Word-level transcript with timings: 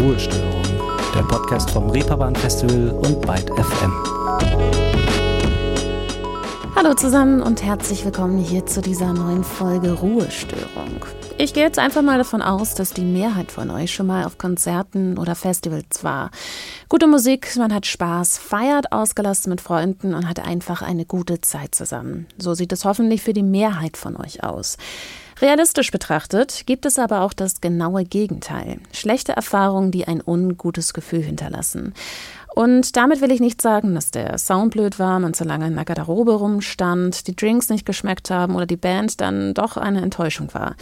Ruhestörung, 0.00 0.62
der 1.12 1.22
Podcast 1.22 1.70
vom 1.72 1.90
Reeperbahn 1.90 2.36
Festival 2.36 2.90
und 2.90 3.20
Byte 3.20 3.50
FM. 3.50 3.92
Hallo 6.76 6.94
zusammen 6.94 7.42
und 7.42 7.64
herzlich 7.64 8.04
willkommen 8.04 8.38
hier 8.38 8.64
zu 8.64 8.80
dieser 8.80 9.12
neuen 9.12 9.42
Folge 9.42 9.90
Ruhestörung. 9.90 11.04
Ich 11.36 11.52
gehe 11.52 11.64
jetzt 11.64 11.80
einfach 11.80 12.02
mal 12.02 12.18
davon 12.18 12.42
aus, 12.42 12.76
dass 12.76 12.90
die 12.90 13.04
Mehrheit 13.04 13.50
von 13.50 13.70
euch 13.70 13.92
schon 13.92 14.06
mal 14.06 14.24
auf 14.24 14.38
Konzerten 14.38 15.18
oder 15.18 15.34
Festivals 15.34 16.04
war. 16.04 16.30
Gute 16.88 17.08
Musik, 17.08 17.56
man 17.56 17.74
hat 17.74 17.84
Spaß, 17.84 18.38
feiert 18.38 18.92
ausgelassen 18.92 19.50
mit 19.50 19.60
Freunden 19.60 20.14
und 20.14 20.28
hat 20.28 20.38
einfach 20.38 20.80
eine 20.80 21.06
gute 21.06 21.40
Zeit 21.40 21.74
zusammen. 21.74 22.28
So 22.38 22.54
sieht 22.54 22.70
es 22.70 22.84
hoffentlich 22.84 23.22
für 23.22 23.32
die 23.32 23.42
Mehrheit 23.42 23.96
von 23.96 24.16
euch 24.16 24.44
aus. 24.44 24.76
Realistisch 25.40 25.92
betrachtet 25.92 26.64
gibt 26.66 26.84
es 26.84 26.98
aber 26.98 27.20
auch 27.20 27.32
das 27.32 27.60
genaue 27.60 28.04
Gegenteil. 28.04 28.78
Schlechte 28.92 29.32
Erfahrungen, 29.32 29.92
die 29.92 30.08
ein 30.08 30.20
ungutes 30.24 30.92
Gefühl 30.92 31.22
hinterlassen. 31.22 31.94
Und 32.58 32.96
damit 32.96 33.20
will 33.20 33.30
ich 33.30 33.38
nicht 33.38 33.62
sagen, 33.62 33.94
dass 33.94 34.10
der 34.10 34.36
Sound 34.36 34.72
blöd 34.72 34.98
war, 34.98 35.20
man 35.20 35.32
zu 35.32 35.44
lange 35.44 35.68
in 35.68 35.76
der 35.76 35.84
Garderobe 35.84 36.32
rumstand, 36.32 37.28
die 37.28 37.36
Drinks 37.36 37.68
nicht 37.68 37.86
geschmeckt 37.86 38.30
haben 38.30 38.56
oder 38.56 38.66
die 38.66 38.76
Band 38.76 39.20
dann 39.20 39.54
doch 39.54 39.76
eine 39.76 40.00
Enttäuschung 40.00 40.52
war. 40.54 40.74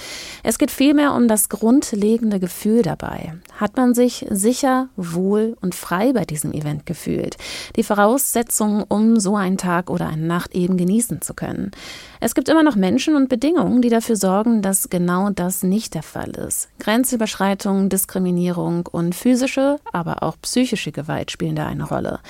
Es 0.42 0.58
geht 0.58 0.70
vielmehr 0.70 1.12
um 1.12 1.28
das 1.28 1.50
grundlegende 1.50 2.40
Gefühl 2.40 2.80
dabei. 2.80 3.34
Hat 3.60 3.76
man 3.76 3.92
sich 3.92 4.24
sicher, 4.30 4.88
wohl 4.96 5.58
und 5.60 5.74
frei 5.74 6.14
bei 6.14 6.24
diesem 6.24 6.52
Event 6.52 6.86
gefühlt? 6.86 7.36
Die 7.76 7.82
Voraussetzungen, 7.82 8.82
um 8.88 9.20
so 9.20 9.36
einen 9.36 9.58
Tag 9.58 9.90
oder 9.90 10.08
eine 10.08 10.26
Nacht 10.26 10.54
eben 10.54 10.78
genießen 10.78 11.20
zu 11.20 11.34
können. 11.34 11.72
Es 12.20 12.34
gibt 12.34 12.48
immer 12.48 12.62
noch 12.62 12.76
Menschen 12.76 13.16
und 13.16 13.28
Bedingungen, 13.28 13.82
die 13.82 13.88
dafür 13.88 14.16
sorgen, 14.16 14.62
dass 14.62 14.88
genau 14.88 15.30
das 15.30 15.62
nicht 15.62 15.94
der 15.94 16.02
Fall 16.02 16.30
ist. 16.30 16.68
Grenzüberschreitungen, 16.78 17.88
Diskriminierung 17.88 18.86
und 18.86 19.14
physische, 19.14 19.78
aber 19.92 20.22
auch 20.22 20.36
psychische 20.42 20.92
Gewalt 20.92 21.30
spielen 21.30 21.56
da 21.56 21.66
eine 21.66 21.84
Rolle. 21.84 22.20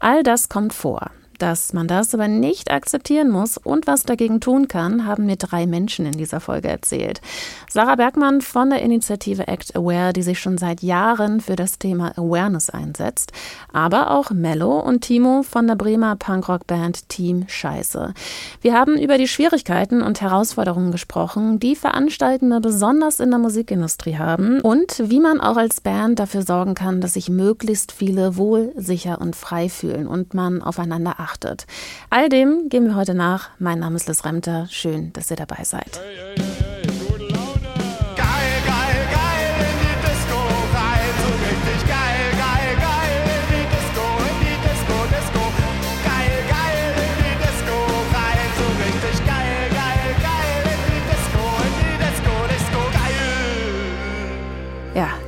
All 0.00 0.22
das 0.22 0.48
kommt 0.48 0.72
vor. 0.72 1.10
Dass 1.42 1.72
man 1.72 1.88
das 1.88 2.14
aber 2.14 2.28
nicht 2.28 2.70
akzeptieren 2.70 3.28
muss 3.28 3.56
und 3.56 3.88
was 3.88 4.04
dagegen 4.04 4.38
tun 4.38 4.68
kann, 4.68 5.06
haben 5.06 5.26
mir 5.26 5.34
drei 5.34 5.66
Menschen 5.66 6.06
in 6.06 6.12
dieser 6.12 6.38
Folge 6.38 6.68
erzählt. 6.68 7.20
Sarah 7.68 7.96
Bergmann 7.96 8.42
von 8.42 8.70
der 8.70 8.80
Initiative 8.80 9.48
Act 9.48 9.74
Aware, 9.74 10.12
die 10.12 10.22
sich 10.22 10.38
schon 10.38 10.56
seit 10.56 10.82
Jahren 10.82 11.40
für 11.40 11.56
das 11.56 11.80
Thema 11.80 12.16
Awareness 12.16 12.70
einsetzt, 12.70 13.32
aber 13.72 14.12
auch 14.12 14.30
Mello 14.30 14.78
und 14.78 15.00
Timo 15.00 15.42
von 15.42 15.66
der 15.66 15.74
Bremer 15.74 16.14
Punkrock-Band 16.14 17.08
Team 17.08 17.42
Scheiße. 17.48 18.14
Wir 18.60 18.74
haben 18.74 18.96
über 18.96 19.18
die 19.18 19.26
Schwierigkeiten 19.26 20.00
und 20.00 20.20
Herausforderungen 20.20 20.92
gesprochen, 20.92 21.58
die 21.58 21.74
Veranstaltende 21.74 22.60
besonders 22.60 23.18
in 23.18 23.30
der 23.30 23.40
Musikindustrie 23.40 24.16
haben 24.16 24.60
und 24.60 25.02
wie 25.10 25.18
man 25.18 25.40
auch 25.40 25.56
als 25.56 25.80
Band 25.80 26.20
dafür 26.20 26.42
sorgen 26.42 26.74
kann, 26.74 27.00
dass 27.00 27.14
sich 27.14 27.28
möglichst 27.28 27.90
viele 27.90 28.36
wohl, 28.36 28.72
sicher 28.76 29.20
und 29.20 29.34
frei 29.34 29.68
fühlen 29.68 30.06
und 30.06 30.34
man 30.34 30.62
aufeinander 30.62 31.18
achtet 31.18 31.31
beachtet. 31.32 31.66
All 32.10 32.28
dem 32.28 32.68
gehen 32.68 32.86
wir 32.86 32.96
heute 32.96 33.14
nach. 33.14 33.50
Mein 33.58 33.78
Name 33.78 33.96
ist 33.96 34.08
Liz 34.08 34.24
Remter. 34.24 34.66
Schön, 34.70 35.12
dass 35.12 35.30
ihr 35.30 35.36
dabei 35.36 35.64
seid. 35.64 36.00
Hey, 36.00 36.34
hey, 36.36 36.41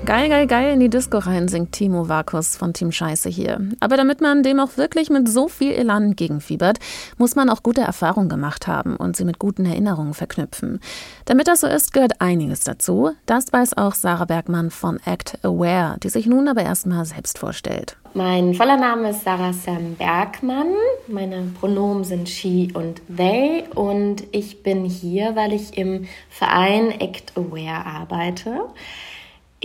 Geil, 0.07 0.29
geil, 0.29 0.47
geil 0.47 0.75
in 0.75 0.81
die 0.81 0.91
Disco 0.91 1.17
rein, 1.17 1.49
singt 1.49 1.73
Timo 1.73 2.11
Vakus 2.11 2.57
von 2.57 2.75
Team 2.75 2.93
Scheiße 2.93 3.31
hier. 3.31 3.59
Aber 3.81 3.97
damit 3.97 4.21
man 4.21 4.43
dem 4.43 4.61
auch 4.61 4.77
wirklich 4.77 5.09
mit 5.09 5.27
so 5.31 5.49
viel 5.49 5.73
Elan 5.73 6.11
entgegenfiebert, 6.11 6.79
muss 7.17 7.37
man 7.37 7.49
auch 7.49 7.63
gute 7.63 7.81
Erfahrungen 7.81 8.29
gemacht 8.29 8.67
haben 8.67 8.97
und 8.97 9.17
sie 9.17 9.25
mit 9.25 9.39
guten 9.39 9.65
Erinnerungen 9.65 10.13
verknüpfen. 10.13 10.81
Damit 11.25 11.49
das 11.49 11.63
so 11.63 11.69
ist, 11.69 11.95
gehört 11.95 12.21
einiges 12.21 12.61
dazu. 12.61 13.13
Das 13.25 13.51
weiß 13.51 13.79
auch 13.79 13.95
Sarah 13.95 14.27
Bergmann 14.27 14.71
von 14.71 15.01
Act 15.07 15.39
Aware, 15.43 15.97
die 16.03 16.11
sich 16.11 16.27
nun 16.27 16.49
aber 16.49 16.63
erstmal 16.63 17.07
selbst 17.07 17.39
vorstellt. 17.39 17.97
Mein 18.13 18.53
voller 18.53 18.77
Name 18.77 19.09
ist 19.09 19.25
Sarah 19.25 19.55
Sam 19.55 19.95
Bergmann. 19.95 20.75
Meine 21.09 21.51
Pronomen 21.59 22.05
sind 22.05 22.29
she 22.29 22.69
und 22.75 23.01
they. 23.09 23.65
Und 23.75 24.25
ich 24.33 24.63
bin 24.63 24.85
hier, 24.85 25.35
weil 25.35 25.55
ich 25.55 25.79
im 25.79 26.05
Verein 26.29 26.91
Act 27.01 27.33
Aware 27.39 27.87
arbeite. 27.87 28.61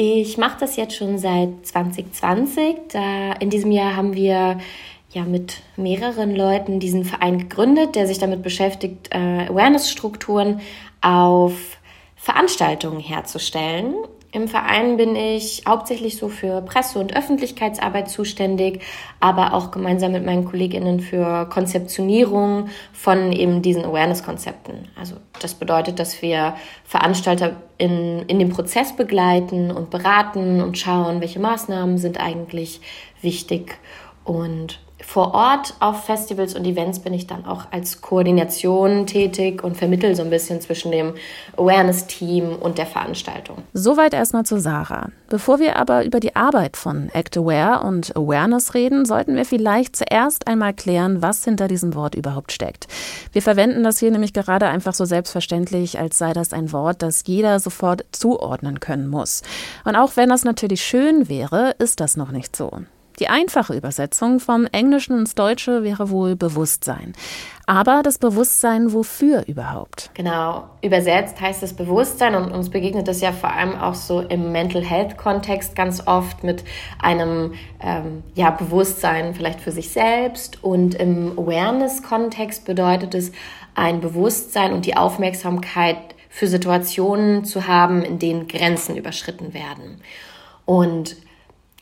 Ich 0.02 0.38
mache 0.38 0.62
das 0.62 0.78
jetzt 0.78 0.96
schon 0.96 1.18
seit 1.18 1.50
2020. 1.68 2.94
Da 2.94 3.34
in 3.34 3.50
diesem 3.50 3.70
Jahr 3.70 3.98
haben 3.98 4.16
wir 4.16 4.58
ja 5.10 5.24
mit 5.26 5.58
mehreren 5.76 6.38
Leuten 6.38 6.80
diesen 6.80 7.04
Verein 7.04 7.38
gegründet, 7.38 7.96
der 7.96 8.08
sich 8.08 8.18
damit 8.18 8.42
beschäftigt, 8.42 9.10
äh, 9.12 9.50
Awareness-Strukturen 9.50 10.62
auf 11.02 11.52
Veranstaltungen 12.16 13.02
herzustellen. 13.02 13.94
Im 14.32 14.48
Verein 14.48 14.98
bin 14.98 15.16
ich 15.16 15.64
hauptsächlich 15.68 16.18
so 16.18 16.30
für 16.30 16.62
Presse- 16.62 17.00
und 17.00 17.16
Öffentlichkeitsarbeit 17.16 18.10
zuständig, 18.10 18.84
aber 19.20 19.54
auch 19.54 19.72
gemeinsam 19.72 20.12
mit 20.12 20.24
meinen 20.24 20.46
Kolleginnen 20.46 21.00
für 21.00 21.48
Konzeptionierung 21.50 22.70
von 22.94 23.32
eben 23.32 23.64
diesen 23.64 23.86
Awareness-Konzepten. 23.86 24.88
Also 24.96 25.16
das 25.42 25.56
bedeutet, 25.56 25.98
dass 25.98 26.22
wir 26.22 26.56
Veranstalter 26.84 27.56
in, 27.80 28.24
in 28.28 28.38
dem 28.38 28.50
Prozess 28.50 28.96
begleiten 28.96 29.72
und 29.72 29.90
beraten 29.90 30.62
und 30.62 30.78
schauen, 30.78 31.22
welche 31.22 31.40
Maßnahmen 31.40 31.98
sind 31.98 32.20
eigentlich 32.20 32.82
wichtig 33.22 33.80
und 34.26 34.80
vor 35.10 35.34
Ort 35.34 35.74
auf 35.80 36.04
Festivals 36.04 36.54
und 36.54 36.66
Events 36.66 37.00
bin 37.00 37.16
ich 37.16 37.26
dann 37.26 37.44
auch 37.44 37.66
als 37.72 38.00
Koordination 38.00 39.08
tätig 39.08 39.64
und 39.64 39.76
vermittel 39.76 40.14
so 40.14 40.22
ein 40.22 40.30
bisschen 40.30 40.62
zwischen 40.62 40.92
dem 40.92 41.16
Awareness-Team 41.58 42.56
und 42.56 42.78
der 42.78 42.86
Veranstaltung. 42.86 43.64
Soweit 43.74 44.14
erstmal 44.14 44.46
zu 44.46 44.60
Sarah. 44.60 45.10
Bevor 45.28 45.60
wir 45.60 45.78
aber 45.78 46.06
über 46.06 46.20
die 46.20 46.36
Arbeit 46.36 46.78
von 46.78 47.10
Act 47.12 47.36
Aware 47.38 47.88
und 47.88 48.16
Awareness 48.16 48.76
reden, 48.76 49.04
sollten 49.06 49.36
wir 49.36 49.46
vielleicht 49.46 49.96
zuerst 49.96 50.48
einmal 50.48 50.76
klären, 50.76 51.24
was 51.24 51.44
hinter 51.44 51.68
diesem 51.68 51.96
Wort 51.96 52.14
überhaupt 52.14 52.52
steckt. 52.52 52.86
Wir 53.32 53.42
verwenden 53.42 53.84
das 53.84 53.98
hier 53.98 54.12
nämlich 54.12 54.34
gerade 54.34 54.68
einfach 54.68 54.94
so 54.94 55.06
selbstverständlich, 55.06 55.98
als 55.98 56.20
sei 56.20 56.34
das 56.34 56.54
ein 56.54 56.72
Wort, 56.72 57.02
das 57.02 57.24
jeder 57.26 57.60
sofort 57.60 58.06
zuordnen 58.12 58.80
können 58.80 59.08
muss. 59.08 59.42
Und 59.86 59.96
auch 59.96 60.18
wenn 60.18 60.30
das 60.30 60.44
natürlich 60.44 60.84
schön 60.84 61.28
wäre, 61.28 61.72
ist 61.80 62.00
das 62.00 62.16
noch 62.16 62.30
nicht 62.30 62.56
so. 62.56 62.70
Die 63.20 63.28
einfache 63.28 63.76
Übersetzung 63.76 64.40
vom 64.40 64.66
Englischen 64.72 65.20
ins 65.20 65.36
Deutsche 65.36 65.84
wäre 65.84 66.10
wohl 66.10 66.38
Bewusstsein. 66.38 67.14
Aber 67.66 68.02
das 68.02 68.18
Bewusstsein 68.18 68.94
wofür 68.94 69.44
überhaupt? 69.46 70.10
Genau, 70.14 70.70
übersetzt 70.82 71.40
heißt 71.40 71.62
es 71.62 71.74
Bewusstsein 71.74 72.34
und 72.34 72.52
uns 72.52 72.70
begegnet 72.70 73.08
das 73.08 73.20
ja 73.22 73.32
vor 73.34 73.52
allem 73.52 73.76
auch 73.76 73.94
so 73.94 74.22
im 74.22 74.52
Mental 74.52 74.84
Health 74.84 75.18
Kontext 75.18 75.76
ganz 75.76 76.08
oft 76.08 76.44
mit 76.44 76.64
einem 76.98 77.54
ähm, 77.82 78.24
ja, 78.36 78.52
Bewusstsein 78.52 79.36
vielleicht 79.36 79.60
für 79.60 79.72
sich 79.72 79.90
selbst 79.90 80.64
und 80.64 80.96
im 80.96 81.38
Awareness 81.38 82.02
Kontext 82.02 82.66
bedeutet 82.66 83.14
es 83.14 83.34
ein 83.76 84.00
Bewusstsein 84.00 84.74
und 84.74 84.86
die 84.86 84.98
Aufmerksamkeit 84.98 85.98
für 86.30 86.48
Situationen 86.48 87.44
zu 87.44 87.68
haben, 87.68 88.02
in 88.02 88.18
denen 88.18 88.48
Grenzen 88.48 88.96
überschritten 88.96 89.54
werden. 89.54 90.02
Und 90.66 91.18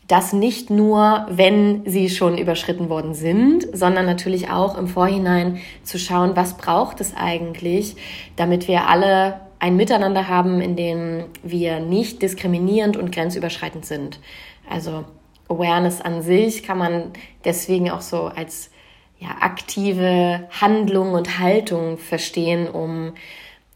das 0.07 0.31
nicht 0.31 0.69
nur, 0.69 1.25
wenn 1.29 1.83
sie 1.85 2.09
schon 2.09 2.37
überschritten 2.37 2.89
worden 2.89 3.13
sind, 3.13 3.67
sondern 3.73 4.05
natürlich 4.05 4.49
auch 4.49 4.77
im 4.77 4.87
Vorhinein 4.87 5.59
zu 5.83 5.99
schauen, 5.99 6.35
was 6.35 6.55
braucht 6.55 7.01
es 7.01 7.13
eigentlich, 7.15 7.97
damit 8.37 8.67
wir 8.69 8.87
alle 8.87 9.41
ein 9.59 9.75
Miteinander 9.75 10.29
haben, 10.29 10.61
in 10.61 10.75
dem 10.75 11.25
wir 11.43 11.79
nicht 11.79 12.21
diskriminierend 12.21 12.95
und 12.95 13.11
grenzüberschreitend 13.11 13.85
sind. 13.85 14.19
Also 14.69 15.03
Awareness 15.49 15.99
an 15.99 16.21
sich 16.21 16.63
kann 16.63 16.77
man 16.77 17.11
deswegen 17.43 17.89
auch 17.89 18.01
so 18.01 18.25
als 18.25 18.69
ja, 19.19 19.29
aktive 19.41 20.47
Handlung 20.61 21.13
und 21.13 21.39
Haltung 21.39 21.97
verstehen, 21.97 22.69
um 22.69 23.13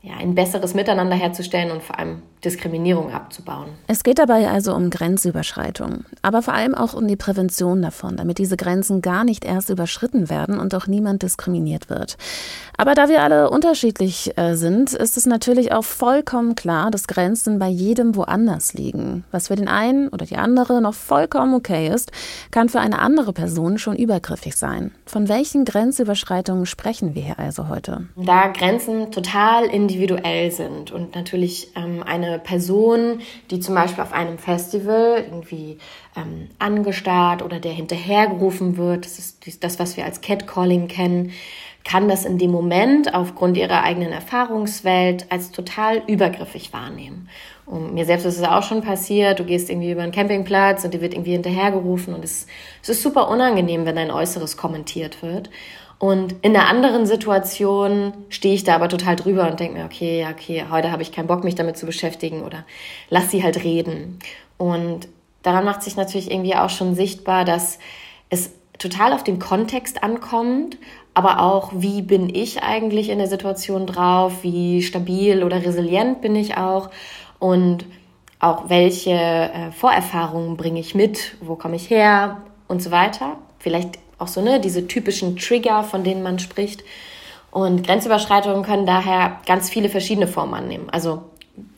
ja, 0.02 0.14
ein 0.18 0.36
besseres 0.36 0.74
Miteinander 0.74 1.16
herzustellen 1.16 1.72
und 1.72 1.84
vor 1.84 1.98
allem 2.00 2.22
Diskriminierung 2.44 3.12
abzubauen. 3.12 3.70
Es 3.88 4.04
geht 4.04 4.20
dabei 4.20 4.50
also 4.50 4.74
um 4.74 4.90
Grenzüberschreitung, 4.90 6.06
aber 6.22 6.42
vor 6.42 6.54
allem 6.54 6.74
auch 6.74 6.94
um 6.94 7.08
die 7.08 7.16
Prävention 7.16 7.82
davon, 7.82 8.18
damit 8.18 8.38
diese 8.40 8.58
Grenzen 8.58 9.02
gar 9.02 9.24
nicht 9.24 9.46
erst 9.46 9.70
überschritten 9.70 10.30
werden 10.30 10.60
und 10.60 10.74
auch 10.74 10.88
niemand 10.88 11.24
diskriminiert 11.24 11.90
wird. 11.90 12.18
Aber 12.78 12.96
da 12.96 13.10
wir 13.10 13.22
alle 13.22 13.50
unterschiedlich 13.52 14.36
äh, 14.38 14.56
sind, 14.56 14.94
ist 14.94 15.18
es 15.18 15.28
natürlich 15.28 15.72
auch 15.72 15.84
vollkommen 15.84 16.56
klar, 16.56 16.90
dass 16.90 17.08
Grenzen 17.08 17.60
bei 17.60 17.68
jedem 17.68 18.16
woanders 18.16 18.74
liegen. 18.74 19.24
Was 19.30 19.50
für 19.50 19.56
den 19.56 19.68
einen 19.68 20.08
oder 20.08 20.26
die 20.26 20.38
andere 20.38 20.82
noch 20.82 20.96
vollkommen 20.96 21.54
okay 21.54 21.88
ist, 21.94 22.12
kann 22.50 22.70
für 22.70 22.80
eine 22.80 23.00
andere 23.00 23.34
Person 23.34 23.78
schon 23.78 23.96
übergriffig 23.96 24.56
sein. 24.56 24.92
Von 25.06 25.30
welchen 25.30 25.64
Grenzüberschreitungen 25.66 26.66
sprechen 26.66 27.14
wir 27.14 27.22
hier 27.22 27.40
also 27.40 27.68
heute? 27.68 28.08
Da 28.16 28.48
Grenzen 28.48 29.12
total 29.12 29.66
individuell 29.66 30.52
sind 30.52 30.92
und 30.92 31.14
natürlich 31.16 31.72
ähm, 31.76 32.02
eine 32.04 32.31
Person, 32.38 33.22
die 33.50 33.60
zum 33.60 33.76
Beispiel 33.76 34.04
auf 34.04 34.14
einem 34.14 34.38
Festival 34.38 35.24
irgendwie 35.26 35.78
ähm, 36.16 36.50
angestarrt 36.60 37.42
oder 37.42 37.60
der 37.60 37.72
hinterhergerufen 37.72 38.78
wird, 38.78 39.06
das 39.06 39.20
ist 39.20 39.64
das, 39.64 39.80
was 39.80 39.98
wir 39.98 40.06
als 40.06 40.22
Catcalling 40.22 40.88
kennen, 40.88 41.32
kann 41.84 42.08
das 42.08 42.26
in 42.26 42.38
dem 42.38 42.52
Moment 42.52 43.14
aufgrund 43.14 43.58
ihrer 43.58 43.84
eigenen 43.84 44.12
Erfahrungswelt 44.12 45.26
als 45.32 45.52
total 45.52 46.04
übergriffig 46.08 46.74
wahrnehmen. 46.74 47.28
Und 47.66 47.94
mir 47.94 48.06
selbst 48.06 48.26
ist 48.26 48.38
es 48.38 48.44
auch 48.44 48.64
schon 48.64 48.82
passiert, 48.82 49.40
du 49.40 49.46
gehst 49.46 49.70
irgendwie 49.70 49.92
über 49.92 50.02
einen 50.02 50.12
Campingplatz 50.12 50.84
und 50.84 50.94
dir 50.94 51.02
wird 51.02 51.14
irgendwie 51.14 51.32
hinterhergerufen 51.32 52.14
und 52.14 52.24
es, 52.24 52.48
es 52.82 52.90
ist 52.90 53.02
super 53.02 53.30
unangenehm, 53.30 53.86
wenn 53.86 53.96
dein 53.96 54.12
Äußeres 54.12 54.58
kommentiert 54.58 55.24
wird. 55.24 55.50
Und 56.02 56.34
in 56.42 56.58
einer 56.58 56.68
anderen 56.68 57.06
Situation 57.06 58.14
stehe 58.30 58.56
ich 58.56 58.64
da 58.64 58.74
aber 58.74 58.90
total 58.90 59.16
drüber 59.16 59.48
und 59.48 59.60
denke 59.60 59.78
mir, 59.78 59.86
okay, 59.86 60.26
okay, 60.32 60.66
heute 60.72 60.92
habe 60.92 61.04
ich 61.04 61.12
keinen 61.12 61.28
Bock, 61.28 61.44
mich 61.44 61.54
damit 61.54 61.78
zu 61.78 61.86
beschäftigen 61.86 62.42
oder 62.42 62.66
lass 63.12 63.30
sie 63.30 63.44
halt 63.44 63.64
reden. 63.64 64.18
Und 64.58 65.08
daran 65.44 65.64
macht 65.64 65.84
sich 65.84 65.98
natürlich 65.98 66.32
irgendwie 66.32 66.56
auch 66.56 66.72
schon 66.72 66.96
sichtbar, 66.96 67.46
dass 67.46 67.78
es 68.32 68.52
total 68.80 69.14
auf 69.14 69.24
den 69.24 69.38
Kontext 69.38 70.02
ankommt, 70.02 70.80
aber 71.14 71.40
auch, 71.40 71.72
wie 71.76 72.02
bin 72.02 72.34
ich 72.34 72.64
eigentlich 72.64 73.10
in 73.10 73.20
der 73.20 73.28
Situation 73.28 73.86
drauf, 73.86 74.42
wie 74.42 74.82
stabil 74.82 75.44
oder 75.44 75.64
resilient 75.64 76.20
bin 76.22 76.36
ich 76.36 76.58
auch 76.58 76.90
und 77.38 77.86
auch 78.40 78.72
welche 78.72 79.12
äh, 79.12 79.72
Vorerfahrungen 79.72 80.58
bringe 80.58 80.80
ich 80.80 80.96
mit, 80.96 81.36
wo 81.42 81.56
komme 81.56 81.76
ich 81.76 81.92
her 81.92 82.42
und 82.68 82.82
so 82.82 82.90
weiter. 82.90 83.38
Vielleicht 83.60 84.00
auch 84.22 84.28
so, 84.28 84.42
ne, 84.42 84.60
diese 84.60 84.88
typischen 84.88 85.38
Trigger, 85.38 85.84
von 85.84 86.04
denen 86.04 86.24
man 86.24 86.40
spricht. 86.40 86.84
Und 87.52 87.86
Grenzüberschreitungen 87.86 88.64
können 88.64 88.86
daher 88.86 89.40
ganz 89.46 89.70
viele 89.70 89.90
verschiedene 89.90 90.28
Formen 90.28 90.54
annehmen. 90.54 90.90
Also, 90.90 91.24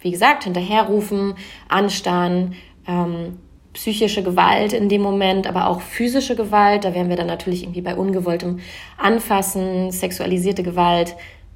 wie 0.02 0.12
gesagt, 0.12 0.44
hinterherrufen, 0.44 1.34
anstarren, 1.68 2.54
ähm, 2.88 3.40
psychische 3.74 4.22
Gewalt 4.22 4.72
in 4.72 4.88
dem 4.88 5.02
Moment, 5.02 5.48
aber 5.48 5.68
auch 5.68 5.82
physische 5.82 6.36
Gewalt. 6.36 6.86
Da 6.86 6.94
wären 6.94 7.10
wir 7.10 7.16
dann 7.16 7.28
natürlich 7.28 7.64
irgendwie 7.64 7.82
bei 7.82 7.96
ungewolltem 7.96 8.60
Anfassen, 8.98 9.92
sexualisierte 9.92 10.62
Gewalt, 10.62 11.16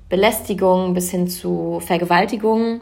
Belästigung 0.09 0.93
bis 0.95 1.11
hin 1.11 1.27
zu 1.27 1.79
Vergewaltigung. 1.79 2.81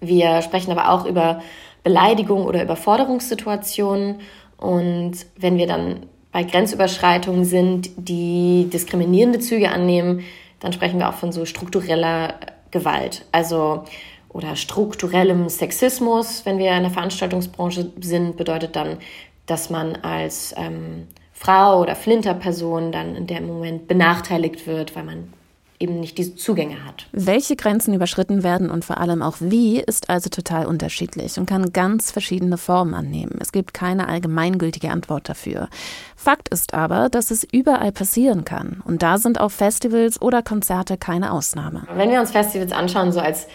Wir 0.00 0.42
sprechen 0.42 0.72
aber 0.72 0.90
auch 0.90 1.06
über 1.06 1.42
Beleidigung 1.84 2.44
oder 2.44 2.62
Überforderungssituationen. 2.62 4.20
Und 4.56 5.14
wenn 5.36 5.58
wir 5.58 5.68
dann 5.68 6.06
bei 6.36 6.44
Grenzüberschreitungen 6.44 7.46
sind, 7.46 7.88
die 7.96 8.68
diskriminierende 8.70 9.38
Züge 9.38 9.70
annehmen, 9.70 10.22
dann 10.60 10.70
sprechen 10.74 10.98
wir 10.98 11.08
auch 11.08 11.14
von 11.14 11.32
so 11.32 11.46
struktureller 11.46 12.34
Gewalt. 12.70 13.24
Also 13.32 13.84
oder 14.28 14.54
strukturellem 14.54 15.48
Sexismus, 15.48 16.44
wenn 16.44 16.58
wir 16.58 16.76
in 16.76 16.82
der 16.82 16.92
Veranstaltungsbranche 16.92 17.90
sind, 18.02 18.36
bedeutet 18.36 18.76
dann, 18.76 18.98
dass 19.46 19.70
man 19.70 19.96
als 19.96 20.54
ähm, 20.58 21.06
Frau 21.32 21.80
oder 21.80 21.96
Flinterperson 21.96 22.92
dann 22.92 23.16
in 23.16 23.26
dem 23.26 23.46
Moment 23.46 23.88
benachteiligt 23.88 24.66
wird, 24.66 24.94
weil 24.94 25.04
man 25.04 25.32
eben 25.78 26.00
nicht 26.00 26.18
diese 26.18 26.36
Zugänge 26.36 26.84
hat. 26.84 27.06
Welche 27.12 27.56
Grenzen 27.56 27.94
überschritten 27.94 28.42
werden 28.42 28.70
und 28.70 28.84
vor 28.84 28.98
allem 28.98 29.22
auch 29.22 29.36
wie, 29.40 29.80
ist 29.80 30.10
also 30.10 30.30
total 30.30 30.66
unterschiedlich 30.66 31.38
und 31.38 31.46
kann 31.46 31.72
ganz 31.72 32.10
verschiedene 32.10 32.58
Formen 32.58 32.94
annehmen. 32.94 33.38
Es 33.40 33.52
gibt 33.52 33.74
keine 33.74 34.08
allgemeingültige 34.08 34.90
Antwort 34.90 35.28
dafür. 35.28 35.68
Fakt 36.16 36.48
ist 36.48 36.74
aber, 36.74 37.08
dass 37.08 37.30
es 37.30 37.44
überall 37.44 37.92
passieren 37.92 38.44
kann. 38.44 38.82
Und 38.84 39.02
da 39.02 39.18
sind 39.18 39.40
auch 39.40 39.50
Festivals 39.50 40.20
oder 40.20 40.42
Konzerte 40.42 40.96
keine 40.96 41.32
Ausnahme. 41.32 41.82
Wenn 41.94 42.10
wir 42.10 42.20
uns 42.20 42.30
Festivals 42.30 42.72
anschauen, 42.72 43.12
so 43.12 43.20
als 43.20 43.46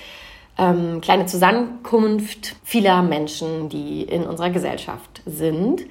ähm, 0.57 1.01
kleine 1.01 1.25
Zusammenkunft 1.25 2.55
vieler 2.63 3.01
Menschen, 3.01 3.69
die 3.69 4.03
in 4.03 4.23
unserer 4.23 4.49
Gesellschaft 4.49 5.21
sind, 5.25 5.81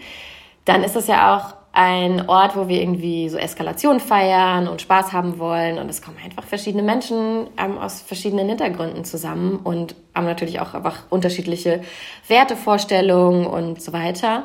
dann 0.64 0.84
ist 0.84 0.94
das 0.94 1.06
ja 1.06 1.36
auch 1.36 1.59
ein 1.80 2.28
Ort, 2.28 2.56
wo 2.56 2.68
wir 2.68 2.78
irgendwie 2.78 3.30
so 3.30 3.38
Eskalation 3.38 4.00
feiern 4.00 4.68
und 4.68 4.82
Spaß 4.82 5.14
haben 5.14 5.38
wollen. 5.38 5.78
Und 5.78 5.88
es 5.88 6.02
kommen 6.02 6.18
einfach 6.22 6.44
verschiedene 6.44 6.82
Menschen 6.82 7.46
ähm, 7.56 7.78
aus 7.78 8.02
verschiedenen 8.02 8.48
Hintergründen 8.48 9.06
zusammen 9.06 9.60
und 9.64 9.94
haben 10.14 10.26
natürlich 10.26 10.60
auch 10.60 10.74
einfach 10.74 11.04
unterschiedliche 11.08 11.80
Wertevorstellungen 12.28 13.46
und 13.46 13.80
so 13.80 13.94
weiter. 13.94 14.44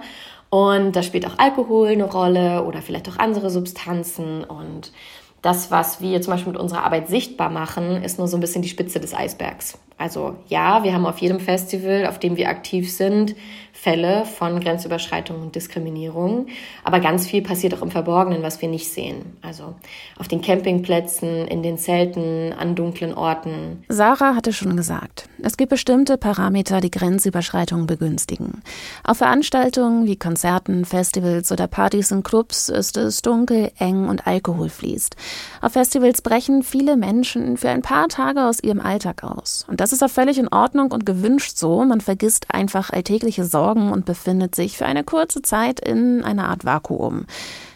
Und 0.50 0.96
da 0.96 1.04
spielt 1.04 1.28
auch 1.28 1.38
Alkohol 1.38 1.90
eine 1.90 2.06
Rolle 2.06 2.64
oder 2.64 2.82
vielleicht 2.82 3.10
auch 3.10 3.18
andere 3.18 3.50
Substanzen. 3.50 4.46
Und 4.46 4.94
das, 5.42 5.72
was 5.72 6.00
wir 6.00 6.22
zum 6.22 6.32
Beispiel 6.32 6.54
mit 6.54 6.62
unserer 6.62 6.86
Arbeit 6.86 7.10
sichtbar 7.10 7.50
machen, 7.50 8.02
ist 8.02 8.18
nur 8.18 8.30
so 8.30 8.38
ein 8.38 8.40
bisschen 8.40 8.62
die 8.62 8.70
Spitze 8.70 9.02
des 9.02 9.14
Eisbergs. 9.14 9.78
Also 9.98 10.36
ja, 10.48 10.86
wir 10.86 10.94
haben 10.94 11.06
auf 11.06 11.20
jedem 11.20 11.42
Festival, 11.42 12.06
auf 12.08 12.18
dem 12.18 12.38
wir 12.38 12.48
aktiv 12.48 12.90
sind, 12.90 13.36
Fälle 13.76 14.26
von 14.26 14.62
Grenzüberschreitung 14.62 15.42
und 15.42 15.56
Diskriminierung. 15.56 16.48
Aber 16.84 17.00
ganz 17.00 17.28
viel 17.28 17.44
passiert 17.44 17.76
auch 17.76 17.82
im 17.82 17.92
Verborgenen, 17.92 18.42
was 18.42 18.62
wir 18.62 18.70
nicht 18.70 18.92
sehen. 18.92 19.38
Also 19.42 19.76
auf 20.18 20.28
den 20.28 20.42
Campingplätzen, 20.42 21.46
in 21.48 21.62
den 21.62 21.78
Zelten, 21.78 22.54
an 22.54 22.76
dunklen 22.76 23.14
Orten. 23.14 23.84
Sarah 23.90 24.34
hatte 24.34 24.54
schon 24.54 24.76
gesagt, 24.76 25.30
es 25.44 25.58
gibt 25.58 25.70
bestimmte 25.70 26.18
Parameter, 26.18 26.82
die 26.82 26.90
Grenzüberschreitungen 26.90 27.86
begünstigen. 27.86 28.64
Auf 29.04 29.18
Veranstaltungen 29.18 30.08
wie 30.08 30.16
Konzerten, 30.16 30.86
Festivals 30.86 31.52
oder 31.52 31.68
Partys 31.68 32.10
in 32.12 32.24
Clubs 32.24 32.70
ist 32.70 32.98
es 32.98 33.22
dunkel, 33.22 33.72
eng 33.78 34.08
und 34.08 34.26
Alkohol 34.26 34.70
fließt. 34.70 35.16
Auf 35.62 35.74
Festivals 35.74 36.22
brechen 36.22 36.64
viele 36.64 36.96
Menschen 36.96 37.58
für 37.58 37.70
ein 37.70 37.82
paar 37.82 38.08
Tage 38.08 38.46
aus 38.46 38.64
ihrem 38.64 38.80
Alltag 38.80 39.24
aus. 39.24 39.66
Und 39.68 39.82
das 39.82 39.92
ist 39.92 40.02
auch 40.02 40.10
völlig 40.10 40.40
in 40.40 40.48
Ordnung 40.48 40.92
und 40.92 41.06
gewünscht 41.06 41.58
so. 41.58 41.84
Man 41.84 42.02
vergisst 42.02 42.48
einfach 42.50 42.90
alltägliche 42.90 43.44
Sorgen 43.44 43.75
Sorgen 43.76 43.92
und 43.92 44.06
befindet 44.06 44.56
sich 44.56 44.78
für 44.78 44.86
eine 44.86 45.04
kurze 45.04 45.42
Zeit 45.42 45.80
in 45.80 46.24
einer 46.24 46.48
Art 46.50 46.66
Vakuum. 46.66 47.26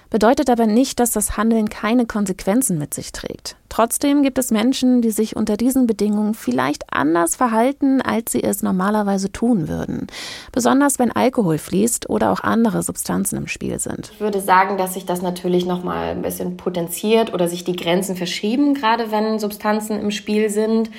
Bedeutet 0.09 0.49
aber 0.49 0.65
nicht, 0.65 0.99
dass 0.99 1.11
das 1.11 1.37
Handeln 1.37 1.69
keine 1.69 2.07
Konsequenzen 2.07 2.79
mit 2.79 2.95
sich 2.95 3.11
trägt. 3.11 3.57
Trotzdem 3.69 4.23
gibt 4.23 4.39
es 4.39 4.49
Menschen, 4.49 5.03
die 5.03 5.11
sich 5.11 5.35
unter 5.35 5.55
diesen 5.55 5.85
Bedingungen 5.85 6.33
vielleicht 6.33 6.91
anders 6.91 7.35
verhalten, 7.35 8.01
als 8.01 8.31
sie 8.31 8.41
es 8.41 8.63
normalerweise 8.63 9.31
tun 9.31 9.67
würden. 9.67 10.07
Besonders 10.51 10.97
wenn 10.97 11.11
Alkohol 11.11 11.59
fließt 11.59 12.09
oder 12.09 12.31
auch 12.31 12.39
andere 12.39 12.81
Substanzen 12.81 13.37
im 13.37 13.45
Spiel 13.45 13.77
sind. 13.77 14.09
Ich 14.13 14.19
würde 14.19 14.41
sagen, 14.41 14.79
dass 14.79 14.95
sich 14.95 15.05
das 15.05 15.21
natürlich 15.21 15.67
nochmal 15.67 16.09
ein 16.09 16.23
bisschen 16.23 16.57
potenziert 16.57 17.31
oder 17.31 17.47
sich 17.47 17.63
die 17.63 17.75
Grenzen 17.75 18.15
verschieben, 18.15 18.73
gerade 18.73 19.11
wenn 19.11 19.37
Substanzen 19.37 19.99
im 19.99 20.09
Spiel 20.09 20.49
sind. 20.49 20.89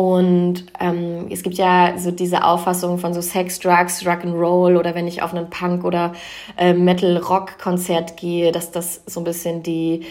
Und 0.00 0.64
ähm, 0.80 1.26
es 1.30 1.42
gibt 1.42 1.56
ja 1.56 1.98
so 1.98 2.10
diese 2.10 2.42
Auffassung 2.42 2.96
von 2.96 3.12
so 3.12 3.20
Sex, 3.20 3.60
Drugs, 3.60 4.02
Rock'n'Roll 4.02 4.78
oder 4.78 4.94
wenn 4.94 5.06
ich 5.06 5.20
auf 5.20 5.34
einen 5.34 5.50
Punk- 5.50 5.84
oder 5.84 6.14
äh, 6.56 6.72
Metal-Rock-Konzert 6.72 8.16
gehe, 8.16 8.50
dass 8.50 8.70
das 8.70 9.02
so 9.04 9.20
ein 9.20 9.24
bisschen 9.24 9.62
die 9.62 10.06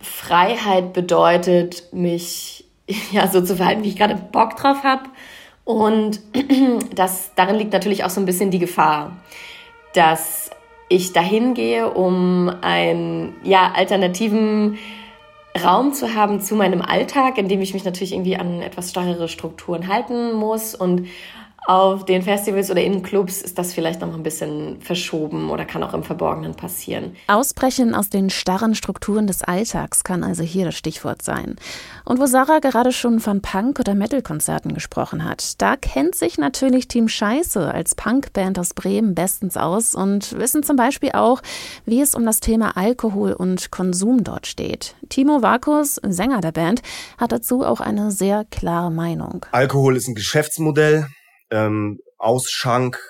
Freiheit 0.00 0.94
bedeutet, 0.94 1.92
mich 1.92 2.64
ja 3.12 3.28
so 3.28 3.42
zu 3.42 3.56
verhalten, 3.56 3.84
wie 3.84 3.90
ich 3.90 3.96
gerade 3.96 4.14
Bock 4.14 4.56
drauf 4.56 4.82
habe. 4.82 5.02
Und 5.66 6.20
das, 6.94 7.32
darin 7.34 7.56
liegt 7.56 7.74
natürlich 7.74 8.04
auch 8.04 8.10
so 8.10 8.22
ein 8.22 8.26
bisschen 8.26 8.50
die 8.50 8.58
Gefahr, 8.58 9.14
dass 9.92 10.48
ich 10.88 11.12
dahin 11.12 11.52
gehe, 11.52 11.90
um 11.90 12.50
einen 12.62 13.36
ja, 13.42 13.72
alternativen 13.76 14.78
Raum 15.56 15.92
zu 15.92 16.14
haben 16.14 16.40
zu 16.40 16.54
meinem 16.54 16.82
Alltag, 16.82 17.38
in 17.38 17.48
dem 17.48 17.60
ich 17.60 17.74
mich 17.74 17.84
natürlich 17.84 18.12
irgendwie 18.12 18.36
an 18.36 18.62
etwas 18.62 18.90
starrere 18.90 19.28
Strukturen 19.28 19.88
halten 19.88 20.32
muss 20.34 20.74
und 20.74 21.08
auf 21.68 22.06
den 22.06 22.22
Festivals 22.22 22.70
oder 22.70 22.82
in 22.82 23.02
Clubs 23.02 23.42
ist 23.42 23.58
das 23.58 23.74
vielleicht 23.74 24.00
noch 24.00 24.14
ein 24.14 24.22
bisschen 24.22 24.80
verschoben 24.80 25.50
oder 25.50 25.66
kann 25.66 25.82
auch 25.82 25.92
im 25.92 26.02
Verborgenen 26.02 26.54
passieren. 26.54 27.14
Ausbrechen 27.26 27.94
aus 27.94 28.08
den 28.08 28.30
starren 28.30 28.74
Strukturen 28.74 29.26
des 29.26 29.42
Alltags 29.42 30.02
kann 30.02 30.24
also 30.24 30.42
hier 30.42 30.64
das 30.64 30.76
Stichwort 30.76 31.20
sein. 31.20 31.56
Und 32.06 32.20
wo 32.20 32.24
Sarah 32.24 32.60
gerade 32.60 32.90
schon 32.90 33.20
von 33.20 33.42
Punk- 33.42 33.80
oder 33.80 33.94
Metal-Konzerten 33.94 34.72
gesprochen 34.72 35.28
hat, 35.28 35.60
da 35.60 35.76
kennt 35.76 36.14
sich 36.14 36.38
natürlich 36.38 36.88
Team 36.88 37.06
Scheiße 37.06 37.70
als 37.70 37.94
Punkband 37.94 38.58
aus 38.58 38.72
Bremen 38.72 39.14
bestens 39.14 39.58
aus 39.58 39.94
und 39.94 40.38
wissen 40.38 40.62
zum 40.62 40.76
Beispiel 40.76 41.10
auch, 41.12 41.42
wie 41.84 42.00
es 42.00 42.14
um 42.14 42.24
das 42.24 42.40
Thema 42.40 42.78
Alkohol 42.78 43.34
und 43.34 43.70
Konsum 43.70 44.24
dort 44.24 44.46
steht. 44.46 44.94
Timo 45.10 45.42
Vakus, 45.42 46.00
Sänger 46.02 46.40
der 46.40 46.52
Band, 46.52 46.80
hat 47.18 47.30
dazu 47.30 47.62
auch 47.62 47.80
eine 47.80 48.10
sehr 48.10 48.46
klare 48.50 48.90
Meinung. 48.90 49.44
Alkohol 49.52 49.96
ist 49.96 50.08
ein 50.08 50.14
Geschäftsmodell 50.14 51.08
ähm, 51.50 51.98
Ausschank, 52.18 53.00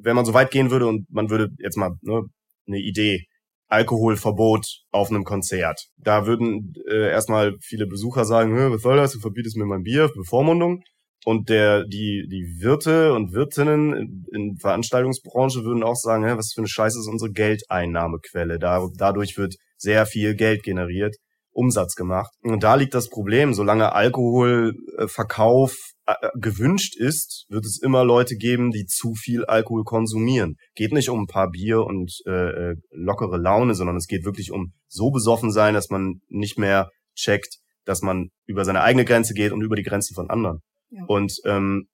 wenn 0.00 0.16
man 0.16 0.24
so 0.24 0.34
weit 0.34 0.50
gehen 0.50 0.70
würde 0.70 0.86
und 0.86 1.06
man 1.10 1.30
würde 1.30 1.48
jetzt 1.58 1.76
mal 1.76 1.92
ne, 2.02 2.22
eine 2.66 2.78
Idee, 2.78 3.26
Alkoholverbot 3.68 4.66
auf 4.90 5.10
einem 5.10 5.24
Konzert. 5.24 5.86
Da 5.96 6.26
würden 6.26 6.74
äh, 6.88 7.10
erstmal 7.10 7.56
viele 7.60 7.86
Besucher 7.86 8.24
sagen, 8.24 8.54
was 8.70 8.82
soll 8.82 8.96
das, 8.96 9.12
du 9.12 9.20
verbietest 9.20 9.56
mir 9.56 9.64
mein 9.64 9.82
Bier, 9.82 10.10
Bevormundung. 10.14 10.82
Und 11.24 11.48
der, 11.48 11.84
die, 11.84 12.26
die 12.28 12.60
Wirte 12.60 13.14
und 13.14 13.32
Wirtinnen 13.32 13.94
in, 13.94 14.26
in 14.32 14.56
Veranstaltungsbranche 14.58 15.64
würden 15.64 15.84
auch 15.84 15.94
sagen, 15.94 16.24
was 16.36 16.52
für 16.52 16.62
eine 16.62 16.68
Scheiße 16.68 16.98
ist 16.98 17.06
unsere 17.06 17.30
Geldeinnahmequelle. 17.30 18.58
Da, 18.58 18.88
dadurch 18.96 19.38
wird 19.38 19.54
sehr 19.76 20.04
viel 20.04 20.34
Geld 20.34 20.64
generiert. 20.64 21.16
Umsatz 21.52 21.94
gemacht. 21.94 22.32
Und 22.42 22.62
da 22.62 22.74
liegt 22.74 22.94
das 22.94 23.08
Problem, 23.08 23.54
solange 23.54 23.92
Alkoholverkauf 23.92 25.76
äh, 26.06 26.12
äh, 26.20 26.28
gewünscht 26.34 26.96
ist, 26.96 27.46
wird 27.48 27.64
es 27.64 27.80
immer 27.80 28.04
Leute 28.04 28.36
geben, 28.36 28.70
die 28.70 28.86
zu 28.86 29.14
viel 29.14 29.44
Alkohol 29.44 29.84
konsumieren. 29.84 30.56
Geht 30.74 30.92
nicht 30.92 31.10
um 31.10 31.20
ein 31.20 31.26
paar 31.26 31.50
Bier 31.50 31.82
und 31.82 32.12
äh, 32.26 32.30
äh, 32.70 32.74
lockere 32.90 33.38
Laune, 33.38 33.74
sondern 33.74 33.96
es 33.96 34.06
geht 34.06 34.24
wirklich 34.24 34.50
um 34.50 34.72
so 34.88 35.10
besoffen 35.10 35.52
sein, 35.52 35.74
dass 35.74 35.90
man 35.90 36.20
nicht 36.28 36.58
mehr 36.58 36.90
checkt, 37.14 37.58
dass 37.84 38.02
man 38.02 38.30
über 38.46 38.64
seine 38.64 38.82
eigene 38.82 39.04
Grenze 39.04 39.34
geht 39.34 39.52
und 39.52 39.62
über 39.62 39.76
die 39.76 39.82
Grenze 39.82 40.14
von 40.14 40.30
anderen. 40.30 40.60
Ja. 40.90 41.04
Und 41.06 41.34
ähm, 41.44 41.86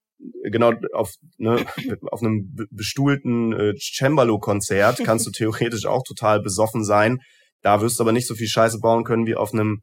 genau 0.50 0.73
auf, 0.93 1.12
ne, 1.37 1.65
auf 2.11 2.23
einem 2.23 2.55
bestuhlten 2.71 3.53
äh, 3.53 3.75
Cembalo-Konzert 3.79 5.00
kannst 5.05 5.27
du 5.27 5.31
theoretisch 5.31 5.87
auch 5.87 6.03
total 6.07 6.41
besoffen 6.41 6.85
sein. 6.85 7.19
Da 7.62 7.81
wirst 7.81 7.99
du 7.99 8.05
aber 8.05 8.12
nicht 8.12 8.27
so 8.27 8.35
viel 8.35 8.49
Scheiße 8.49 8.79
bauen 8.81 9.05
können 9.05 9.27
wie 9.27 9.35
auf 9.35 9.53
einem 9.53 9.83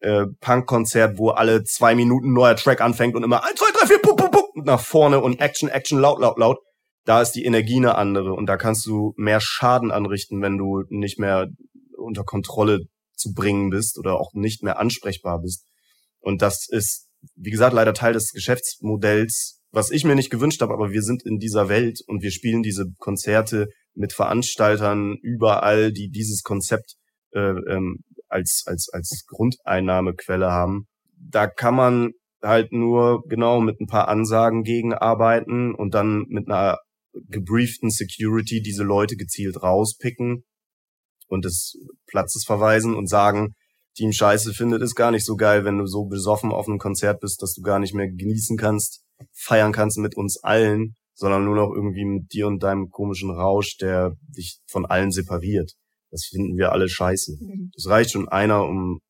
äh, 0.00 0.26
Punk-Konzert, 0.40 1.18
wo 1.18 1.30
alle 1.30 1.64
zwei 1.64 1.94
Minuten 1.94 2.32
neuer 2.32 2.56
Track 2.56 2.80
anfängt 2.80 3.14
und 3.16 3.22
immer 3.22 3.44
eins, 3.44 3.58
zwei, 3.58 3.72
drei, 3.72 3.86
vier, 3.86 3.98
pup, 4.00 4.16
pup, 4.16 4.32
pup, 4.32 4.50
nach 4.64 4.80
vorne 4.80 5.20
und 5.20 5.40
Action, 5.40 5.68
Action, 5.68 5.98
laut, 5.98 6.20
laut, 6.20 6.38
laut. 6.38 6.58
Da 7.04 7.20
ist 7.20 7.32
die 7.32 7.44
Energie 7.44 7.76
eine 7.76 7.96
andere 7.96 8.32
und 8.32 8.46
da 8.46 8.56
kannst 8.56 8.86
du 8.86 9.12
mehr 9.16 9.40
Schaden 9.40 9.90
anrichten, 9.90 10.40
wenn 10.42 10.56
du 10.56 10.84
nicht 10.88 11.18
mehr 11.18 11.48
unter 11.96 12.24
Kontrolle 12.24 12.80
zu 13.14 13.32
bringen 13.32 13.70
bist 13.70 13.98
oder 13.98 14.18
auch 14.18 14.32
nicht 14.32 14.62
mehr 14.62 14.78
ansprechbar 14.78 15.40
bist. 15.40 15.66
Und 16.20 16.42
das 16.42 16.66
ist, 16.68 17.08
wie 17.36 17.50
gesagt, 17.50 17.74
leider 17.74 17.94
Teil 17.94 18.14
des 18.14 18.32
Geschäftsmodells 18.32 19.60
was 19.74 19.90
ich 19.90 20.04
mir 20.04 20.14
nicht 20.14 20.30
gewünscht 20.30 20.62
habe, 20.62 20.72
aber 20.72 20.92
wir 20.92 21.02
sind 21.02 21.26
in 21.26 21.38
dieser 21.38 21.68
Welt 21.68 21.98
und 22.06 22.22
wir 22.22 22.30
spielen 22.30 22.62
diese 22.62 22.86
Konzerte 22.98 23.66
mit 23.94 24.12
Veranstaltern 24.12 25.16
überall, 25.20 25.92
die 25.92 26.10
dieses 26.10 26.42
Konzept 26.42 26.94
äh, 27.34 27.52
ähm, 27.68 27.98
als, 28.28 28.64
als, 28.66 28.88
als 28.92 29.24
Grundeinnahmequelle 29.28 30.50
haben. 30.50 30.86
Da 31.16 31.46
kann 31.46 31.74
man 31.74 32.12
halt 32.42 32.72
nur 32.72 33.22
genau 33.26 33.60
mit 33.60 33.80
ein 33.80 33.86
paar 33.86 34.08
Ansagen 34.08 34.62
gegenarbeiten 34.62 35.74
und 35.74 35.94
dann 35.94 36.24
mit 36.28 36.48
einer 36.48 36.78
gebrieften 37.28 37.90
Security 37.90 38.60
diese 38.60 38.82
Leute 38.82 39.16
gezielt 39.16 39.62
rauspicken 39.62 40.44
und 41.28 41.44
des 41.44 41.78
Platzes 42.06 42.44
verweisen 42.44 42.94
und 42.94 43.08
sagen, 43.08 43.54
Team 43.96 44.12
Scheiße 44.12 44.52
findet 44.52 44.82
es 44.82 44.94
gar 44.94 45.12
nicht 45.12 45.24
so 45.24 45.36
geil, 45.36 45.64
wenn 45.64 45.78
du 45.78 45.86
so 45.86 46.06
besoffen 46.06 46.50
auf 46.50 46.66
einem 46.66 46.78
Konzert 46.78 47.20
bist, 47.20 47.40
dass 47.40 47.54
du 47.54 47.62
gar 47.62 47.78
nicht 47.78 47.94
mehr 47.94 48.08
genießen 48.08 48.56
kannst 48.56 49.04
feiern 49.32 49.72
kannst 49.72 49.98
mit 49.98 50.16
uns 50.16 50.42
allen, 50.42 50.94
sondern 51.14 51.44
nur 51.44 51.54
noch 51.54 51.72
irgendwie 51.72 52.04
mit 52.04 52.32
dir 52.32 52.46
und 52.46 52.62
deinem 52.62 52.90
komischen 52.90 53.30
Rausch, 53.30 53.76
der 53.78 54.14
dich 54.28 54.58
von 54.66 54.86
allen 54.86 55.12
separiert. 55.12 55.72
Das 56.14 56.26
finden 56.26 56.56
wir 56.56 56.70
alle 56.70 56.88
scheiße. 56.88 57.38
Mhm. 57.40 57.72
Das 57.74 57.88
reicht 57.88 58.12
schon 58.12 58.28
einer, 58.28 58.62
um 58.62 59.00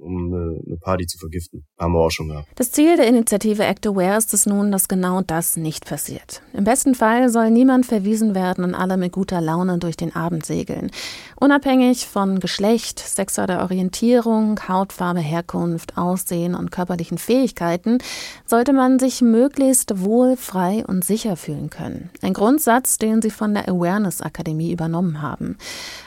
um 0.00 0.32
eine, 0.32 0.76
Party 0.78 1.06
zu 1.06 1.18
vergiften. 1.18 1.64
Haben 1.78 1.92
wir 1.92 2.00
auch 2.00 2.10
schon 2.10 2.28
gehabt. 2.28 2.48
Das 2.56 2.72
Ziel 2.72 2.96
der 2.96 3.06
Initiative 3.06 3.64
Act 3.64 3.86
Aware 3.86 4.16
ist 4.16 4.32
es 4.34 4.46
nun, 4.46 4.72
dass 4.72 4.88
genau 4.88 5.20
das 5.20 5.56
nicht 5.56 5.84
passiert. 5.84 6.42
Im 6.52 6.64
besten 6.64 6.94
Fall 6.94 7.28
soll 7.28 7.50
niemand 7.50 7.86
verwiesen 7.86 8.34
werden 8.34 8.64
und 8.64 8.74
alle 8.74 8.96
mit 8.96 9.12
guter 9.12 9.40
Laune 9.40 9.78
durch 9.78 9.96
den 9.96 10.14
Abend 10.14 10.46
segeln. 10.46 10.90
Unabhängig 11.36 12.06
von 12.06 12.40
Geschlecht, 12.40 12.98
sexueller 12.98 13.62
Orientierung, 13.62 14.60
Hautfarbe, 14.68 15.20
Herkunft, 15.20 15.96
Aussehen 15.96 16.54
und 16.54 16.70
körperlichen 16.70 17.18
Fähigkeiten 17.18 17.98
sollte 18.46 18.72
man 18.72 18.98
sich 18.98 19.20
möglichst 19.20 20.00
wohl, 20.02 20.36
frei 20.36 20.84
und 20.86 21.04
sicher 21.04 21.36
fühlen 21.36 21.70
können. 21.70 22.10
Ein 22.22 22.32
Grundsatz, 22.32 22.98
den 22.98 23.22
sie 23.22 23.30
von 23.30 23.54
der 23.54 23.68
Awareness 23.68 24.22
Akademie 24.22 24.72
übernommen 24.72 25.22
haben. 25.22 25.56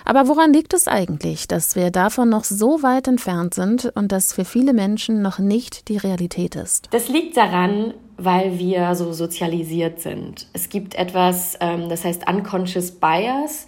Aber 0.05 0.27
woran 0.27 0.53
liegt 0.53 0.73
es 0.73 0.87
eigentlich, 0.87 1.47
dass 1.47 1.75
wir 1.75 1.91
davon 1.91 2.29
noch 2.29 2.43
so 2.43 2.83
weit 2.83 3.07
entfernt 3.07 3.53
sind, 3.53 3.82
und 3.85 4.11
das 4.11 4.33
für 4.33 4.45
viele 4.45 4.73
Menschen 4.73 5.21
noch 5.21 5.39
nicht 5.39 5.87
die 5.89 5.97
Realität 5.97 6.55
ist? 6.55 6.89
Das 6.91 7.09
liegt 7.09 7.37
daran, 7.37 7.93
weil 8.17 8.59
wir 8.59 8.95
so 8.95 9.13
sozialisiert 9.13 9.99
sind. 9.99 10.47
Es 10.53 10.69
gibt 10.69 10.95
etwas, 10.95 11.57
ähm, 11.59 11.89
das 11.89 12.05
heißt 12.05 12.29
Unconscious 12.29 12.91
Bias. 12.91 13.67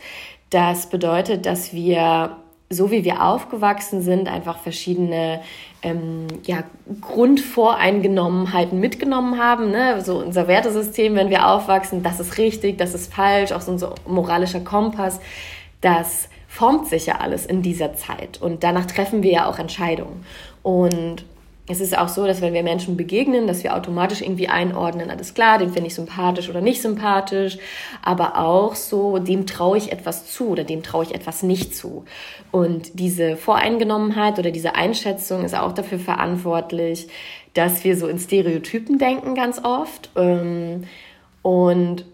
Das 0.49 0.87
bedeutet, 0.87 1.45
dass 1.45 1.73
wir 1.73 2.37
so 2.69 2.89
wie 2.89 3.03
wir 3.03 3.23
aufgewachsen 3.23 4.01
sind, 4.01 4.27
einfach 4.27 4.57
verschiedene 4.57 5.41
ähm, 5.83 6.27
ja, 6.45 6.63
Grundvoreingenommenheiten 7.01 8.79
mitgenommen 8.79 9.39
haben. 9.39 9.69
Ne? 9.69 10.01
So 10.01 10.17
unser 10.17 10.47
Wertesystem, 10.47 11.15
wenn 11.15 11.29
wir 11.29 11.47
aufwachsen, 11.47 12.01
das 12.01 12.19
ist 12.19 12.37
richtig, 12.37 12.77
das 12.77 12.95
ist 12.95 13.13
falsch, 13.13 13.51
auch 13.51 13.61
so 13.61 13.71
unser 13.71 13.95
moralischer 14.07 14.61
Kompass, 14.61 15.19
das 15.81 16.27
formt 16.55 16.87
sich 16.87 17.07
ja 17.07 17.17
alles 17.17 17.45
in 17.45 17.61
dieser 17.61 17.95
Zeit 17.95 18.41
und 18.41 18.63
danach 18.63 18.85
treffen 18.85 19.23
wir 19.23 19.31
ja 19.31 19.49
auch 19.49 19.59
Entscheidungen. 19.59 20.25
Und 20.63 21.25
es 21.67 21.81
ist 21.81 21.97
auch 21.97 22.07
so, 22.07 22.25
dass 22.25 22.41
wenn 22.41 22.53
wir 22.53 22.63
Menschen 22.63 22.95
begegnen, 22.95 23.45
dass 23.45 23.63
wir 23.65 23.75
automatisch 23.75 24.21
irgendwie 24.21 24.47
einordnen, 24.47 25.09
alles 25.09 25.33
klar, 25.33 25.57
den 25.57 25.71
finde 25.71 25.87
ich 25.87 25.95
sympathisch 25.95 26.49
oder 26.49 26.61
nicht 26.61 26.81
sympathisch, 26.81 27.57
aber 28.01 28.37
auch 28.37 28.75
so, 28.75 29.17
dem 29.17 29.45
traue 29.45 29.77
ich 29.77 29.91
etwas 29.91 30.31
zu 30.31 30.47
oder 30.47 30.63
dem 30.63 30.81
traue 30.81 31.03
ich 31.03 31.13
etwas 31.13 31.43
nicht 31.43 31.75
zu. 31.75 32.05
Und 32.51 32.97
diese 32.99 33.35
Voreingenommenheit 33.35 34.39
oder 34.39 34.51
diese 34.51 34.75
Einschätzung 34.75 35.43
ist 35.43 35.57
auch 35.57 35.73
dafür 35.73 35.99
verantwortlich, 35.99 37.09
dass 37.53 37.83
wir 37.83 37.97
so 37.97 38.07
in 38.07 38.17
Stereotypen 38.17 38.97
denken 38.97 39.35
ganz 39.35 39.59
oft. 39.61 40.09
Ähm, 40.15 40.85
und 41.41 42.05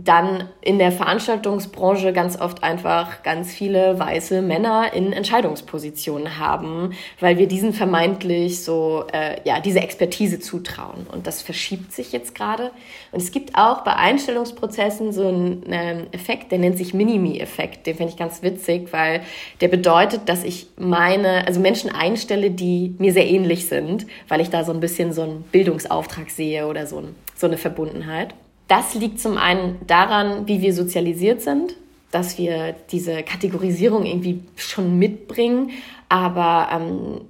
dann 0.00 0.48
in 0.60 0.78
der 0.78 0.92
Veranstaltungsbranche 0.92 2.12
ganz 2.12 2.40
oft 2.40 2.62
einfach 2.62 3.24
ganz 3.24 3.52
viele 3.52 3.98
weiße 3.98 4.42
Männer 4.42 4.92
in 4.94 5.12
Entscheidungspositionen 5.12 6.38
haben, 6.38 6.92
weil 7.18 7.36
wir 7.36 7.48
diesen 7.48 7.72
vermeintlich 7.72 8.62
so, 8.62 9.04
äh, 9.12 9.40
ja, 9.44 9.58
diese 9.58 9.80
Expertise 9.80 10.38
zutrauen. 10.38 11.08
Und 11.10 11.26
das 11.26 11.42
verschiebt 11.42 11.92
sich 11.92 12.12
jetzt 12.12 12.36
gerade. 12.36 12.70
Und 13.10 13.20
es 13.20 13.32
gibt 13.32 13.56
auch 13.56 13.82
bei 13.82 13.96
Einstellungsprozessen 13.96 15.12
so 15.12 15.26
einen 15.26 15.64
äh, 15.64 16.04
Effekt, 16.12 16.52
der 16.52 16.60
nennt 16.60 16.78
sich 16.78 16.94
Minimi-Effekt. 16.94 17.88
Den 17.88 17.96
finde 17.96 18.12
ich 18.12 18.18
ganz 18.18 18.40
witzig, 18.42 18.92
weil 18.92 19.22
der 19.60 19.68
bedeutet, 19.68 20.28
dass 20.28 20.44
ich 20.44 20.68
meine, 20.76 21.44
also 21.48 21.58
Menschen 21.58 21.90
einstelle, 21.90 22.52
die 22.52 22.94
mir 22.98 23.12
sehr 23.12 23.26
ähnlich 23.26 23.66
sind, 23.66 24.06
weil 24.28 24.40
ich 24.40 24.50
da 24.50 24.62
so 24.62 24.72
ein 24.72 24.78
bisschen 24.78 25.12
so 25.12 25.22
einen 25.22 25.42
Bildungsauftrag 25.50 26.30
sehe 26.30 26.68
oder 26.68 26.86
so, 26.86 26.98
ein, 26.98 27.16
so 27.34 27.48
eine 27.48 27.58
Verbundenheit. 27.58 28.32
Das 28.68 28.94
liegt 28.94 29.18
zum 29.18 29.38
einen 29.38 29.78
daran, 29.86 30.46
wie 30.46 30.60
wir 30.60 30.74
sozialisiert 30.74 31.40
sind, 31.40 31.74
dass 32.10 32.38
wir 32.38 32.74
diese 32.90 33.22
Kategorisierung 33.22 34.04
irgendwie 34.04 34.42
schon 34.56 34.98
mitbringen, 34.98 35.70
aber 36.08 36.68
ähm, 36.72 37.20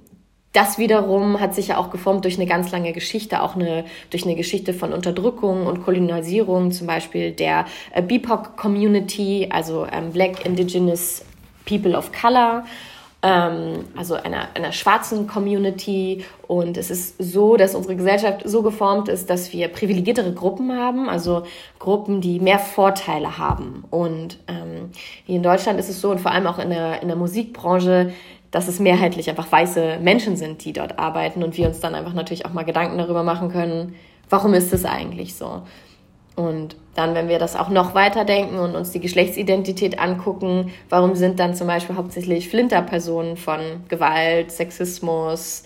das 0.53 0.77
wiederum 0.79 1.39
hat 1.39 1.53
sich 1.53 1.67
ja 1.67 1.77
auch 1.77 1.91
geformt 1.91 2.25
durch 2.25 2.37
eine 2.37 2.47
ganz 2.47 2.71
lange 2.71 2.91
Geschichte, 2.91 3.41
auch 3.43 3.55
eine, 3.55 3.85
durch 4.09 4.23
eine 4.25 4.35
Geschichte 4.35 4.73
von 4.73 4.93
Unterdrückung 4.93 5.67
und 5.67 5.83
Kolonialisierung, 5.83 6.71
zum 6.71 6.87
Beispiel 6.87 7.31
der 7.31 7.65
äh, 7.93 8.01
BIPOC-Community, 8.01 9.49
also 9.51 9.85
ähm, 9.91 10.11
Black 10.11 10.45
Indigenous 10.45 11.23
People 11.65 11.95
of 11.95 12.11
Color 12.11 12.65
ähm, 13.21 13.85
also 13.95 14.15
einer, 14.15 14.47
einer 14.53 14.71
schwarzen 14.71 15.27
Community. 15.27 16.23
Und 16.47 16.77
es 16.77 16.89
ist 16.89 17.15
so, 17.19 17.57
dass 17.57 17.75
unsere 17.75 17.95
Gesellschaft 17.95 18.41
so 18.45 18.61
geformt 18.61 19.09
ist, 19.09 19.29
dass 19.29 19.51
wir 19.51 19.67
privilegiertere 19.67 20.33
Gruppen 20.33 20.71
haben, 20.71 21.09
also 21.09 21.43
Gruppen, 21.79 22.21
die 22.21 22.39
mehr 22.39 22.59
Vorteile 22.59 23.37
haben. 23.37 23.83
Und 23.89 24.39
ähm, 24.47 24.91
hier 25.25 25.35
in 25.35 25.43
Deutschland 25.43 25.79
ist 25.79 25.89
es 25.89 26.01
so, 26.01 26.11
und 26.11 26.19
vor 26.19 26.31
allem 26.31 26.47
auch 26.47 26.59
in 26.59 26.69
der, 26.69 27.01
in 27.01 27.07
der 27.07 27.17
Musikbranche, 27.17 28.13
dass 28.51 28.67
es 28.67 28.79
mehrheitlich 28.79 29.29
einfach 29.29 29.51
weiße 29.51 29.99
Menschen 30.01 30.35
sind, 30.35 30.65
die 30.65 30.73
dort 30.73 30.97
arbeiten 30.97 31.43
und 31.43 31.55
wir 31.57 31.67
uns 31.67 31.79
dann 31.81 31.93
einfach 31.95 32.13
natürlich 32.13 32.45
auch 32.45 32.53
mal 32.53 32.63
Gedanken 32.63 32.97
darüber 32.97 33.23
machen 33.23 33.51
können, 33.51 33.95
warum 34.29 34.53
ist 34.53 34.73
es 34.73 34.85
eigentlich 34.85 35.35
so? 35.35 35.61
Und 36.39 36.77
dann, 36.95 37.15
wenn 37.15 37.27
wir 37.27 37.37
das 37.37 37.57
auch 37.57 37.67
noch 37.67 37.93
weiter 37.95 38.23
denken 38.23 38.59
und 38.59 38.73
uns 38.73 38.91
die 38.91 39.01
Geschlechtsidentität 39.01 39.99
angucken, 39.99 40.71
warum 40.87 41.15
sind 41.15 41.37
dann 41.37 41.53
zum 41.53 41.67
Beispiel 41.67 41.97
hauptsächlich 41.97 42.47
Flinterpersonen 42.47 43.35
von 43.35 43.59
Gewalt, 43.89 44.49
Sexismus 44.49 45.65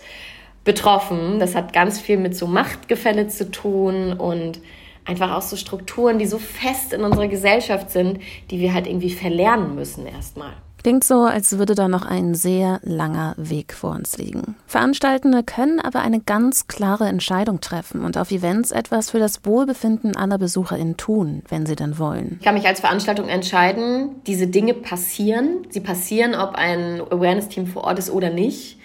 betroffen? 0.64 1.38
Das 1.38 1.54
hat 1.54 1.72
ganz 1.72 2.00
viel 2.00 2.16
mit 2.16 2.36
so 2.36 2.48
Machtgefälle 2.48 3.28
zu 3.28 3.52
tun 3.52 4.14
und 4.14 4.58
einfach 5.04 5.36
auch 5.36 5.42
so 5.42 5.54
Strukturen, 5.54 6.18
die 6.18 6.26
so 6.26 6.38
fest 6.38 6.92
in 6.92 7.04
unserer 7.04 7.28
Gesellschaft 7.28 7.90
sind, 7.90 8.18
die 8.50 8.58
wir 8.58 8.74
halt 8.74 8.88
irgendwie 8.88 9.10
verlernen 9.10 9.76
müssen 9.76 10.08
erstmal. 10.08 10.54
Klingt 10.84 11.02
so, 11.02 11.22
als 11.22 11.56
würde 11.56 11.74
da 11.74 11.88
noch 11.88 12.04
ein 12.04 12.34
sehr 12.34 12.78
langer 12.82 13.34
Weg 13.38 13.72
vor 13.72 13.92
uns 13.92 14.18
liegen. 14.18 14.54
Veranstaltende 14.66 15.42
können 15.42 15.80
aber 15.80 16.02
eine 16.02 16.20
ganz 16.20 16.66
klare 16.66 17.08
Entscheidung 17.08 17.62
treffen 17.62 18.04
und 18.04 18.18
auf 18.18 18.30
Events 18.30 18.70
etwas 18.70 19.08
für 19.08 19.18
das 19.18 19.46
Wohlbefinden 19.46 20.14
aller 20.14 20.36
BesucherInnen 20.36 20.98
tun, 20.98 21.42
wenn 21.48 21.64
sie 21.64 21.74
denn 21.74 21.98
wollen. 21.98 22.36
Ich 22.38 22.44
kann 22.44 22.52
mich 22.52 22.66
als 22.66 22.80
Veranstaltung 22.80 23.28
entscheiden, 23.28 24.16
diese 24.26 24.46
Dinge 24.46 24.74
passieren. 24.74 25.66
Sie 25.70 25.80
passieren, 25.80 26.34
ob 26.34 26.54
ein 26.54 27.00
Awareness-Team 27.00 27.66
vor 27.66 27.84
Ort 27.84 27.98
ist 27.98 28.10
oder 28.10 28.28
nicht. 28.28 28.78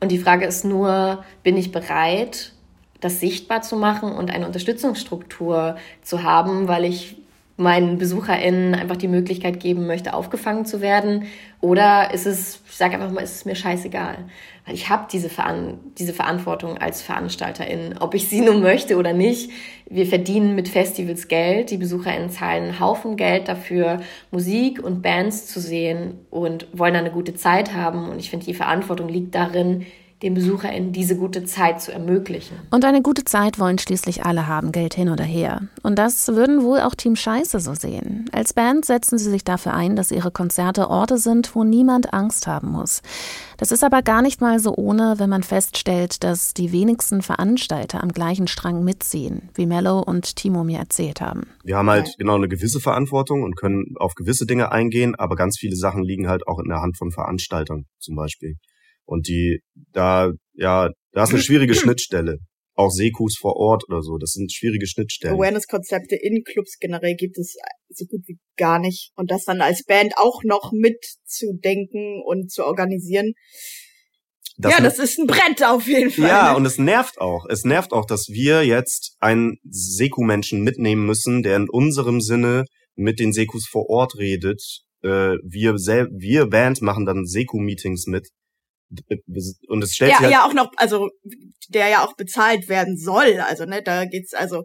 Und 0.00 0.12
die 0.12 0.18
Frage 0.18 0.44
ist 0.44 0.66
nur, 0.66 1.24
bin 1.42 1.56
ich 1.56 1.72
bereit, 1.72 2.52
das 3.00 3.18
sichtbar 3.20 3.62
zu 3.62 3.76
machen 3.76 4.12
und 4.12 4.30
eine 4.30 4.46
Unterstützungsstruktur 4.46 5.76
zu 6.02 6.22
haben, 6.22 6.68
weil 6.68 6.84
ich 6.84 7.16
meinen 7.56 7.96
BesucherInnen 7.96 8.74
einfach 8.74 8.96
die 8.96 9.08
Möglichkeit 9.08 9.60
geben 9.60 9.86
möchte, 9.86 10.12
aufgefangen 10.12 10.66
zu 10.66 10.80
werden? 10.80 11.24
Oder 11.60 12.12
ist 12.12 12.26
es, 12.26 12.60
ich 12.68 12.76
sage 12.76 12.94
einfach 12.94 13.10
mal, 13.10 13.22
ist 13.22 13.36
es 13.36 13.44
mir 13.46 13.56
scheißegal? 13.56 14.18
Weil 14.66 14.74
ich 14.74 14.90
habe 14.90 15.06
diese, 15.10 15.30
Veran 15.30 15.78
diese 15.98 16.12
Verantwortung 16.12 16.76
als 16.76 17.00
VeranstalterIn, 17.00 17.96
ob 17.98 18.14
ich 18.14 18.28
sie 18.28 18.40
nun 18.42 18.60
möchte 18.60 18.96
oder 18.96 19.14
nicht. 19.14 19.50
Wir 19.88 20.06
verdienen 20.06 20.54
mit 20.54 20.68
Festivals 20.68 21.28
Geld, 21.28 21.70
die 21.70 21.78
BesucherInnen 21.78 22.30
zahlen 22.30 22.64
einen 22.64 22.80
Haufen 22.80 23.16
Geld 23.16 23.48
dafür, 23.48 24.00
Musik 24.30 24.82
und 24.82 25.00
Bands 25.00 25.46
zu 25.46 25.60
sehen 25.60 26.18
und 26.30 26.66
wollen 26.72 26.96
eine 26.96 27.10
gute 27.10 27.34
Zeit 27.34 27.72
haben. 27.72 28.10
Und 28.10 28.18
ich 28.18 28.28
finde, 28.28 28.46
die 28.46 28.54
Verantwortung 28.54 29.08
liegt 29.08 29.34
darin, 29.34 29.86
den 30.22 30.32
BesucherInnen 30.34 30.92
diese 30.92 31.16
gute 31.16 31.44
Zeit 31.44 31.82
zu 31.82 31.92
ermöglichen. 31.92 32.56
Und 32.70 32.84
eine 32.86 33.02
gute 33.02 33.24
Zeit 33.24 33.58
wollen 33.58 33.78
schließlich 33.78 34.24
alle 34.24 34.46
haben, 34.46 34.72
Geld 34.72 34.94
hin 34.94 35.10
oder 35.10 35.24
her. 35.24 35.68
Und 35.82 35.98
das 35.98 36.28
würden 36.28 36.62
wohl 36.62 36.80
auch 36.80 36.94
Team 36.94 37.16
Scheiße 37.16 37.60
so 37.60 37.74
sehen. 37.74 38.24
Als 38.32 38.54
Band 38.54 38.86
setzen 38.86 39.18
sie 39.18 39.30
sich 39.30 39.44
dafür 39.44 39.74
ein, 39.74 39.94
dass 39.94 40.10
ihre 40.10 40.30
Konzerte 40.30 40.88
Orte 40.88 41.18
sind, 41.18 41.54
wo 41.54 41.64
niemand 41.64 42.14
Angst 42.14 42.46
haben 42.46 42.70
muss. 42.70 43.02
Das 43.58 43.72
ist 43.72 43.84
aber 43.84 44.02
gar 44.02 44.22
nicht 44.22 44.40
mal 44.40 44.58
so 44.58 44.74
ohne, 44.74 45.16
wenn 45.18 45.28
man 45.28 45.42
feststellt, 45.42 46.24
dass 46.24 46.54
die 46.54 46.72
wenigsten 46.72 47.20
Veranstalter 47.20 48.02
am 48.02 48.12
gleichen 48.12 48.48
Strang 48.48 48.84
mitziehen, 48.84 49.50
wie 49.54 49.66
Mello 49.66 50.00
und 50.00 50.36
Timo 50.36 50.64
mir 50.64 50.78
erzählt 50.78 51.20
haben. 51.20 51.42
Wir 51.62 51.76
haben 51.76 51.90
halt 51.90 52.14
genau 52.18 52.36
eine 52.36 52.48
gewisse 52.48 52.80
Verantwortung 52.80 53.42
und 53.42 53.56
können 53.56 53.94
auf 53.96 54.14
gewisse 54.14 54.46
Dinge 54.46 54.72
eingehen, 54.72 55.14
aber 55.14 55.36
ganz 55.36 55.58
viele 55.58 55.76
Sachen 55.76 56.02
liegen 56.02 56.28
halt 56.28 56.46
auch 56.46 56.58
in 56.58 56.68
der 56.68 56.80
Hand 56.80 56.96
von 56.96 57.10
Veranstaltern 57.10 57.84
zum 57.98 58.16
Beispiel. 58.16 58.56
Und 59.06 59.28
die, 59.28 59.60
da, 59.92 60.32
ja, 60.54 60.90
da 61.12 61.22
ist 61.22 61.30
eine 61.30 61.42
schwierige 61.42 61.74
Schnittstelle. 61.74 62.38
Auch 62.74 62.90
Sekus 62.90 63.38
vor 63.40 63.56
Ort 63.56 63.84
oder 63.88 64.02
so, 64.02 64.18
das 64.18 64.32
sind 64.32 64.52
schwierige 64.52 64.86
Schnittstellen. 64.86 65.34
Awareness-Konzepte 65.34 66.14
in 66.14 66.42
Clubs 66.44 66.76
generell 66.78 67.14
gibt 67.14 67.38
es 67.38 67.56
so 67.88 68.04
gut 68.04 68.20
wie 68.26 68.36
gar 68.58 68.78
nicht. 68.78 69.12
Und 69.16 69.30
das 69.30 69.44
dann 69.44 69.62
als 69.62 69.82
Band 69.84 70.12
auch 70.18 70.42
noch 70.44 70.72
mitzudenken 70.72 72.22
und 72.26 72.52
zu 72.52 72.66
organisieren. 72.66 73.32
Das 74.58 74.72
ja, 74.72 74.80
das 74.80 74.98
ist 74.98 75.18
ein 75.18 75.26
Brett 75.26 75.62
auf 75.64 75.86
jeden 75.86 76.10
Fall. 76.10 76.28
Ja, 76.28 76.54
und 76.54 76.66
es 76.66 76.78
nervt 76.78 77.18
auch. 77.18 77.46
Es 77.48 77.64
nervt 77.64 77.92
auch, 77.92 78.06
dass 78.06 78.28
wir 78.28 78.64
jetzt 78.64 79.16
einen 79.20 79.58
Seku-Menschen 79.64 80.62
mitnehmen 80.62 81.04
müssen, 81.04 81.42
der 81.42 81.56
in 81.56 81.68
unserem 81.68 82.20
Sinne 82.20 82.64
mit 82.94 83.20
den 83.20 83.32
Sekus 83.32 83.66
vor 83.66 83.88
Ort 83.88 84.16
redet. 84.16 84.62
Äh, 85.02 85.36
wir, 85.42 85.74
wir 85.74 86.46
Band 86.46 86.80
machen 86.80 87.04
dann 87.04 87.26
Seku-Meetings 87.26 88.06
mit 88.06 88.28
und 89.68 89.82
es 89.82 89.94
stellt 89.94 90.12
ja, 90.12 90.16
sich 90.16 90.24
halt 90.26 90.32
ja 90.32 90.46
auch 90.46 90.54
noch, 90.54 90.70
also 90.76 91.10
der 91.68 91.88
ja 91.88 92.04
auch 92.04 92.14
bezahlt 92.16 92.68
werden 92.68 92.96
soll. 92.96 93.40
Also 93.40 93.64
ne, 93.64 93.82
da 93.82 94.04
geht's 94.04 94.34
also. 94.34 94.64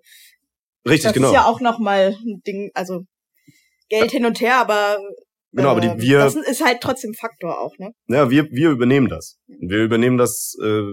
Richtig, 0.86 1.04
das 1.04 1.14
genau. 1.14 1.28
ist 1.28 1.34
ja 1.34 1.46
auch 1.46 1.62
noch 1.62 1.80
mal 1.80 2.16
ein 2.26 2.42
Ding, 2.46 2.72
also 2.74 3.02
Geld 3.90 4.12
hin 4.12 4.26
und 4.26 4.40
her, 4.42 4.58
aber 4.58 4.98
Genau, 5.54 5.70
aber 5.70 5.82
die, 5.82 5.88
ähm, 5.88 6.00
wir. 6.00 6.20
Das 6.20 6.36
ist 6.36 6.64
halt 6.64 6.80
trotzdem 6.82 7.14
Faktor 7.14 7.60
auch, 7.60 7.78
ne? 7.78 7.92
Ja, 8.08 8.30
wir, 8.30 8.46
wir 8.52 8.70
übernehmen 8.70 9.10
das. 9.10 9.38
Wir 9.48 9.84
übernehmen 9.84 10.18
das, 10.18 10.56
äh, 10.64 10.84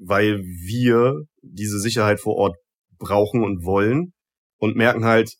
weil 0.00 0.40
wir 0.42 1.24
diese 1.42 1.78
Sicherheit 1.78 2.20
vor 2.20 2.36
Ort 2.36 2.56
brauchen 2.98 3.44
und 3.44 3.64
wollen 3.64 4.14
und 4.58 4.76
merken 4.76 5.04
halt, 5.04 5.34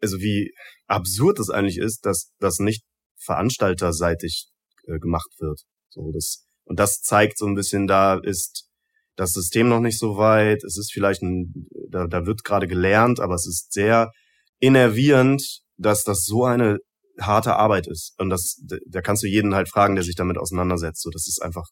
also 0.00 0.18
wie 0.18 0.52
absurd 0.86 1.38
es 1.40 1.50
eigentlich 1.50 1.78
ist, 1.78 2.06
dass 2.06 2.30
das 2.38 2.58
nicht 2.58 2.84
veranstalterseitig 3.22 4.46
äh, 4.86 4.98
gemacht 4.98 5.30
wird. 5.38 5.60
So, 5.90 6.10
das, 6.12 6.46
und 6.64 6.78
das 6.78 7.00
zeigt 7.00 7.38
so 7.38 7.46
ein 7.46 7.54
bisschen, 7.54 7.86
da 7.86 8.18
ist 8.18 8.68
das 9.16 9.32
System 9.32 9.68
noch 9.68 9.80
nicht 9.80 9.98
so 9.98 10.16
weit. 10.16 10.62
Es 10.64 10.78
ist 10.78 10.92
vielleicht 10.92 11.22
ein, 11.22 11.68
da, 11.90 12.06
da 12.06 12.26
wird 12.26 12.44
gerade 12.44 12.68
gelernt, 12.68 13.20
aber 13.20 13.34
es 13.34 13.46
ist 13.46 13.72
sehr 13.72 14.12
innervierend, 14.60 15.60
dass 15.76 16.04
das 16.04 16.24
so 16.24 16.44
eine 16.44 16.78
harte 17.20 17.56
Arbeit 17.56 17.86
ist. 17.88 18.14
Und 18.18 18.30
das, 18.30 18.62
da 18.86 19.00
kannst 19.00 19.22
du 19.22 19.26
jeden 19.26 19.54
halt 19.54 19.68
fragen, 19.68 19.96
der 19.96 20.04
sich 20.04 20.14
damit 20.14 20.38
auseinandersetzt. 20.38 21.02
So, 21.02 21.10
das 21.10 21.26
ist 21.26 21.42
einfach 21.42 21.66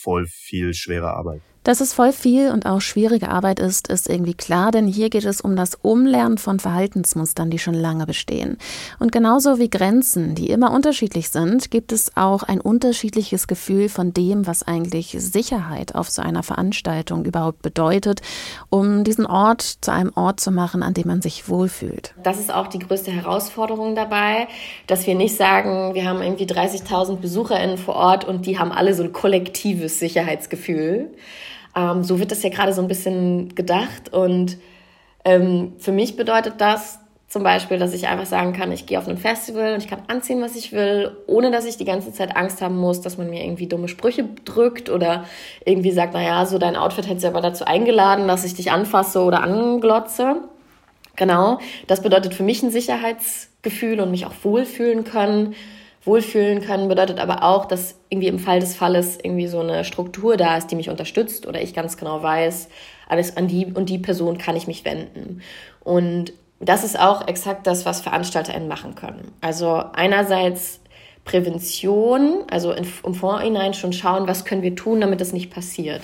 voll 0.00 0.26
viel 0.26 0.72
schwere 0.74 1.12
Arbeit. 1.12 1.42
Dass 1.68 1.82
es 1.82 1.92
voll 1.92 2.12
viel 2.12 2.50
und 2.50 2.64
auch 2.64 2.80
schwierige 2.80 3.28
Arbeit 3.28 3.60
ist, 3.60 3.88
ist 3.88 4.08
irgendwie 4.08 4.32
klar, 4.32 4.70
denn 4.70 4.86
hier 4.86 5.10
geht 5.10 5.26
es 5.26 5.42
um 5.42 5.54
das 5.54 5.74
Umlernen 5.74 6.38
von 6.38 6.60
Verhaltensmustern, 6.60 7.50
die 7.50 7.58
schon 7.58 7.74
lange 7.74 8.06
bestehen. 8.06 8.56
Und 8.98 9.12
genauso 9.12 9.58
wie 9.58 9.68
Grenzen, 9.68 10.34
die 10.34 10.48
immer 10.48 10.72
unterschiedlich 10.72 11.28
sind, 11.28 11.70
gibt 11.70 11.92
es 11.92 12.16
auch 12.16 12.42
ein 12.42 12.62
unterschiedliches 12.62 13.48
Gefühl 13.48 13.90
von 13.90 14.14
dem, 14.14 14.46
was 14.46 14.62
eigentlich 14.62 15.14
Sicherheit 15.18 15.94
auf 15.94 16.08
so 16.08 16.22
einer 16.22 16.42
Veranstaltung 16.42 17.26
überhaupt 17.26 17.60
bedeutet, 17.60 18.22
um 18.70 19.04
diesen 19.04 19.26
Ort 19.26 19.60
zu 19.60 19.92
einem 19.92 20.12
Ort 20.14 20.40
zu 20.40 20.50
machen, 20.50 20.82
an 20.82 20.94
dem 20.94 21.08
man 21.08 21.20
sich 21.20 21.50
wohlfühlt. 21.50 22.14
Das 22.22 22.40
ist 22.40 22.50
auch 22.50 22.68
die 22.68 22.78
größte 22.78 23.10
Herausforderung 23.10 23.94
dabei, 23.94 24.48
dass 24.86 25.06
wir 25.06 25.14
nicht 25.14 25.36
sagen, 25.36 25.92
wir 25.92 26.06
haben 26.06 26.22
irgendwie 26.22 26.46
30.000 26.46 27.16
BesucherInnen 27.16 27.76
vor 27.76 27.96
Ort 27.96 28.24
und 28.24 28.46
die 28.46 28.58
haben 28.58 28.72
alle 28.72 28.94
so 28.94 29.02
ein 29.02 29.12
kollektives 29.12 29.98
Sicherheitsgefühl 29.98 31.10
ähm, 31.78 32.02
so 32.02 32.18
wird 32.18 32.32
das 32.32 32.42
ja 32.42 32.50
gerade 32.50 32.72
so 32.72 32.82
ein 32.82 32.88
bisschen 32.88 33.54
gedacht. 33.54 34.12
Und 34.12 34.58
ähm, 35.24 35.74
für 35.78 35.92
mich 35.92 36.16
bedeutet 36.16 36.54
das 36.58 36.98
zum 37.28 37.42
Beispiel, 37.42 37.78
dass 37.78 37.92
ich 37.92 38.08
einfach 38.08 38.26
sagen 38.26 38.54
kann, 38.54 38.72
ich 38.72 38.86
gehe 38.86 38.98
auf 38.98 39.06
ein 39.06 39.18
Festival 39.18 39.74
und 39.74 39.82
ich 39.82 39.88
kann 39.88 40.02
anziehen, 40.08 40.40
was 40.40 40.56
ich 40.56 40.72
will, 40.72 41.14
ohne 41.26 41.50
dass 41.50 41.66
ich 41.66 41.76
die 41.76 41.84
ganze 41.84 42.10
Zeit 42.12 42.36
Angst 42.36 42.62
haben 42.62 42.76
muss, 42.78 43.02
dass 43.02 43.18
man 43.18 43.28
mir 43.28 43.44
irgendwie 43.44 43.66
dumme 43.66 43.88
Sprüche 43.88 44.24
drückt 44.46 44.88
oder 44.88 45.24
irgendwie 45.64 45.90
sagt, 45.90 46.14
naja, 46.14 46.46
so 46.46 46.58
dein 46.58 46.74
Outfit 46.74 47.06
hätte 47.06 47.20
sie 47.20 47.26
aber 47.26 47.42
dazu 47.42 47.66
eingeladen, 47.66 48.26
dass 48.26 48.44
ich 48.44 48.54
dich 48.54 48.72
anfasse 48.72 49.20
oder 49.20 49.42
anglotze. 49.42 50.36
Genau, 51.16 51.58
das 51.86 52.02
bedeutet 52.02 52.32
für 52.32 52.44
mich 52.44 52.62
ein 52.62 52.70
Sicherheitsgefühl 52.70 54.00
und 54.00 54.10
mich 54.10 54.24
auch 54.24 54.32
wohlfühlen 54.42 55.04
können 55.04 55.54
wohlfühlen 56.08 56.60
können, 56.60 56.88
bedeutet 56.88 57.20
aber 57.20 57.44
auch, 57.44 57.66
dass 57.66 57.94
irgendwie 58.08 58.26
im 58.26 58.40
Fall 58.40 58.58
des 58.58 58.74
Falles 58.74 59.18
irgendwie 59.22 59.46
so 59.46 59.60
eine 59.60 59.84
Struktur 59.84 60.36
da 60.36 60.56
ist, 60.56 60.68
die 60.68 60.76
mich 60.76 60.90
unterstützt 60.90 61.46
oder 61.46 61.62
ich 61.62 61.74
ganz 61.74 61.96
genau 61.96 62.22
weiß, 62.22 62.68
alles 63.08 63.36
an 63.36 63.46
die 63.46 63.66
und 63.66 63.88
die 63.88 63.98
Person 63.98 64.38
kann 64.38 64.56
ich 64.56 64.66
mich 64.66 64.84
wenden. 64.84 65.42
Und 65.84 66.32
das 66.60 66.82
ist 66.82 66.98
auch 66.98 67.28
exakt 67.28 67.66
das, 67.66 67.86
was 67.86 68.00
VeranstalterInnen 68.00 68.68
machen 68.68 68.94
können. 68.94 69.30
Also 69.40 69.84
einerseits 69.92 70.80
Prävention, 71.24 72.44
also 72.50 72.72
im 72.72 73.14
Vorhinein 73.14 73.74
schon 73.74 73.92
schauen, 73.92 74.26
was 74.26 74.44
können 74.44 74.62
wir 74.62 74.74
tun, 74.74 75.00
damit 75.00 75.20
das 75.20 75.32
nicht 75.32 75.50
passiert. 75.50 76.02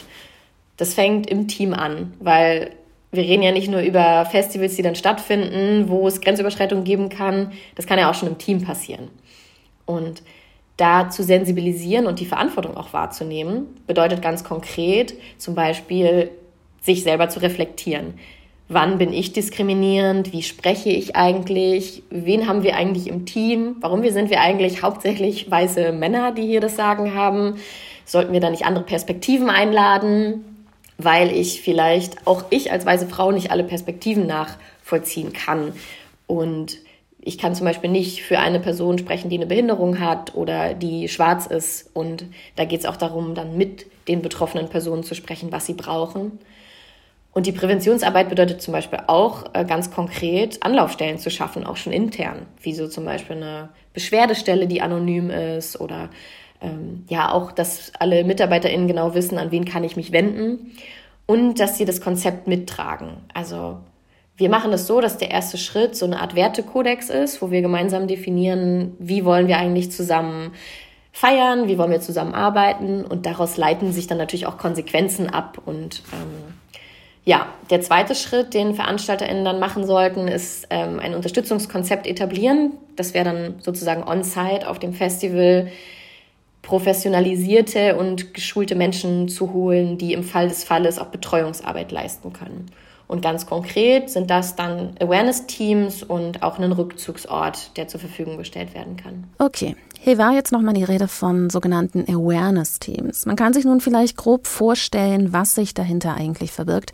Das 0.76 0.94
fängt 0.94 1.28
im 1.28 1.48
Team 1.48 1.72
an, 1.72 2.14
weil 2.20 2.70
wir 3.10 3.22
reden 3.22 3.42
ja 3.42 3.52
nicht 3.52 3.70
nur 3.70 3.80
über 3.80 4.26
Festivals, 4.26 4.76
die 4.76 4.82
dann 4.82 4.96
stattfinden, 4.96 5.88
wo 5.88 6.06
es 6.06 6.20
Grenzüberschreitungen 6.20 6.84
geben 6.84 7.08
kann. 7.08 7.52
Das 7.74 7.86
kann 7.86 7.98
ja 7.98 8.10
auch 8.10 8.14
schon 8.14 8.28
im 8.28 8.38
Team 8.38 8.62
passieren. 8.62 9.08
Und 9.86 10.22
da 10.76 11.08
zu 11.08 11.22
sensibilisieren 11.22 12.06
und 12.06 12.20
die 12.20 12.26
Verantwortung 12.26 12.76
auch 12.76 12.92
wahrzunehmen, 12.92 13.66
bedeutet 13.86 14.22
ganz 14.22 14.44
konkret 14.44 15.14
zum 15.38 15.54
Beispiel, 15.54 16.30
sich 16.80 17.02
selber 17.02 17.28
zu 17.28 17.40
reflektieren. 17.40 18.14
Wann 18.68 18.98
bin 18.98 19.12
ich 19.12 19.32
diskriminierend? 19.32 20.32
Wie 20.32 20.42
spreche 20.42 20.90
ich 20.90 21.16
eigentlich? 21.16 22.02
Wen 22.10 22.48
haben 22.48 22.62
wir 22.62 22.76
eigentlich 22.76 23.08
im 23.08 23.26
Team? 23.26 23.76
Warum 23.80 24.02
sind 24.08 24.30
wir 24.30 24.40
eigentlich 24.40 24.82
hauptsächlich 24.82 25.50
weiße 25.50 25.92
Männer, 25.92 26.32
die 26.32 26.46
hier 26.46 26.60
das 26.60 26.76
Sagen 26.76 27.14
haben? 27.14 27.56
Sollten 28.06 28.32
wir 28.32 28.40
da 28.40 28.50
nicht 28.50 28.64
andere 28.64 28.84
Perspektiven 28.84 29.50
einladen? 29.50 30.66
Weil 30.96 31.30
ich 31.30 31.60
vielleicht 31.60 32.26
auch 32.26 32.44
ich 32.50 32.72
als 32.72 32.86
weiße 32.86 33.06
Frau 33.06 33.32
nicht 33.32 33.50
alle 33.50 33.64
Perspektiven 33.64 34.26
nachvollziehen 34.26 35.32
kann. 35.32 35.72
Und 36.26 36.78
ich 37.26 37.38
kann 37.38 37.54
zum 37.54 37.64
Beispiel 37.64 37.88
nicht 37.88 38.22
für 38.22 38.38
eine 38.38 38.60
Person 38.60 38.98
sprechen, 38.98 39.30
die 39.30 39.36
eine 39.36 39.46
Behinderung 39.46 39.98
hat 39.98 40.34
oder 40.34 40.74
die 40.74 41.08
schwarz 41.08 41.46
ist. 41.46 41.90
Und 41.94 42.26
da 42.54 42.66
geht 42.66 42.80
es 42.80 42.86
auch 42.86 42.98
darum, 42.98 43.34
dann 43.34 43.56
mit 43.56 43.86
den 44.08 44.20
betroffenen 44.20 44.68
Personen 44.68 45.04
zu 45.04 45.14
sprechen, 45.14 45.50
was 45.50 45.64
sie 45.64 45.72
brauchen. 45.72 46.38
Und 47.32 47.46
die 47.46 47.52
Präventionsarbeit 47.52 48.28
bedeutet 48.28 48.60
zum 48.60 48.72
Beispiel 48.72 49.00
auch 49.06 49.46
äh, 49.54 49.64
ganz 49.64 49.90
konkret 49.90 50.62
Anlaufstellen 50.62 51.18
zu 51.18 51.30
schaffen, 51.30 51.66
auch 51.66 51.76
schon 51.76 51.94
intern, 51.94 52.42
wie 52.60 52.74
so 52.74 52.88
zum 52.88 53.06
Beispiel 53.06 53.36
eine 53.36 53.70
Beschwerdestelle, 53.94 54.66
die 54.66 54.82
anonym 54.82 55.30
ist 55.30 55.80
oder 55.80 56.10
ähm, 56.60 57.04
ja 57.08 57.32
auch, 57.32 57.52
dass 57.52 57.90
alle 57.98 58.22
MitarbeiterInnen 58.22 58.86
genau 58.86 59.14
wissen, 59.14 59.38
an 59.38 59.50
wen 59.50 59.64
kann 59.64 59.82
ich 59.82 59.96
mich 59.96 60.12
wenden 60.12 60.72
und 61.26 61.58
dass 61.58 61.78
sie 61.78 61.86
das 61.86 62.02
Konzept 62.02 62.46
mittragen. 62.46 63.16
Also 63.32 63.78
wir 64.36 64.48
machen 64.48 64.72
es 64.72 64.82
das 64.82 64.86
so, 64.88 65.00
dass 65.00 65.18
der 65.18 65.30
erste 65.30 65.58
Schritt 65.58 65.96
so 65.96 66.06
eine 66.06 66.20
Art 66.20 66.34
Wertekodex 66.34 67.08
ist, 67.08 67.40
wo 67.40 67.50
wir 67.50 67.62
gemeinsam 67.62 68.08
definieren, 68.08 68.96
wie 68.98 69.24
wollen 69.24 69.46
wir 69.46 69.58
eigentlich 69.58 69.92
zusammen 69.92 70.52
feiern, 71.12 71.68
wie 71.68 71.78
wollen 71.78 71.92
wir 71.92 72.00
zusammen 72.00 72.34
arbeiten 72.34 73.04
und 73.04 73.26
daraus 73.26 73.56
leiten 73.56 73.92
sich 73.92 74.08
dann 74.08 74.18
natürlich 74.18 74.46
auch 74.46 74.58
Konsequenzen 74.58 75.30
ab. 75.30 75.62
Und 75.64 76.02
ähm, 76.12 76.54
ja, 77.24 77.46
der 77.70 77.80
zweite 77.80 78.16
Schritt, 78.16 78.52
den 78.52 78.74
VeranstalterInnen 78.74 79.44
dann 79.44 79.60
machen 79.60 79.86
sollten, 79.86 80.26
ist 80.26 80.66
ähm, 80.70 80.98
ein 80.98 81.14
Unterstützungskonzept 81.14 82.08
etablieren. 82.08 82.72
Das 82.96 83.14
wäre 83.14 83.24
dann 83.24 83.54
sozusagen 83.60 84.02
on-site 84.02 84.68
auf 84.68 84.80
dem 84.80 84.92
Festival 84.92 85.68
professionalisierte 86.62 87.94
und 87.96 88.34
geschulte 88.34 88.74
Menschen 88.74 89.28
zu 89.28 89.52
holen, 89.52 89.98
die 89.98 90.12
im 90.12 90.24
Fall 90.24 90.48
des 90.48 90.64
Falles 90.64 90.98
auch 90.98 91.06
Betreuungsarbeit 91.06 91.92
leisten 91.92 92.32
können. 92.32 92.70
Und 93.06 93.22
ganz 93.22 93.46
konkret 93.46 94.10
sind 94.10 94.30
das 94.30 94.56
dann 94.56 94.94
Awareness-Teams 95.00 96.02
und 96.02 96.42
auch 96.42 96.58
einen 96.58 96.72
Rückzugsort, 96.72 97.76
der 97.76 97.88
zur 97.88 98.00
Verfügung 98.00 98.38
gestellt 98.38 98.74
werden 98.74 98.96
kann. 98.96 99.24
Okay, 99.38 99.76
hier 100.00 100.18
war 100.18 100.32
jetzt 100.32 100.52
nochmal 100.52 100.74
die 100.74 100.84
Rede 100.84 101.08
von 101.08 101.48
sogenannten 101.50 102.04
Awareness-Teams. 102.08 103.26
Man 103.26 103.36
kann 103.36 103.52
sich 103.54 103.64
nun 103.64 103.80
vielleicht 103.80 104.16
grob 104.16 104.46
vorstellen, 104.46 105.32
was 105.32 105.54
sich 105.54 105.74
dahinter 105.74 106.14
eigentlich 106.14 106.52
verbirgt. 106.52 106.92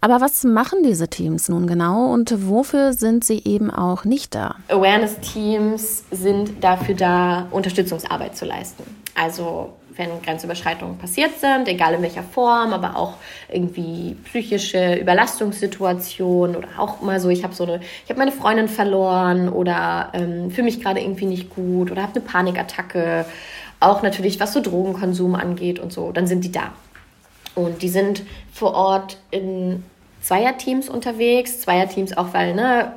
Aber 0.00 0.20
was 0.20 0.44
machen 0.44 0.82
diese 0.82 1.08
Teams 1.08 1.48
nun 1.48 1.66
genau 1.66 2.12
und 2.12 2.48
wofür 2.48 2.92
sind 2.92 3.24
sie 3.24 3.42
eben 3.44 3.70
auch 3.70 4.04
nicht 4.04 4.34
da? 4.34 4.56
Awareness-Teams 4.68 6.04
sind 6.10 6.62
dafür 6.62 6.94
da, 6.94 7.46
Unterstützungsarbeit 7.50 8.36
zu 8.36 8.44
leisten. 8.44 8.84
Also 9.14 9.72
wenn 9.96 10.22
Grenzüberschreitungen 10.22 10.98
passiert 10.98 11.40
sind, 11.40 11.68
egal 11.68 11.94
in 11.94 12.02
welcher 12.02 12.22
Form, 12.22 12.72
aber 12.72 12.96
auch 12.96 13.14
irgendwie 13.50 14.16
psychische 14.24 14.94
Überlastungssituationen 14.94 16.56
oder 16.56 16.68
auch 16.78 17.00
mal 17.00 17.18
so, 17.18 17.28
ich 17.28 17.42
habe 17.42 17.54
so 17.54 17.64
eine, 17.64 17.80
ich 18.04 18.10
habe 18.10 18.18
meine 18.18 18.32
Freundin 18.32 18.68
verloren 18.68 19.48
oder 19.48 20.10
ähm, 20.12 20.50
fühle 20.50 20.66
mich 20.66 20.82
gerade 20.82 21.00
irgendwie 21.00 21.26
nicht 21.26 21.50
gut 21.50 21.90
oder 21.90 22.02
habe 22.02 22.12
eine 22.14 22.24
Panikattacke, 22.24 23.24
auch 23.80 24.02
natürlich 24.02 24.38
was 24.40 24.52
so 24.52 24.60
Drogenkonsum 24.60 25.34
angeht 25.34 25.78
und 25.78 25.92
so, 25.92 26.12
dann 26.12 26.26
sind 26.26 26.44
die 26.44 26.52
da. 26.52 26.72
Und 27.56 27.82
die 27.82 27.88
sind 27.88 28.22
vor 28.52 28.74
Ort 28.74 29.18
in 29.32 29.82
Zweierteams 30.20 30.88
unterwegs, 30.88 31.60
Zweierteams 31.60 32.16
auch, 32.16 32.32
weil 32.32 32.54
ne, 32.54 32.92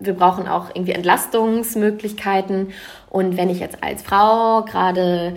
wir 0.00 0.14
brauchen 0.14 0.48
auch 0.48 0.70
irgendwie 0.70 0.92
Entlastungsmöglichkeiten. 0.92 2.72
Und 3.10 3.36
wenn 3.36 3.50
ich 3.50 3.60
jetzt 3.60 3.82
als 3.82 4.02
Frau 4.02 4.62
gerade 4.62 5.36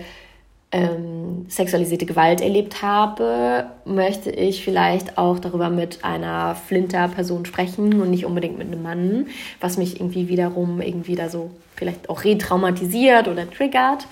ähm, 0.72 1.44
sexualisierte 1.48 2.06
Gewalt 2.06 2.40
erlebt 2.40 2.80
habe, 2.82 3.66
möchte 3.84 4.30
ich 4.30 4.64
vielleicht 4.64 5.18
auch 5.18 5.38
darüber 5.38 5.68
mit 5.68 6.02
einer 6.02 6.54
Flinter-Person 6.54 7.44
sprechen 7.44 8.00
und 8.00 8.10
nicht 8.10 8.24
unbedingt 8.24 8.56
mit 8.56 8.68
einem 8.68 8.82
Mann, 8.82 9.26
was 9.60 9.76
mich 9.76 10.00
irgendwie 10.00 10.28
wiederum 10.28 10.80
irgendwie 10.80 11.14
da 11.14 11.28
so 11.28 11.50
vielleicht 11.76 12.08
auch 12.08 12.24
retraumatisiert 12.24 13.28
oder 13.28 13.50
triggert. 13.50 14.06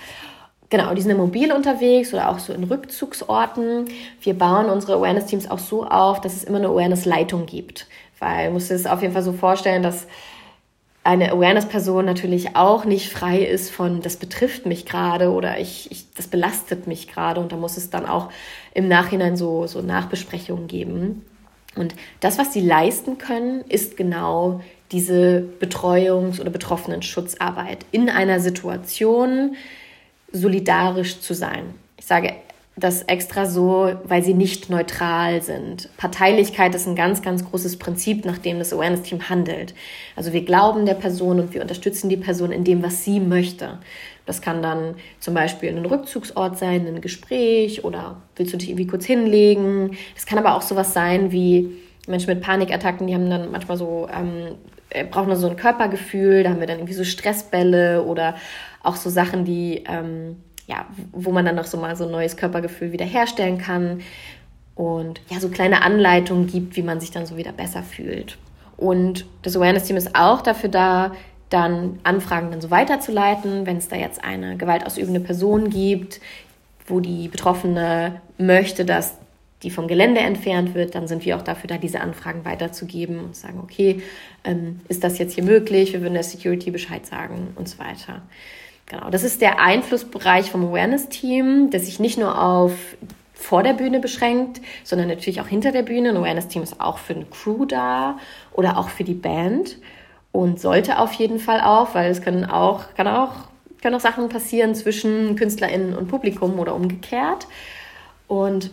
Genau, 0.71 0.95
die 0.95 1.03
sind 1.03 1.17
mobil 1.17 1.53
unterwegs 1.53 2.15
oder 2.15 2.29
auch 2.29 2.39
so 2.39 2.53
in 2.53 2.63
Rückzugsorten. 2.63 3.87
Wir 4.23 4.35
bauen 4.35 4.71
unsere 4.71 4.95
Awareness-Teams 4.95 5.51
auch 5.51 5.59
so 5.59 5.85
auf, 5.85 6.21
dass 6.21 6.37
es 6.37 6.45
immer 6.45 6.59
eine 6.59 6.69
Awareness-Leitung 6.69 7.47
gibt. 7.47 7.89
Weil, 8.21 8.45
man 8.45 8.55
muss 8.55 8.71
es 8.71 8.87
auf 8.87 9.03
jeden 9.03 9.13
Fall 9.13 9.25
so 9.25 9.33
vorstellen, 9.33 9.83
dass 9.83 10.07
eine 11.03 11.33
Awareness-Person 11.33 12.05
natürlich 12.05 12.55
auch 12.55 12.85
nicht 12.85 13.11
frei 13.11 13.41
ist 13.41 13.71
von, 13.71 14.01
das 14.01 14.17
betrifft 14.17 14.67
mich 14.67 14.87
gerade 14.87 15.31
oder 15.33 15.59
ich, 15.59 15.91
ich, 15.91 16.13
das 16.15 16.29
belastet 16.29 16.87
mich 16.87 17.09
gerade 17.09 17.41
und 17.41 17.51
da 17.51 17.57
muss 17.57 17.77
es 17.77 17.91
dann 17.91 18.07
auch 18.07 18.31
im 18.73 18.87
Nachhinein 18.87 19.37
so, 19.37 19.67
so 19.67 19.81
Nachbesprechungen 19.81 20.69
geben. 20.69 21.25
Und 21.75 21.97
das, 22.21 22.39
was 22.39 22.53
sie 22.53 22.61
leisten 22.61 23.19
können, 23.19 23.63
ist 23.69 23.97
genau 23.97 24.61
diese 24.93 25.45
Betreuungs- 25.61 26.41
oder 26.41 26.51
Betroffenen-Schutzarbeit 26.51 27.87
in 27.91 28.09
einer 28.09 28.39
Situation 28.39 29.57
solidarisch 30.33 31.21
zu 31.21 31.35
sein. 31.35 31.75
Ich 31.97 32.07
sage 32.07 32.35
das 32.77 33.03
extra 33.03 33.47
so, 33.47 33.93
weil 34.05 34.23
sie 34.23 34.33
nicht 34.33 34.71
neutral 34.71 35.43
sind. 35.43 35.89
Parteilichkeit 35.97 36.75
ist 36.75 36.87
ein 36.87 36.97
ganz, 36.97 37.21
ganz 37.21 37.45
großes 37.45 37.79
Prinzip, 37.79 38.25
nach 38.25 38.39
dem 38.39 38.59
das 38.59 38.73
Awareness-Team 38.73 39.29
handelt. 39.29 39.75
Also 40.17 40.33
wir 40.33 40.45
glauben 40.45 40.87
der 40.87 40.95
Person 40.95 41.41
und 41.41 41.53
wir 41.53 41.61
unterstützen 41.61 42.09
die 42.09 42.17
Person 42.17 42.53
in 42.53 42.65
dem, 42.65 42.83
was 42.83 43.05
sie 43.05 43.21
möchte. 43.21 43.79
Das 44.25 44.41
kann 44.41 44.63
dann 44.63 44.95
zum 45.19 45.35
Beispiel 45.35 45.71
ein 45.71 45.85
Rückzugsort 45.85 46.59
sein, 46.59 46.87
ein 46.87 47.01
Gespräch 47.01 47.85
oder 47.85 48.23
willst 48.37 48.53
du 48.53 48.57
dich 48.57 48.71
irgendwie 48.71 48.87
kurz 48.87 49.05
hinlegen. 49.05 49.97
Das 50.15 50.25
kann 50.25 50.39
aber 50.39 50.57
auch 50.57 50.63
sowas 50.63 50.95
sein 50.95 51.33
wie 51.33 51.77
Menschen 52.07 52.31
mit 52.31 52.41
Panikattacken, 52.41 53.07
die 53.07 53.15
haben 53.15 53.29
dann 53.29 53.51
manchmal 53.51 53.77
so, 53.77 54.09
ähm, 54.13 54.57
brauchen 55.11 55.29
dann 55.29 55.39
so 55.39 55.49
ein 55.49 55.57
Körpergefühl, 55.57 56.43
da 56.43 56.51
haben 56.51 56.61
wir 56.61 56.67
dann 56.67 56.79
irgendwie 56.79 56.95
so 56.95 57.05
Stressbälle 57.05 58.03
oder 58.03 58.35
auch 58.83 58.97
so 58.97 59.11
Sachen, 59.11 59.45
die 59.45 59.85
ähm, 59.89 60.37
ja, 60.71 60.87
wo 61.13 61.33
man 61.33 61.45
dann 61.45 61.57
noch 61.57 61.65
so 61.65 61.77
mal 61.77 61.97
so 61.97 62.05
ein 62.05 62.13
neues 62.13 62.37
Körpergefühl 62.37 62.93
wiederherstellen 62.93 63.59
kann 63.59 64.03
und 64.77 65.21
ja, 65.29 65.41
so 65.41 65.49
kleine 65.49 65.83
Anleitungen 65.83 66.47
gibt, 66.47 66.77
wie 66.77 66.83
man 66.83 67.01
sich 67.01 67.11
dann 67.11 67.27
so 67.27 67.37
wieder 67.37 67.53
besser 67.53 67.83
fühlt. 67.83 68.39
Und 68.77 69.27
das 69.43 69.57
Awareness-Team 69.57 69.97
ist 69.97 70.15
auch 70.15 70.41
dafür 70.41 70.71
da, 70.71 71.13
dann 71.51 71.99
Anfragen 72.05 72.53
dann 72.53 72.61
so 72.61 72.71
weiterzuleiten, 72.71 73.67
wenn 73.67 73.79
es 73.79 73.89
da 73.89 73.97
jetzt 73.97 74.23
eine 74.23 74.57
gewaltausübende 74.57 75.19
Person 75.19 75.69
gibt, 75.69 76.21
wo 76.87 77.01
die 77.01 77.29
Betroffene 77.29 78.21
möchte, 78.39 78.85
dass 78.85 79.19
die 79.63 79.71
vom 79.71 79.89
Gelände 79.89 80.21
entfernt 80.21 80.75
wird, 80.75 80.95
dann 80.95 81.07
sind 81.07 81.25
wir 81.25 81.37
auch 81.37 81.43
dafür 81.43 81.69
da, 81.69 81.77
diese 81.77 82.01
Anfragen 82.01 82.45
weiterzugeben 82.45 83.19
und 83.19 83.37
sagen, 83.37 83.61
okay, 83.63 84.03
ähm, 84.45 84.81
ist 84.89 85.05
das 85.05 85.19
jetzt 85.19 85.35
hier 85.35 85.45
möglich? 85.45 85.93
Wir 85.93 86.01
würden 86.01 86.15
der 86.15 86.23
Security 86.23 86.71
Bescheid 86.71 87.05
sagen 87.05 87.49
und 87.57 87.69
so 87.69 87.79
weiter. 87.79 88.23
Genau, 88.87 89.11
das 89.11 89.23
ist 89.23 89.41
der 89.41 89.61
Einflussbereich 89.61 90.51
vom 90.51 90.65
Awareness-Team, 90.65 91.71
der 91.71 91.81
sich 91.81 92.01
nicht 92.01 92.19
nur 92.19 92.43
auf 92.43 92.73
vor 93.35 93.63
der 93.63 93.73
Bühne 93.73 94.01
beschränkt, 94.01 94.61
sondern 94.85 95.09
natürlich 95.09 95.41
auch 95.41 95.47
hinter 95.47 95.73
der 95.73 95.83
Bühne. 95.83 96.11
Ein 96.11 96.19
Awareness-Team 96.19 96.63
ist 96.63 96.81
auch 96.81 96.99
für 96.99 97.15
eine 97.15 97.25
Crew 97.25 97.65
da 97.65 98.19
oder 98.53 98.77
auch 98.77 98.91
für 98.91 99.05
die 99.05 99.15
Band 99.15 99.79
und 100.33 100.61
sollte 100.61 100.99
auf 100.99 101.13
jeden 101.15 101.39
Fall 101.39 101.61
auch, 101.61 101.95
weil 101.95 102.11
es 102.11 102.21
können 102.21 102.45
auch, 102.45 102.95
kann 102.95 103.09
auch, 103.09 103.33
können 103.81 103.95
auch 103.95 104.01
Sachen 104.01 104.29
passieren 104.29 104.75
zwischen 104.75 105.37
KünstlerInnen 105.37 105.97
und 105.97 106.09
Publikum 106.09 106.59
oder 106.59 106.75
umgekehrt. 106.75 107.47
Und 108.29 108.71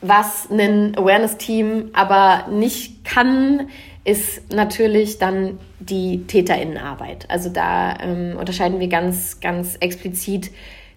was 0.00 0.48
ein 0.50 0.96
Awareness-Team 0.96 1.90
aber 1.92 2.46
nicht 2.50 3.04
kann, 3.04 3.68
ist 4.04 4.52
natürlich 4.52 5.18
dann 5.18 5.58
die 5.80 6.24
TäterInnenarbeit. 6.26 7.28
Also 7.28 7.48
da 7.48 7.98
ähm, 8.00 8.36
unterscheiden 8.38 8.78
wir 8.78 8.88
ganz, 8.88 9.40
ganz 9.40 9.76
explizit 9.80 10.50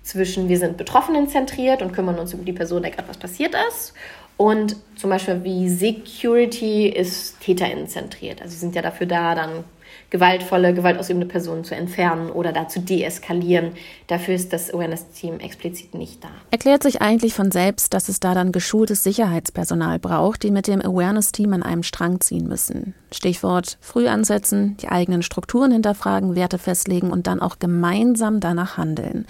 zwischen, 0.04 0.48
wir 0.48 0.58
sind 0.58 0.78
Betroffenen 0.78 1.28
zentriert 1.28 1.82
und 1.82 1.92
kümmern 1.92 2.20
uns 2.20 2.34
um 2.34 2.46
die 2.46 2.54
Person, 2.54 2.84
der 2.84 2.92
gerade 2.92 3.10
was 3.10 3.18
passiert 3.18 3.56
ist. 3.70 3.94
Und 4.38 4.78
zum 4.96 5.10
Beispiel 5.10 5.44
wie 5.44 5.70
Security 5.70 6.88
ist 6.88 7.42
TäterInnen 7.42 7.88
zentriert. 7.88 8.42
Also 8.42 8.54
sie 8.54 8.60
sind 8.60 8.76
ja 8.76 8.82
dafür 8.82 9.08
da, 9.08 9.36
dann 9.36 9.64
gewaltvolle, 10.10 10.74
gewaltausübende 10.74 11.28
Personen 11.28 11.64
zu 11.64 11.76
entfernen 11.76 12.30
oder 12.32 12.52
da 12.52 12.68
zu 12.68 12.80
deeskalieren. 12.80 13.72
Dafür 14.08 14.36
ist 14.36 14.54
das 14.54 14.74
Awareness-Team 14.74 15.40
explizit 15.40 15.94
nicht 15.94 16.24
da. 16.24 16.30
Erklärt 16.52 16.84
sich 16.84 17.02
eigentlich 17.02 17.34
von 17.34 17.52
selbst, 17.52 17.94
dass 17.94 18.10
es 18.10 18.20
da 18.20 18.34
dann 18.34 18.52
geschultes 18.52 19.04
Sicherheitspersonal 19.04 20.00
braucht, 20.00 20.44
die 20.44 20.52
mit 20.52 20.68
dem 20.68 20.82
Awareness-Team 20.82 21.54
an 21.54 21.64
einem 21.64 21.84
Strang 21.84 22.22
ziehen 22.22 22.48
müssen. 22.48 22.96
Stichwort 23.12 23.78
früh 23.82 24.08
ansetzen, 24.08 24.78
die 24.78 24.90
eigenen 24.90 25.22
Strukturen 25.22 25.72
hinterfragen, 25.72 26.36
Werte 26.36 26.58
festlegen 26.58 27.12
und 27.12 27.28
dann 27.28 27.42
auch 27.42 27.60
gemeinsam 27.60 28.40
danach 28.40 28.78
handeln. 28.78 29.26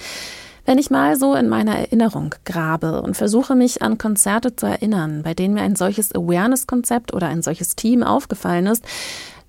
Wenn 0.66 0.78
ich 0.78 0.92
mal 0.92 1.16
so 1.16 1.34
in 1.34 1.50
meiner 1.50 1.76
Erinnerung 1.76 2.36
grabe 2.46 3.02
und 3.02 3.18
versuche 3.18 3.56
mich 3.56 3.82
an 3.82 3.98
Konzerte 3.98 4.56
zu 4.56 4.68
erinnern, 4.68 5.24
bei 5.24 5.34
denen 5.34 5.56
mir 5.56 5.62
ein 5.62 5.76
solches 5.76 6.14
Awareness-Konzept 6.14 7.12
oder 7.12 7.28
ein 7.28 7.42
solches 7.42 7.76
Team 7.76 8.04
aufgefallen 8.04 8.68
ist, 8.68 8.86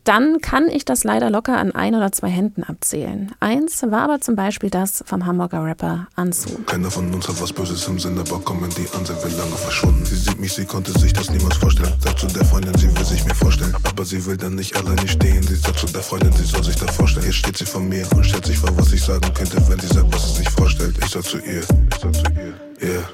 dann 0.05 0.41
kann 0.41 0.69
ich 0.69 0.85
das 0.85 1.05
leider 1.05 1.31
locker 1.31 1.59
an 1.59 1.73
ein 1.73 1.95
oder 1.95 2.13
zwei 2.13 2.29
Händen 2.29 2.63
abzählen. 2.63 3.33
Eins 3.41 3.83
war 3.83 4.03
aber 4.03 4.21
zum 4.21 4.37
Beispiel 4.37 4.71
das 4.71 5.03
vom 5.07 5.27
Hamburger 5.27 5.65
Rapper 5.65 6.09
Anzu. 6.17 6.49
Keiner 6.67 6.91
von 6.91 7.13
uns 7.13 7.29
hat 7.29 7.41
was 7.41 7.53
Böses 7.53 7.87
im 7.87 7.99
Sinn, 7.99 8.19
aber 8.19 8.41
kommen 8.41 8.71
die 8.71 8.87
an, 8.97 9.05
sind 9.05 9.23
lange 9.37 9.57
verschwunden. 9.57 10.05
Sie 10.05 10.17
sieht 10.17 10.41
mich, 10.41 10.53
sie 10.53 10.65
konnte 10.65 10.93
sich 10.99 11.13
das 11.13 11.31
niemals 11.31 11.57
vorstellen. 11.57 11.93
Sagt 12.01 12.21
zu 12.21 12.27
der 12.29 12.45
Freundin, 12.45 12.77
sie 12.79 12.95
will 12.97 13.05
sich 13.05 13.25
mir 13.25 13.35
vorstellen. 13.35 13.75
Aber 13.85 14.05
sie 14.05 14.25
will 14.25 14.37
dann 14.37 14.55
nicht 14.55 14.77
alleine 14.77 15.07
stehen. 15.07 15.43
Sie 15.43 15.57
sagt 15.57 15.79
zu 15.79 15.87
der 15.87 16.03
Freundin, 16.03 16.33
sie 16.33 16.45
soll 16.45 16.65
sich 16.65 16.77
da 16.77 16.87
vorstellen. 16.91 17.27
Jetzt 17.27 17.37
steht 17.37 17.59
sie 17.59 17.67
vor 17.67 17.81
mir 17.81 18.07
und 18.15 18.25
stellt 18.25 18.47
sich 18.47 18.59
vor, 18.59 18.71
was 18.77 18.93
ich 18.93 19.03
sagen 19.03 19.33
könnte, 19.35 19.57
wenn 19.69 19.79
sie 19.79 19.89
sagt, 19.89 20.13
was 20.13 20.29
sie 20.29 20.39
sich 20.39 20.51
vorstellt. 20.51 20.97
Ich 21.03 21.11
sag 21.11 21.25
zu 21.25 21.39
ihr, 21.39 21.61
ich 21.61 22.01
sag 22.01 22.15
zu 22.15 22.23
ihr, 22.33 22.89
yeah, 22.89 23.09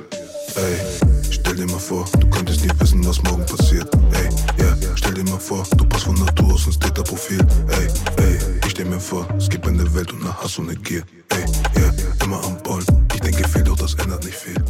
ey. 0.57 1.15
Stell 1.57 1.69
dir 1.69 1.73
mal 1.73 1.81
vor, 1.81 2.05
du 2.21 2.29
könntest 2.29 2.62
nie 2.62 2.71
wissen, 2.81 3.03
was 3.07 3.23
morgen 3.23 3.47
passiert. 3.47 3.88
Ey, 4.12 4.29
yeah. 4.62 4.77
stell 4.95 5.14
dir 5.14 5.25
mal 5.25 5.40
vor, 5.40 5.64
du 5.79 5.87
passt 5.87 6.05
von 6.05 6.14
Natur 6.16 6.53
aus 6.53 6.66
ins 6.66 6.79
Täterprofil. 6.79 7.40
Ey, 7.71 7.88
ey, 8.23 8.38
ich 8.62 8.73
stell 8.73 8.85
mir 8.85 9.01
vor, 9.01 9.27
es 9.38 9.49
gibt 9.49 9.66
eine 9.66 9.95
Welt 9.95 10.12
und 10.12 10.21
eine 10.21 10.38
Hass 10.38 10.59
und 10.59 10.69
eine 10.69 10.79
Gier. 10.81 11.03
Ey, 11.31 11.47
yeah. 11.81 11.95
immer 12.23 12.45
am 12.45 12.62
Ball. 12.62 12.83
Ich 13.14 13.21
denke 13.21 13.49
viel, 13.49 13.64
doch 13.64 13.77
das 13.77 13.95
ändert 13.95 14.23
nicht 14.23 14.37
viel. 14.37 14.62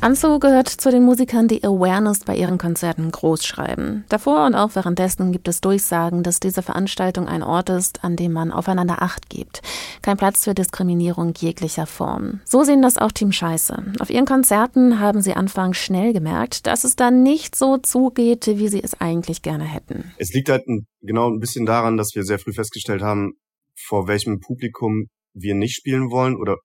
Anso 0.00 0.38
gehört 0.38 0.68
zu 0.68 0.92
den 0.92 1.02
Musikern, 1.02 1.48
die 1.48 1.64
Awareness 1.64 2.20
bei 2.20 2.36
ihren 2.36 2.56
Konzerten 2.56 3.10
groß 3.10 3.44
schreiben. 3.44 4.04
Davor 4.08 4.46
und 4.46 4.54
auch 4.54 4.76
währenddessen 4.76 5.32
gibt 5.32 5.48
es 5.48 5.60
Durchsagen, 5.60 6.22
dass 6.22 6.38
diese 6.38 6.62
Veranstaltung 6.62 7.26
ein 7.26 7.42
Ort 7.42 7.68
ist, 7.68 8.04
an 8.04 8.14
dem 8.14 8.32
man 8.32 8.52
aufeinander 8.52 9.02
Acht 9.02 9.28
gibt. 9.28 9.60
Kein 10.00 10.16
Platz 10.16 10.44
für 10.44 10.54
Diskriminierung 10.54 11.34
jeglicher 11.36 11.86
Form. 11.86 12.40
So 12.44 12.62
sehen 12.62 12.80
das 12.80 12.96
auch 12.96 13.10
Team 13.10 13.32
Scheiße. 13.32 13.94
Auf 13.98 14.10
ihren 14.10 14.24
Konzerten 14.24 15.00
haben 15.00 15.20
sie 15.20 15.32
anfangs 15.32 15.78
schnell 15.78 16.12
gemerkt, 16.12 16.68
dass 16.68 16.84
es 16.84 16.94
da 16.94 17.10
nicht 17.10 17.56
so 17.56 17.76
zugeht, 17.76 18.46
wie 18.46 18.68
sie 18.68 18.82
es 18.82 19.00
eigentlich 19.00 19.42
gerne 19.42 19.64
hätten. 19.64 20.12
Es 20.18 20.32
liegt 20.32 20.48
halt 20.48 20.62
genau 21.00 21.28
ein 21.28 21.40
bisschen 21.40 21.66
daran, 21.66 21.96
dass 21.96 22.14
wir 22.14 22.22
sehr 22.22 22.38
früh 22.38 22.52
festgestellt 22.52 23.02
haben, 23.02 23.32
vor 23.76 24.06
welchem 24.06 24.38
Publikum 24.38 25.06
wir 25.34 25.56
nicht 25.56 25.74
spielen 25.74 26.10
wollen 26.12 26.36
oder 26.36 26.56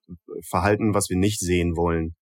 Verhalten, 0.50 0.94
was 0.94 1.10
wir 1.10 1.18
nicht 1.18 1.40
sehen 1.40 1.76
wollen. 1.76 2.14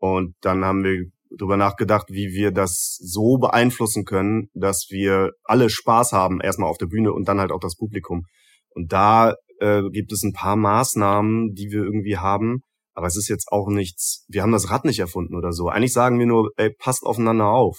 Und 0.00 0.34
dann 0.40 0.64
haben 0.64 0.82
wir 0.82 1.04
drüber 1.38 1.56
nachgedacht, 1.56 2.06
wie 2.10 2.32
wir 2.32 2.50
das 2.50 2.98
so 3.00 3.38
beeinflussen 3.38 4.04
können, 4.04 4.48
dass 4.54 4.86
wir 4.90 5.30
alle 5.44 5.70
Spaß 5.70 6.12
haben, 6.12 6.40
erstmal 6.40 6.70
auf 6.70 6.78
der 6.78 6.86
Bühne 6.86 7.12
und 7.12 7.28
dann 7.28 7.38
halt 7.38 7.52
auch 7.52 7.60
das 7.60 7.76
Publikum. 7.76 8.24
Und 8.70 8.92
da 8.92 9.34
äh, 9.60 9.82
gibt 9.92 10.12
es 10.12 10.22
ein 10.22 10.32
paar 10.32 10.56
Maßnahmen, 10.56 11.54
die 11.54 11.70
wir 11.70 11.84
irgendwie 11.84 12.16
haben. 12.16 12.62
Aber 12.94 13.06
es 13.06 13.16
ist 13.16 13.28
jetzt 13.28 13.48
auch 13.52 13.68
nichts, 13.68 14.24
wir 14.28 14.42
haben 14.42 14.52
das 14.52 14.70
Rad 14.70 14.84
nicht 14.84 14.98
erfunden 14.98 15.36
oder 15.36 15.52
so. 15.52 15.68
Eigentlich 15.68 15.92
sagen 15.92 16.18
wir 16.18 16.26
nur, 16.26 16.50
ey, 16.56 16.70
passt 16.70 17.04
aufeinander 17.04 17.46
auf. 17.46 17.78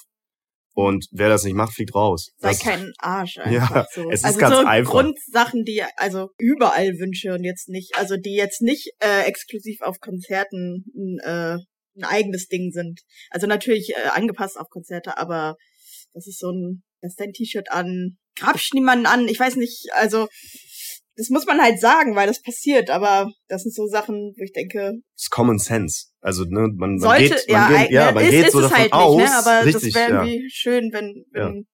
Und 0.74 1.08
wer 1.12 1.28
das 1.28 1.44
nicht 1.44 1.54
macht, 1.54 1.74
fliegt 1.74 1.94
raus. 1.94 2.30
Sei 2.38 2.50
das, 2.50 2.60
kein 2.60 2.94
Arsch 2.98 3.38
einfach 3.44 3.76
ja, 3.76 3.86
so. 3.94 4.10
Es 4.10 4.22
ist 4.22 4.26
also 4.26 4.40
ganz 4.40 4.56
so 4.56 4.66
einfach. 4.66 4.92
Grundsachen, 4.92 5.66
die 5.66 5.84
also 5.98 6.30
überall 6.38 6.94
wünsche 6.98 7.34
und 7.34 7.44
jetzt 7.44 7.68
nicht, 7.68 7.98
also 7.98 8.16
die 8.16 8.36
jetzt 8.36 8.62
nicht 8.62 8.90
äh, 9.00 9.24
exklusiv 9.24 9.82
auf 9.82 10.00
Konzerten 10.00 10.86
äh, 11.24 11.58
ein 11.96 12.04
eigenes 12.04 12.48
Ding 12.48 12.72
sind. 12.72 13.02
Also 13.30 13.48
natürlich 13.48 13.92
äh, 13.92 14.10
angepasst 14.10 14.58
auf 14.58 14.70
Konzerte, 14.70 15.18
aber 15.18 15.56
das 16.14 16.28
ist 16.28 16.40
so 16.40 16.52
ein, 16.52 16.84
lass 17.02 17.16
dein 17.16 17.34
T-Shirt 17.34 17.72
an, 17.72 18.18
grabsch 18.36 18.74
niemanden 18.74 19.06
an, 19.06 19.28
ich 19.28 19.40
weiß 19.40 19.56
nicht, 19.56 19.88
also 19.94 20.28
das 21.16 21.30
muss 21.30 21.46
man 21.46 21.62
halt 21.62 21.80
sagen, 21.80 22.16
weil 22.16 22.28
das 22.28 22.42
passiert, 22.42 22.90
aber 22.90 23.30
das 23.48 23.64
sind 23.64 23.76
so 23.76 23.86
Sachen, 23.86 24.34
wo 24.38 24.44
ich 24.44 24.54
denke. 24.54 24.94
Das 25.16 25.24
ist 25.24 25.30
Common 25.30 25.60
Sense. 25.60 26.08
Also, 26.22 26.44
ne, 26.46 26.70
man, 26.74 26.76
man 26.76 27.00
sollte, 27.00 27.36
geht, 27.36 27.50
man 27.50 27.72
ja, 27.74 27.82
geht, 27.82 27.92
ja, 27.92 28.12
man 28.12 28.24
ist, 28.24 28.32
geht 28.32 28.46
ist 28.46 28.52
so 28.54 28.60
es 28.60 28.64
davon 28.70 28.80
halt 28.80 28.94
aus. 28.94 29.18
nicht, 29.18 29.30
ne? 29.30 29.38
aber 29.38 29.66
richtig, 29.66 29.94
das 29.94 30.02
wäre 30.02 30.12
ja. 30.12 30.24
irgendwie 30.24 30.50
schön, 30.50 30.90
wenn, 30.94 31.26
wenn 31.32 31.68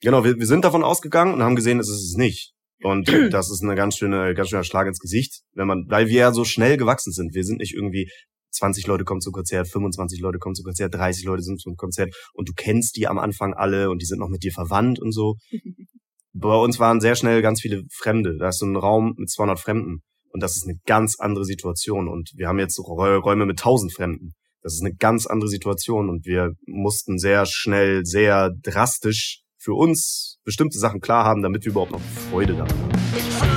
Genau, 0.00 0.24
wir, 0.24 0.38
wir 0.38 0.46
sind 0.46 0.64
davon 0.64 0.84
ausgegangen 0.84 1.34
und 1.34 1.42
haben 1.42 1.56
gesehen, 1.56 1.80
es 1.80 1.88
ist 1.88 2.04
es 2.04 2.14
nicht. 2.16 2.52
Und 2.82 3.08
das 3.32 3.50
ist 3.50 3.62
eine 3.62 3.74
ganz 3.74 3.96
schöne, 3.96 4.34
ganz 4.34 4.50
schöner 4.50 4.64
Schlag 4.64 4.86
ins 4.86 5.00
Gesicht, 5.00 5.42
wenn 5.54 5.66
man, 5.66 5.86
weil 5.88 6.08
wir 6.08 6.20
ja 6.20 6.32
so 6.32 6.44
schnell 6.44 6.76
gewachsen 6.76 7.12
sind. 7.12 7.34
Wir 7.34 7.44
sind 7.44 7.58
nicht 7.58 7.74
irgendwie 7.74 8.10
20 8.56 8.86
Leute 8.86 9.04
kommen 9.04 9.20
zum 9.20 9.32
Konzert, 9.32 9.68
25 9.68 10.20
Leute 10.20 10.38
kommen 10.38 10.54
zum 10.54 10.64
Konzert, 10.64 10.94
30 10.94 11.24
Leute 11.24 11.42
sind 11.42 11.60
zum 11.60 11.76
Konzert 11.76 12.14
und 12.32 12.48
du 12.48 12.52
kennst 12.54 12.96
die 12.96 13.06
am 13.06 13.18
Anfang 13.18 13.54
alle 13.54 13.90
und 13.90 14.02
die 14.02 14.06
sind 14.06 14.18
noch 14.18 14.28
mit 14.28 14.42
dir 14.42 14.52
verwandt 14.52 14.98
und 14.98 15.12
so. 15.12 15.36
Bei 16.32 16.54
uns 16.54 16.78
waren 16.78 17.00
sehr 17.00 17.16
schnell 17.16 17.40
ganz 17.40 17.62
viele 17.62 17.84
Fremde. 17.90 18.36
Da 18.38 18.48
ist 18.48 18.58
so 18.58 18.66
ein 18.66 18.76
Raum 18.76 19.14
mit 19.16 19.30
200 19.30 19.58
Fremden 19.58 20.02
und 20.30 20.42
das 20.42 20.56
ist 20.56 20.64
eine 20.68 20.78
ganz 20.84 21.18
andere 21.18 21.44
Situation 21.44 22.08
und 22.08 22.32
wir 22.34 22.48
haben 22.48 22.58
jetzt 22.58 22.78
Räume 22.78 23.46
mit 23.46 23.60
1000 23.60 23.92
Fremden. 23.92 24.34
Das 24.62 24.74
ist 24.74 24.82
eine 24.82 24.94
ganz 24.94 25.26
andere 25.26 25.48
Situation 25.48 26.10
und 26.10 26.26
wir 26.26 26.52
mussten 26.66 27.18
sehr 27.18 27.46
schnell, 27.46 28.04
sehr 28.04 28.50
drastisch 28.62 29.42
für 29.58 29.74
uns 29.74 30.38
bestimmte 30.44 30.78
Sachen 30.78 31.00
klar 31.00 31.24
haben, 31.24 31.42
damit 31.42 31.64
wir 31.64 31.70
überhaupt 31.70 31.92
noch 31.92 32.00
Freude 32.30 32.54
daran 32.54 32.70
haben. 32.70 33.55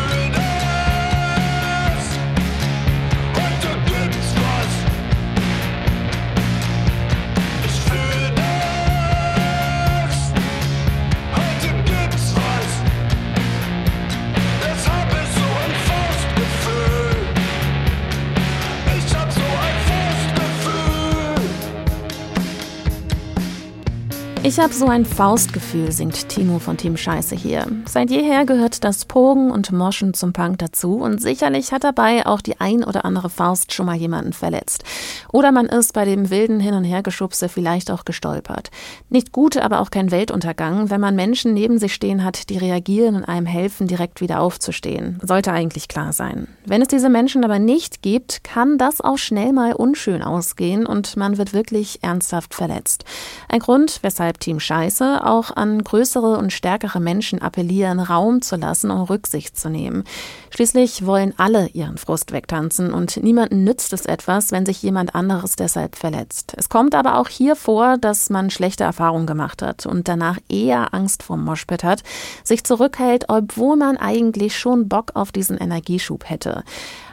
Ich 24.49 24.59
habe 24.59 24.73
so 24.73 24.87
ein 24.87 25.05
Faustgefühl, 25.05 25.91
singt 25.91 26.27
Timo 26.27 26.57
von 26.57 26.75
Team 26.75 26.97
Scheiße 26.97 27.35
hier. 27.35 27.67
Seit 27.87 28.09
jeher 28.09 28.45
gehört 28.45 28.83
das 28.83 29.05
Pogen 29.05 29.51
und 29.51 29.71
Moschen 29.71 30.15
zum 30.15 30.33
Punk 30.33 30.57
dazu 30.57 30.95
und 30.95 31.21
sicherlich 31.21 31.71
hat 31.71 31.83
dabei 31.83 32.25
auch 32.25 32.41
die 32.41 32.59
ein 32.59 32.83
oder 32.83 33.05
andere 33.05 33.29
Faust 33.29 33.73
schon 33.73 33.85
mal 33.85 33.95
jemanden 33.95 34.33
verletzt. 34.33 34.83
Oder 35.31 35.51
man 35.51 35.67
ist 35.67 35.93
bei 35.93 36.03
dem 36.03 36.31
wilden 36.31 36.59
Hin- 36.59 36.73
und 36.73 36.83
Hergeschubse 36.83 37.47
vielleicht 37.47 37.91
auch 37.91 38.05
gestolpert. 38.05 38.71
Nicht 39.09 39.31
gut, 39.31 39.55
aber 39.55 39.81
auch 39.81 39.91
kein 39.91 40.09
Weltuntergang, 40.09 40.89
wenn 40.89 40.99
man 40.99 41.15
Menschen 41.15 41.53
neben 41.53 41.77
sich 41.77 41.93
stehen 41.93 42.23
hat, 42.23 42.49
die 42.49 42.57
reagieren 42.57 43.17
und 43.17 43.25
einem 43.25 43.45
helfen, 43.45 43.85
direkt 43.85 44.19
wieder 44.19 44.41
aufzustehen. 44.41 45.19
Sollte 45.21 45.51
eigentlich 45.51 45.87
klar 45.87 46.11
sein. 46.11 46.47
Wenn 46.65 46.81
es 46.81 46.87
diese 46.87 47.09
Menschen 47.09 47.43
aber 47.43 47.59
nicht 47.59 48.01
gibt, 48.01 48.43
kann 48.43 48.79
das 48.79 48.99
auch 48.99 49.19
schnell 49.19 49.53
mal 49.53 49.73
unschön 49.73 50.23
ausgehen 50.23 50.87
und 50.87 51.17
man 51.17 51.37
wird 51.37 51.53
wirklich 51.53 51.99
ernsthaft 52.01 52.55
verletzt. 52.55 53.05
Ein 53.47 53.59
Grund, 53.59 53.99
weshalb 54.01 54.38
Team 54.39 54.59
Scheiße 54.59 55.25
auch 55.25 55.55
an 55.55 55.83
größere 55.83 56.37
und 56.37 56.51
stärkere 56.51 56.99
Menschen 56.99 57.41
appellieren, 57.41 57.99
Raum 57.99 58.41
zu 58.41 58.55
lassen 58.55 58.91
und 58.91 59.09
Rücksicht 59.09 59.57
zu 59.57 59.69
nehmen. 59.69 60.03
Schließlich 60.49 61.05
wollen 61.05 61.33
alle 61.37 61.67
ihren 61.67 61.97
Frust 61.97 62.31
wegtanzen 62.31 62.93
und 62.93 63.17
niemanden 63.17 63.63
nützt 63.63 63.93
es 63.93 64.05
etwas, 64.05 64.51
wenn 64.51 64.65
sich 64.65 64.81
jemand 64.81 65.15
anderes 65.15 65.55
deshalb 65.55 65.95
verletzt. 65.95 66.53
Es 66.57 66.69
kommt 66.69 66.95
aber 66.95 67.17
auch 67.17 67.27
hier 67.27 67.55
vor, 67.55 67.97
dass 67.97 68.29
man 68.29 68.49
schlechte 68.49 68.83
Erfahrungen 68.83 69.27
gemacht 69.27 69.61
hat 69.61 69.85
und 69.85 70.07
danach 70.07 70.37
eher 70.49 70.93
Angst 70.93 71.23
vor 71.23 71.37
Moshpit 71.37 71.83
hat, 71.83 72.03
sich 72.43 72.63
zurückhält, 72.63 73.25
obwohl 73.27 73.75
man 73.75 73.97
eigentlich 73.97 74.57
schon 74.57 74.89
Bock 74.89 75.11
auf 75.15 75.31
diesen 75.31 75.57
Energieschub 75.57 76.29
hätte. 76.29 76.63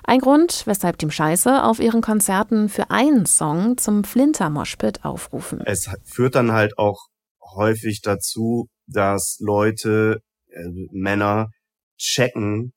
Ein 0.09 0.21
Grund, 0.21 0.63
weshalb 0.67 0.99
Team 0.99 1.11
Scheiße 1.11 1.65
auf 1.65 1.81
ihren 1.81 2.01
Konzerten 2.01 2.69
für 2.69 2.91
einen 2.91 3.27
Song 3.27 3.77
zum 3.77 4.05
Flinter 4.05 4.51
Moshpit 4.51 5.05
aufrufen. 5.05 5.61
Es 5.65 5.91
führt 6.05 6.37
dann 6.37 6.53
halt 6.53 6.79
auch 6.79 7.09
häufig 7.57 8.01
dazu, 8.03 8.69
dass 8.87 9.37
Leute, 9.41 10.21
äh, 10.49 10.69
Männer 10.93 11.49
checken, 11.99 12.73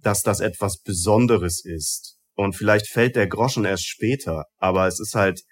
dass 0.00 0.22
das 0.22 0.40
etwas 0.40 0.80
Besonderes 0.80 1.64
ist. 1.64 2.16
Und 2.34 2.54
vielleicht 2.54 2.88
fällt 2.88 3.16
der 3.16 3.26
Groschen 3.26 3.64
erst 3.64 3.86
später, 3.86 4.44
aber 4.58 4.86
es 4.86 5.00
ist 5.00 5.14
halt 5.14 5.42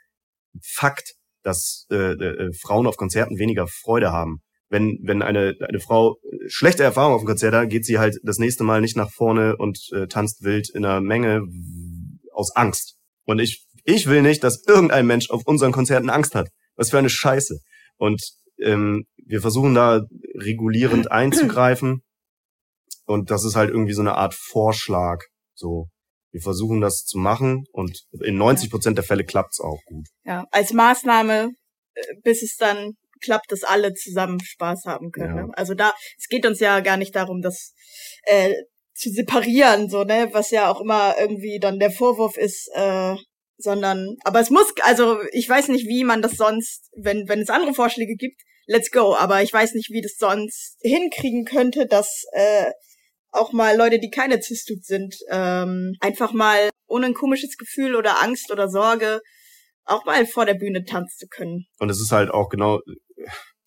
Fakt, 0.62 1.14
dass 1.42 1.87
äh, 1.90 2.12
äh, 2.12 2.50
Frauen 2.61 2.87
auf 2.87 2.96
Konzerten 2.96 3.38
weniger 3.38 3.66
Freude 3.68 4.11
haben. 4.11 4.38
Wenn, 4.68 4.98
wenn 5.02 5.22
eine, 5.22 5.55
eine 5.61 5.81
Frau 5.81 6.16
schlechte 6.48 6.83
Erfahrung 6.83 7.14
auf 7.14 7.22
dem 7.22 7.26
Konzert 7.26 7.55
hat, 7.55 7.70
geht 7.70 7.85
sie 7.85 7.98
halt 7.98 8.16
das 8.24 8.38
nächste 8.38 8.64
Mal 8.64 8.81
nicht 8.81 8.96
nach 8.96 9.11
vorne 9.12 9.57
und 9.57 9.79
äh, 9.92 10.09
tanzt 10.09 10.42
wild 10.42 10.70
in 10.74 10.85
einer 10.85 11.00
Menge 11.00 11.42
aus 12.33 12.55
Angst. 12.57 12.96
Und 13.24 13.38
ich, 13.38 13.66
ich 13.85 14.07
will 14.07 14.22
nicht, 14.22 14.42
dass 14.42 14.64
irgendein 14.66 15.07
Mensch 15.07 15.31
auf 15.31 15.42
unseren 15.46 15.72
Konzerten 15.72 16.11
Angst 16.11 16.35
hat. 16.35 16.48
Was 16.74 16.90
für 16.90 16.98
eine 16.98 17.11
Scheiße. 17.11 17.59
Und 17.96 18.20
ähm, 18.61 19.05
wir 19.16 19.40
versuchen 19.40 19.75
da 19.75 20.03
regulierend 20.35 21.11
einzugreifen. 21.11 22.03
Und 23.07 23.31
das 23.31 23.45
ist 23.45 23.57
halt 23.57 23.71
irgendwie 23.71 23.92
so 23.92 24.01
eine 24.01 24.16
Art 24.16 24.35
Vorschlag. 24.35 25.23
So, 25.55 25.88
wir 26.33 26.40
versuchen 26.40 26.81
das 26.81 27.05
zu 27.05 27.19
machen 27.19 27.64
und 27.73 28.03
in 28.23 28.37
90 28.37 28.71
Prozent 28.71 28.99
der 28.99 29.05
Fälle 29.05 29.25
klappt's 29.25 29.61
auch 29.61 29.81
gut. 29.87 30.07
Ja, 30.25 30.45
als 30.51 30.73
Maßnahme, 30.73 31.51
äh, 31.95 32.03
bis 32.23 32.42
es 32.42 32.57
dann 32.57 32.92
klappt, 33.23 33.51
dass 33.53 33.62
alle 33.62 33.95
zusammen 33.95 34.40
Spaß 34.40 34.85
haben 34.85 35.11
können. 35.12 35.37
Ja. 35.37 35.47
Ne? 35.47 35.53
Also 35.55 35.75
da, 35.75 35.92
es 36.19 36.29
geht 36.29 36.45
uns 36.45 36.61
ja 36.61 36.81
gar 36.81 36.97
nicht 36.97 37.14
darum, 37.14 37.40
das 37.40 37.73
äh, 38.25 38.53
zu 38.95 39.11
separieren, 39.11 39.88
so 39.88 40.05
ne, 40.05 40.29
was 40.33 40.51
ja 40.51 40.71
auch 40.71 40.81
immer 40.81 41.14
irgendwie 41.19 41.59
dann 41.61 41.79
der 41.79 41.90
Vorwurf 41.90 42.37
ist, 42.37 42.71
äh, 42.75 43.16
sondern, 43.59 44.16
aber 44.25 44.40
es 44.40 44.51
muss, 44.51 44.73
also 44.83 45.19
ich 45.33 45.49
weiß 45.49 45.69
nicht, 45.69 45.87
wie 45.87 46.05
man 46.05 46.23
das 46.23 46.33
sonst, 46.33 46.90
wenn 46.97 47.29
wenn 47.29 47.40
es 47.40 47.51
andere 47.51 47.75
Vorschläge 47.75 48.14
gibt, 48.14 48.40
let's 48.66 48.90
go. 48.90 49.14
Aber 49.14 49.42
ich 49.42 49.53
weiß 49.53 49.75
nicht, 49.75 49.90
wie 49.90 50.03
das 50.03 50.16
sonst 50.19 50.77
hinkriegen 50.81 51.45
könnte, 51.45 51.87
dass 51.87 52.25
äh, 52.33 52.71
auch 53.31 53.53
mal 53.53 53.77
Leute, 53.77 53.99
die 53.99 54.11
keine 54.11 54.40
Zistut 54.40 54.85
sind, 54.85 55.16
ähm, 55.31 55.95
einfach 56.01 56.33
mal 56.33 56.71
ohne 56.87 57.07
ein 57.07 57.14
komisches 57.14 57.57
Gefühl 57.57 57.97
oder 57.97 58.23
Angst 58.23 58.51
oder 58.51 58.69
Sorge 58.69 59.21
auch 59.85 60.05
mal 60.05 60.27
vor 60.27 60.47
der 60.47 60.55
Bühne 60.55 60.85
tanzen 60.85 61.16
zu 61.19 61.27
können. 61.29 61.66
Und 61.79 61.90
es 61.90 62.01
ist 62.01 62.12
halt 62.12 62.31
auch 62.31 62.49
genau 62.49 62.81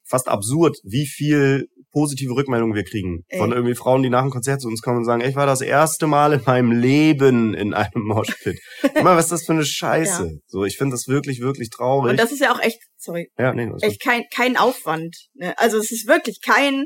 fast 0.03 0.27
absurd, 0.27 0.77
wie 0.83 1.07
viel 1.07 1.67
positive 1.91 2.33
Rückmeldungen 2.33 2.75
wir 2.75 2.83
kriegen 2.83 3.23
Ey. 3.27 3.39
von 3.39 3.51
irgendwie 3.51 3.75
Frauen, 3.75 4.03
die 4.03 4.09
nach 4.09 4.21
dem 4.21 4.29
Konzert 4.29 4.61
zu 4.61 4.67
uns 4.67 4.81
kommen 4.81 4.97
und 4.97 5.05
sagen, 5.05 5.21
ich 5.21 5.35
war 5.35 5.45
das 5.45 5.61
erste 5.61 6.07
Mal 6.07 6.33
in 6.33 6.41
meinem 6.45 6.71
Leben 6.71 7.53
in 7.53 7.73
einem 7.73 8.03
Moshpit. 8.05 8.59
Immer 8.95 9.15
was 9.15 9.25
ist 9.25 9.31
das 9.31 9.45
für 9.45 9.53
eine 9.53 9.65
Scheiße. 9.65 10.23
Ja. 10.25 10.37
So, 10.47 10.65
ich 10.65 10.77
finde 10.77 10.93
das 10.93 11.07
wirklich, 11.07 11.41
wirklich 11.41 11.69
traurig. 11.69 12.11
Und 12.11 12.19
das 12.19 12.31
ist 12.31 12.39
ja 12.39 12.53
auch 12.53 12.61
echt, 12.61 12.79
sorry, 12.97 13.29
ja, 13.37 13.53
nee, 13.53 13.69
echt 13.81 14.01
kein, 14.01 14.23
kein 14.33 14.57
Aufwand. 14.57 15.15
Ne? 15.33 15.57
Also 15.57 15.77
es 15.77 15.91
ist 15.91 16.07
wirklich 16.07 16.41
kein 16.41 16.85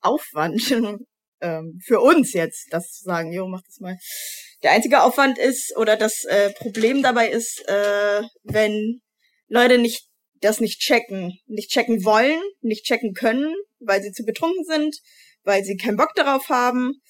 Aufwand 0.00 0.60
ähm, 1.40 1.78
für 1.84 2.00
uns 2.00 2.32
jetzt, 2.32 2.68
das 2.70 2.90
zu 2.90 3.04
sagen, 3.04 3.32
jo, 3.32 3.48
mach 3.48 3.62
das 3.62 3.80
mal. 3.80 3.96
Der 4.62 4.72
einzige 4.72 5.02
Aufwand 5.02 5.38
ist, 5.38 5.74
oder 5.76 5.96
das 5.96 6.24
äh, 6.24 6.50
Problem 6.54 7.02
dabei 7.02 7.28
ist, 7.28 7.62
äh, 7.68 8.22
wenn 8.44 9.00
Leute 9.48 9.78
nicht 9.78 10.08
das 10.44 10.60
nicht 10.60 10.80
checken, 10.80 11.38
nicht 11.46 11.70
checken 11.70 12.04
wollen, 12.04 12.40
nicht 12.60 12.84
checken 12.84 13.14
können, 13.14 13.54
weil 13.80 14.02
sie 14.02 14.12
zu 14.12 14.24
betrunken 14.24 14.64
sind, 14.64 14.96
weil 15.42 15.64
sie 15.64 15.76
keinen 15.76 15.96
Bock 15.96 16.14
darauf 16.14 16.48
haben, 16.48 17.00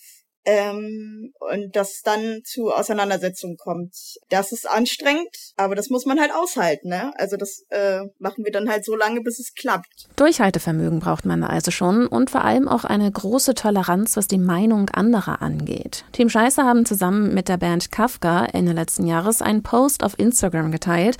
ähm, 0.44 1.32
und 1.40 1.74
dass 1.74 2.02
dann 2.02 2.40
zu 2.44 2.70
Auseinandersetzungen 2.70 3.56
kommt. 3.56 3.94
Das 4.28 4.52
ist 4.52 4.68
anstrengend, 4.68 5.34
aber 5.56 5.74
das 5.74 5.90
muss 5.90 6.04
man 6.04 6.20
halt 6.20 6.32
aushalten, 6.34 6.88
ne? 6.88 7.12
Also 7.16 7.36
das 7.36 7.64
äh, 7.70 8.00
machen 8.18 8.44
wir 8.44 8.52
dann 8.52 8.68
halt 8.68 8.84
so 8.84 8.94
lange, 8.94 9.20
bis 9.22 9.38
es 9.38 9.54
klappt. 9.54 10.08
Durchhaltevermögen 10.16 11.00
braucht 11.00 11.24
man 11.24 11.42
also 11.42 11.70
schon 11.70 12.06
und 12.06 12.30
vor 12.30 12.44
allem 12.44 12.68
auch 12.68 12.84
eine 12.84 13.10
große 13.10 13.54
Toleranz, 13.54 14.16
was 14.16 14.28
die 14.28 14.38
Meinung 14.38 14.90
anderer 14.90 15.40
angeht. 15.40 16.04
Team 16.12 16.28
Scheiße 16.28 16.62
haben 16.62 16.84
zusammen 16.84 17.32
mit 17.32 17.48
der 17.48 17.56
Band 17.56 17.90
Kafka 17.90 18.46
Ende 18.46 18.72
letzten 18.72 19.06
Jahres 19.06 19.40
einen 19.40 19.62
Post 19.62 20.02
auf 20.02 20.18
Instagram 20.18 20.70
geteilt, 20.70 21.16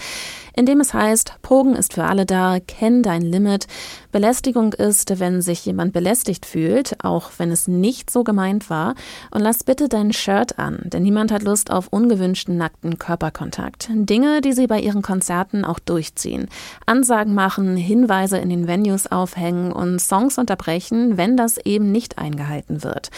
in 0.56 0.66
dem 0.66 0.80
es 0.80 0.94
heißt, 0.94 1.34
Pogen 1.42 1.74
ist 1.74 1.94
für 1.94 2.04
alle 2.04 2.26
da, 2.26 2.58
kenn 2.60 3.02
dein 3.02 3.22
Limit. 3.22 3.66
Belästigung 4.12 4.72
ist, 4.72 5.18
wenn 5.18 5.42
sich 5.42 5.66
jemand 5.66 5.92
belästigt 5.92 6.46
fühlt, 6.46 7.04
auch 7.04 7.32
wenn 7.38 7.50
es 7.50 7.66
nicht 7.66 8.10
so 8.10 8.22
gemeint 8.22 8.70
war. 8.70 8.94
Und 9.32 9.40
lass 9.40 9.64
bitte 9.64 9.88
dein 9.88 10.12
Shirt 10.12 10.58
an, 10.58 10.80
denn 10.84 11.02
niemand 11.02 11.32
hat 11.32 11.42
Lust 11.42 11.70
auf 11.72 11.88
ungewünschten 11.88 12.56
nackten 12.56 12.98
Körperkontakt. 12.98 13.88
Dinge, 13.92 14.40
die 14.40 14.52
sie 14.52 14.68
bei 14.68 14.80
ihren 14.80 15.02
Konzerten 15.02 15.64
auch 15.64 15.80
durchziehen. 15.80 16.48
Ansagen 16.86 17.34
machen, 17.34 17.76
Hinweise 17.76 18.38
in 18.38 18.50
den 18.50 18.68
Venues 18.68 19.10
aufhängen 19.10 19.72
und 19.72 20.00
Songs 20.00 20.38
unterbrechen, 20.38 21.16
wenn 21.16 21.36
das 21.36 21.58
eben 21.58 21.90
nicht 21.90 22.18
eingehalten 22.18 22.84
wird. 22.84 23.10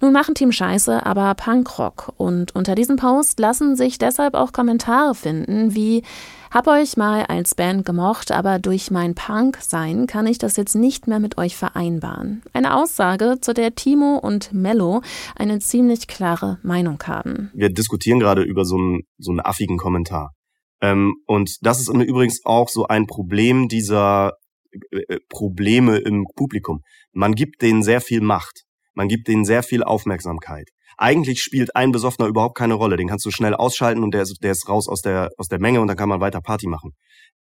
Nun 0.00 0.14
machen 0.14 0.34
Team 0.34 0.50
Scheiße 0.50 1.04
aber 1.04 1.34
Punkrock 1.34 2.14
und 2.16 2.54
unter 2.54 2.74
diesem 2.74 2.96
Post 2.96 3.38
lassen 3.38 3.76
sich 3.76 3.98
deshalb 3.98 4.34
auch 4.34 4.52
Kommentare 4.52 5.14
finden 5.14 5.74
wie 5.74 6.02
hab 6.50 6.66
euch 6.66 6.96
mal 6.96 7.24
als 7.26 7.54
Band 7.54 7.86
gemocht, 7.86 8.32
aber 8.32 8.58
durch 8.58 8.90
mein 8.90 9.14
Punk-Sein 9.14 10.06
kann 10.06 10.26
ich 10.26 10.38
das 10.38 10.56
jetzt 10.56 10.74
nicht 10.74 11.06
mehr 11.06 11.20
mit 11.20 11.38
euch 11.38 11.56
vereinbaren. 11.56 12.42
Eine 12.52 12.76
Aussage, 12.76 13.38
zu 13.40 13.54
der 13.54 13.74
Timo 13.74 14.16
und 14.16 14.52
Mello 14.52 15.02
eine 15.36 15.60
ziemlich 15.60 16.08
klare 16.08 16.58
Meinung 16.62 17.00
haben. 17.04 17.50
Wir 17.54 17.70
diskutieren 17.70 18.18
gerade 18.18 18.42
über 18.42 18.64
so 18.64 18.76
einen, 18.76 19.02
so 19.18 19.30
einen 19.30 19.40
affigen 19.40 19.78
Kommentar. 19.78 20.32
Ähm, 20.80 21.14
und 21.26 21.58
das 21.62 21.80
ist 21.80 21.88
übrigens 21.88 22.40
auch 22.44 22.68
so 22.68 22.86
ein 22.86 23.06
Problem 23.06 23.68
dieser 23.68 24.32
äh, 24.72 24.96
äh, 25.08 25.20
Probleme 25.28 25.98
im 25.98 26.26
Publikum. 26.34 26.80
Man 27.12 27.34
gibt 27.34 27.62
denen 27.62 27.82
sehr 27.82 28.00
viel 28.00 28.20
Macht. 28.20 28.64
Man 28.94 29.08
gibt 29.08 29.28
denen 29.28 29.44
sehr 29.44 29.62
viel 29.62 29.82
Aufmerksamkeit. 29.82 30.68
Eigentlich 31.00 31.40
spielt 31.40 31.74
ein 31.74 31.92
Besoffener 31.92 32.28
überhaupt 32.28 32.58
keine 32.58 32.74
Rolle. 32.74 32.98
Den 32.98 33.08
kannst 33.08 33.24
du 33.24 33.30
schnell 33.30 33.54
ausschalten 33.54 34.02
und 34.02 34.12
der 34.12 34.20
ist, 34.20 34.36
der 34.42 34.52
ist 34.52 34.68
raus 34.68 34.86
aus 34.86 35.00
der, 35.00 35.30
aus 35.38 35.48
der 35.48 35.58
Menge 35.58 35.80
und 35.80 35.86
dann 35.86 35.96
kann 35.96 36.10
man 36.10 36.20
weiter 36.20 36.42
Party 36.42 36.66
machen. 36.66 36.92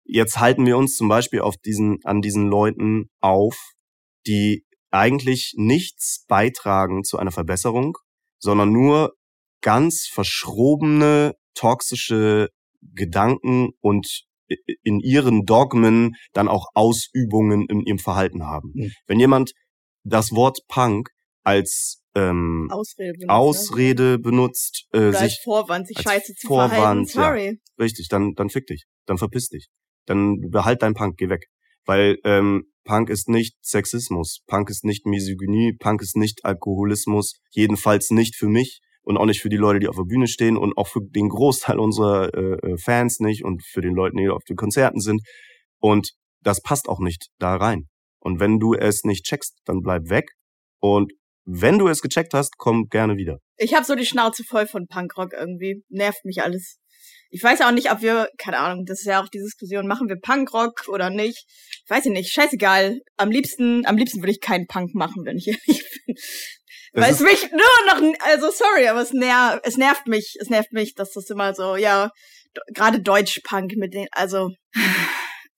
Jetzt 0.04 0.38
halten 0.38 0.66
wir 0.66 0.78
uns 0.78 0.98
zum 0.98 1.08
Beispiel 1.08 1.40
auf 1.40 1.56
diesen, 1.56 2.00
an 2.04 2.22
diesen 2.22 2.48
Leuten 2.48 3.06
auf, 3.22 3.56
die 4.26 4.66
eigentlich 4.92 5.54
nichts 5.56 6.26
beitragen 6.28 7.06
zu 7.06 7.18
einer 7.18 7.32
Verbesserung, 7.32 7.98
sondern 8.38 8.74
nur 8.74 9.14
ganz 9.62 10.10
verschrobene, 10.12 11.34
toxische 11.54 12.50
Gedanken 12.82 13.70
und 13.80 14.24
in 14.84 15.00
ihren 15.00 15.46
Dogmen 15.46 16.16
dann 16.34 16.50
auch 16.50 16.68
Ausübungen 16.74 17.66
in 17.70 17.80
ihrem 17.82 18.00
Verhalten 18.00 18.44
haben. 18.44 18.72
Mhm. 18.74 18.92
Wenn 19.06 19.20
jemand 19.22 19.54
das 20.04 20.34
Wort 20.34 20.60
Punk 20.68 21.10
als 21.44 22.02
ähm, 22.18 22.68
Ausrede 22.72 23.14
benutzt, 23.14 23.30
Ausrede 23.30 24.04
ne? 24.04 24.20
benutzt 24.20 24.88
äh, 24.92 24.98
Oder 24.98 25.14
sich 25.14 25.40
Vorwand, 25.44 25.88
sich 25.88 26.00
scheiße 26.00 26.34
zu 26.36 26.48
Vorwand, 26.48 26.74
verhalten. 26.74 27.06
Sorry. 27.06 27.46
Ja, 27.46 27.84
richtig, 27.84 28.08
dann 28.10 28.34
dann 28.36 28.50
fick 28.50 28.66
dich, 28.68 28.86
dann 29.06 29.18
verpiss 29.18 29.50
dich, 29.50 29.68
dann 30.06 30.40
behalt 30.50 30.82
dein 30.82 30.94
Punk, 30.94 31.18
geh 31.18 31.30
weg, 31.30 31.46
weil 31.86 32.18
ähm, 32.24 32.66
Punk 32.84 33.10
ist 33.10 33.30
nicht 33.30 33.56
Sexismus, 33.62 34.40
Punk 34.48 34.70
ist 34.70 34.84
nicht 34.84 35.06
Misogynie, 35.06 35.74
Punk 35.78 36.02
ist 36.02 36.16
nicht 36.16 36.44
Alkoholismus, 36.44 37.34
jedenfalls 37.52 38.10
nicht 38.12 38.36
für 38.36 38.48
mich 38.48 38.80
und 39.04 39.18
auch 39.18 39.26
nicht 39.26 39.42
für 39.42 39.50
die 39.50 39.58
Leute, 39.58 39.80
die 39.80 39.88
auf 39.88 39.98
der 39.98 40.04
Bühne 40.04 40.28
stehen 40.28 40.58
und 40.58 40.78
auch 40.78 40.88
für 40.88 41.02
den 41.02 41.30
Großteil 41.30 41.80
unserer 41.80 42.34
äh, 42.34 42.72
äh 42.72 42.78
Fans 42.78 43.20
nicht 43.20 43.44
und 43.44 43.64
für 43.64 43.82
den 43.82 43.94
Leute, 43.94 44.16
die 44.18 44.30
auf 44.30 44.44
den 44.44 44.56
Konzerten 44.56 45.00
sind 45.02 45.22
und 45.80 46.14
das 46.42 46.62
passt 46.62 46.90
auch 46.90 47.00
nicht 47.00 47.28
da 47.40 47.56
rein. 47.56 47.88
Und 48.20 48.40
wenn 48.40 48.60
du 48.60 48.74
es 48.74 49.04
nicht 49.04 49.26
checkst, 49.26 49.60
dann 49.66 49.82
bleib 49.82 50.10
weg 50.10 50.26
und 50.80 51.14
wenn 51.50 51.80
du 51.80 51.88
es 51.88 52.02
gecheckt 52.02 52.34
hast, 52.34 52.58
komm 52.58 52.90
gerne 52.90 53.16
wieder. 53.16 53.40
Ich 53.56 53.74
habe 53.74 53.86
so 53.86 53.96
die 53.96 54.06
Schnauze 54.06 54.44
voll 54.44 54.68
von 54.68 54.88
Punkrock 54.88 55.32
irgendwie. 55.32 55.84
Nervt 55.88 56.26
mich 56.26 56.44
alles. 56.44 56.78
Ich 57.30 57.42
weiß 57.42 57.62
auch 57.62 57.72
nicht, 57.72 57.90
ob 57.90 58.02
wir, 58.02 58.30
keine 58.38 58.60
Ahnung, 58.60 58.86
das 58.86 59.00
ist 59.00 59.06
ja 59.06 59.22
auch 59.22 59.30
die 59.30 59.40
Diskussion, 59.40 59.88
machen 59.88 60.10
wir 60.10 60.18
Punkrock 60.18 60.88
oder 60.90 61.10
nicht. 61.10 61.46
Ich 61.84 61.90
weiß 61.90 62.06
nicht, 62.06 62.34
scheißegal. 62.34 63.00
Am 63.16 63.32
liebsten, 63.32 63.86
am 63.86 63.96
liebsten 63.96 64.22
würde 64.22 64.32
ich 64.32 64.42
keinen 64.42 64.68
Punk 64.68 64.94
machen, 64.94 65.26
wenn 65.26 65.38
ich 65.38 65.48
ehrlich 65.48 65.86
bin. 66.06 66.16
Weil 66.94 67.12
es 67.12 67.22
mich 67.22 67.50
nur 67.52 67.60
noch, 67.88 68.18
also 68.26 68.50
sorry, 68.52 68.88
aber 68.88 69.02
es, 69.02 69.14
ner 69.14 69.62
es 69.64 69.78
nervt 69.78 70.08
mich, 70.08 70.36
es 70.42 70.50
nervt 70.50 70.74
mich, 70.74 70.96
dass 70.96 71.14
das 71.14 71.30
immer 71.30 71.54
so, 71.54 71.76
ja, 71.76 72.12
gerade 72.74 73.02
Deutsch-Punk 73.02 73.76
mit 73.78 73.94
den, 73.94 74.08
also, 74.12 74.50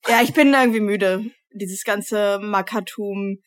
ja, 0.08 0.22
ich 0.22 0.34
bin 0.34 0.54
irgendwie 0.54 0.80
müde. 0.80 1.24
Dieses 1.52 1.82
ganze 1.82 2.38
Makatum, 2.40 3.38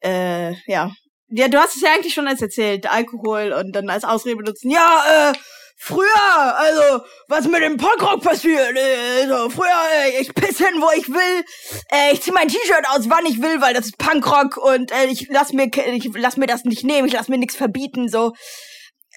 äh, 0.00 0.54
ja, 0.66 0.92
ja, 1.28 1.48
du 1.48 1.58
hast 1.58 1.76
es 1.76 1.82
ja 1.82 1.92
eigentlich 1.92 2.14
schon 2.14 2.28
als 2.28 2.40
erzählt, 2.40 2.90
Alkohol 2.90 3.52
und 3.52 3.72
dann 3.72 3.90
als 3.90 4.04
Ausrede 4.04 4.36
benutzen. 4.36 4.70
Ja, 4.70 5.32
äh, 5.32 5.38
früher, 5.76 6.56
also, 6.56 7.04
was 7.28 7.48
mit 7.48 7.62
dem 7.62 7.76
Punkrock 7.76 8.22
passiert, 8.22 8.76
äh, 8.76 9.22
also, 9.22 9.50
früher, 9.50 9.66
äh, 9.94 10.20
ich 10.20 10.32
piss 10.34 10.58
hin, 10.58 10.80
wo 10.80 10.88
ich 10.96 11.08
will, 11.08 11.44
äh, 11.92 12.12
ich 12.12 12.22
zieh 12.22 12.30
mein 12.32 12.48
T-Shirt 12.48 12.86
aus, 12.90 13.10
wann 13.10 13.26
ich 13.26 13.42
will, 13.42 13.60
weil 13.60 13.74
das 13.74 13.86
ist 13.86 13.98
Punkrock 13.98 14.56
und 14.56 14.92
äh, 14.92 15.06
ich 15.06 15.28
lass 15.28 15.52
mir, 15.52 15.66
ich 15.66 16.10
lass 16.14 16.36
mir 16.36 16.46
das 16.46 16.64
nicht 16.64 16.84
nehmen, 16.84 17.08
ich 17.08 17.14
lass 17.14 17.28
mir 17.28 17.38
nichts 17.38 17.56
verbieten, 17.56 18.08
so. 18.08 18.32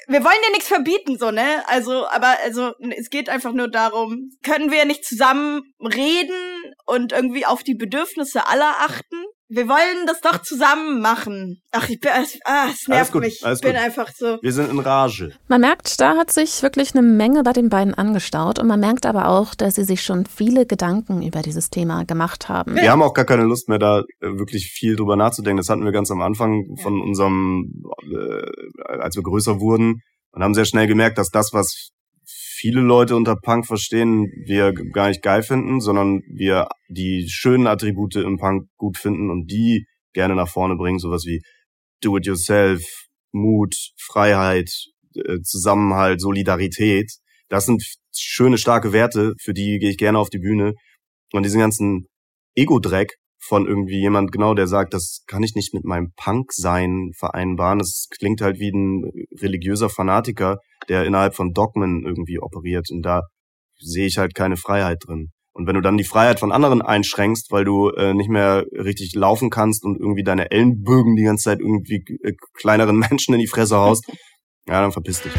Wir 0.07 0.23
wollen 0.23 0.41
dir 0.47 0.53
nichts 0.53 0.67
verbieten, 0.67 1.19
so, 1.19 1.29
ne? 1.29 1.63
Also, 1.67 2.07
aber, 2.07 2.37
also, 2.43 2.73
es 2.97 3.11
geht 3.11 3.29
einfach 3.29 3.53
nur 3.53 3.69
darum, 3.69 4.31
können 4.43 4.71
wir 4.71 4.85
nicht 4.85 5.05
zusammen 5.05 5.61
reden 5.79 6.33
und 6.87 7.11
irgendwie 7.11 7.45
auf 7.45 7.61
die 7.61 7.75
Bedürfnisse 7.75 8.47
aller 8.47 8.73
achten? 8.79 9.25
Wir 9.51 9.67
wollen 9.67 10.05
das 10.05 10.21
doch 10.21 10.43
zusammen 10.43 11.01
machen. 11.01 11.59
Ach, 11.71 11.89
ich 11.89 11.99
bin, 11.99 12.11
ah, 12.45 12.67
es 12.71 12.87
nervt 12.87 13.11
gut, 13.11 13.23
mich. 13.23 13.41
Ich 13.43 13.61
bin 13.61 13.71
gut. 13.71 13.81
einfach 13.81 14.11
so. 14.15 14.37
Wir 14.43 14.53
sind 14.53 14.69
in 14.69 14.77
Rage. 14.77 15.31
Man 15.47 15.61
merkt, 15.61 15.99
da 15.99 16.15
hat 16.17 16.29
sich 16.31 16.61
wirklich 16.61 16.93
eine 16.93 17.01
Menge 17.01 17.41
bei 17.41 17.51
den 17.51 17.69
beiden 17.69 17.95
angestaut 17.95 18.59
und 18.59 18.67
man 18.67 18.79
merkt 18.79 19.07
aber 19.07 19.27
auch, 19.27 19.55
dass 19.55 19.73
sie 19.73 19.85
sich 19.85 20.03
schon 20.03 20.27
viele 20.27 20.67
Gedanken 20.67 21.23
über 21.23 21.41
dieses 21.41 21.71
Thema 21.71 22.05
gemacht 22.05 22.47
haben. 22.47 22.75
Wir 22.75 22.91
haben 22.91 23.01
auch 23.01 23.15
gar 23.15 23.25
keine 23.25 23.43
Lust 23.43 23.69
mehr, 23.69 23.79
da 23.79 24.01
äh, 24.01 24.37
wirklich 24.37 24.71
viel 24.71 24.95
drüber 24.95 25.15
nachzudenken. 25.15 25.57
Das 25.57 25.69
hatten 25.69 25.83
wir 25.83 25.91
ganz 25.91 26.11
am 26.11 26.21
Anfang 26.21 26.65
von 26.83 27.01
unserem, 27.01 27.71
äh, 28.03 28.99
als 28.99 29.15
wir 29.15 29.23
größer 29.23 29.59
wurden 29.59 30.01
und 30.31 30.43
haben 30.43 30.53
sehr 30.53 30.65
schnell 30.65 30.85
gemerkt, 30.85 31.17
dass 31.17 31.29
das, 31.29 31.49
was 31.53 31.89
viele 32.59 32.81
Leute 32.81 33.15
unter 33.15 33.37
Punk 33.37 33.65
verstehen, 33.65 34.27
wir 34.45 34.73
gar 34.73 35.07
nicht 35.07 35.21
geil 35.21 35.43
finden, 35.43 35.79
sondern 35.79 36.21
wir 36.27 36.67
die 36.89 37.25
schönen 37.29 37.67
Attribute 37.67 38.17
im 38.17 38.37
Punk 38.37 38.67
gut 38.75 38.97
finden 38.97 39.29
und 39.29 39.49
die 39.49 39.85
gerne 40.13 40.35
nach 40.35 40.49
vorne 40.49 40.75
bringen, 40.75 40.99
sowas 40.99 41.25
wie 41.25 41.41
Do-it-yourself, 42.01 42.83
Mut, 43.31 43.75
Freiheit, 43.97 44.69
äh, 45.15 45.39
Zusammenhalt, 45.41 46.19
Solidarität. 46.19 47.09
Das 47.47 47.65
sind 47.65 47.81
schöne, 48.13 48.57
starke 48.57 48.91
Werte, 48.91 49.33
für 49.39 49.53
die 49.53 49.79
gehe 49.79 49.91
ich 49.91 49.97
gerne 49.97 50.19
auf 50.19 50.29
die 50.29 50.39
Bühne. 50.39 50.73
Und 51.31 51.43
diesen 51.43 51.59
ganzen 51.59 52.07
Ego-Dreck 52.55 53.15
von 53.49 53.65
irgendwie 53.67 53.99
jemand 53.99 54.31
genau, 54.31 54.53
der 54.53 54.67
sagt, 54.67 54.93
das 54.93 55.23
kann 55.27 55.41
ich 55.41 55.55
nicht 55.55 55.73
mit 55.73 55.83
meinem 55.83 56.13
Punk-Sein 56.15 57.11
vereinbaren. 57.17 57.79
Das 57.79 58.07
klingt 58.15 58.41
halt 58.41 58.59
wie 58.59 58.69
ein 58.69 59.11
religiöser 59.41 59.89
Fanatiker, 59.89 60.59
der 60.87 61.05
innerhalb 61.05 61.35
von 61.35 61.51
Dogmen 61.51 62.05
irgendwie 62.05 62.39
operiert. 62.39 62.89
Und 62.91 63.01
da 63.01 63.23
sehe 63.79 64.05
ich 64.05 64.19
halt 64.19 64.35
keine 64.35 64.55
Freiheit 64.55 64.99
drin. 65.05 65.31
Und 65.51 65.67
wenn 65.67 65.75
du 65.75 65.81
dann 65.81 65.97
die 65.97 66.03
Freiheit 66.03 66.39
von 66.39 66.51
anderen 66.51 66.83
einschränkst, 66.83 67.51
weil 67.51 67.65
du 67.65 67.89
äh, 67.89 68.13
nicht 68.13 68.29
mehr 68.29 68.65
richtig 68.71 69.13
laufen 69.15 69.49
kannst 69.49 69.83
und 69.83 69.99
irgendwie 69.99 70.23
deine 70.23 70.51
Ellenbögen 70.51 71.15
die 71.15 71.23
ganze 71.23 71.45
Zeit 71.45 71.59
irgendwie 71.59 72.03
äh, 72.23 72.33
kleineren 72.53 72.99
Menschen 73.09 73.33
in 73.33 73.39
die 73.39 73.47
Fresse 73.47 73.77
haust, 73.77 74.05
ja, 74.67 74.81
dann 74.81 74.91
verpiss 74.91 75.23
dich. 75.23 75.33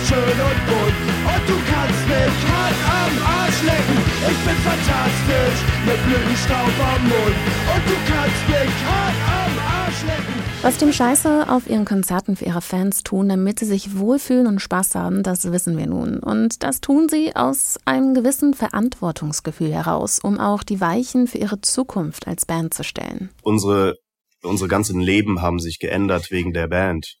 Wunderschön 0.00 0.40
und 0.40 0.66
bunt. 0.66 0.96
Und 1.30 1.48
du 1.48 1.56
kannst 1.72 2.08
mich 2.08 2.50
hart 2.50 2.74
am 2.88 3.12
Arsch 3.24 3.62
lecken. 3.62 3.98
Ich 4.30 4.38
bin 4.46 4.56
fantastisch, 4.56 5.60
mit 5.86 6.06
Blütenstaub 6.06 6.74
am 6.94 7.02
Mund. 7.02 7.36
Und 7.74 7.82
du 7.86 7.96
kannst 8.06 8.48
mich 8.48 8.74
hart 8.86 9.16
am 9.28 9.84
Arsch 9.84 10.02
lecken. 10.02 10.40
Was 10.62 10.76
Team 10.76 10.92
Scheiße 10.92 11.48
auf 11.48 11.68
ihren 11.68 11.84
Konzerten 11.84 12.36
für 12.36 12.44
ihre 12.44 12.60
Fans 12.60 13.02
tun, 13.02 13.28
damit 13.28 13.58
sie 13.58 13.64
sich 13.66 13.98
wohlfühlen 13.98 14.46
und 14.46 14.60
Spaß 14.60 14.94
haben, 14.94 15.22
das 15.22 15.50
wissen 15.50 15.78
wir 15.78 15.86
nun. 15.86 16.18
Und 16.18 16.62
das 16.62 16.80
tun 16.80 17.08
sie 17.08 17.34
aus 17.34 17.78
einem 17.84 18.14
gewissen 18.14 18.54
Verantwortungsgefühl 18.54 19.72
heraus, 19.72 20.18
um 20.22 20.38
auch 20.38 20.62
die 20.62 20.80
Weichen 20.80 21.26
für 21.26 21.38
ihre 21.38 21.60
Zukunft 21.60 22.28
als 22.28 22.44
Band 22.46 22.74
zu 22.74 22.84
stellen. 22.84 23.30
Unsere, 23.42 23.96
unsere 24.42 24.68
ganzen 24.68 25.00
Leben 25.00 25.40
haben 25.40 25.60
sich 25.60 25.78
geändert 25.78 26.30
wegen 26.30 26.52
der 26.52 26.68
Band. 26.68 27.20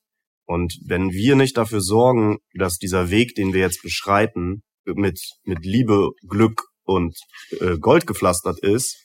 Und 0.50 0.80
wenn 0.84 1.12
wir 1.12 1.36
nicht 1.36 1.56
dafür 1.56 1.80
sorgen, 1.80 2.38
dass 2.54 2.76
dieser 2.76 3.08
Weg, 3.08 3.36
den 3.36 3.52
wir 3.52 3.60
jetzt 3.60 3.84
beschreiten, 3.84 4.62
mit, 4.84 5.20
mit 5.44 5.64
Liebe, 5.64 6.10
Glück 6.26 6.64
und 6.82 7.16
äh, 7.60 7.78
Gold 7.78 8.08
gepflastert 8.08 8.58
ist, 8.58 9.00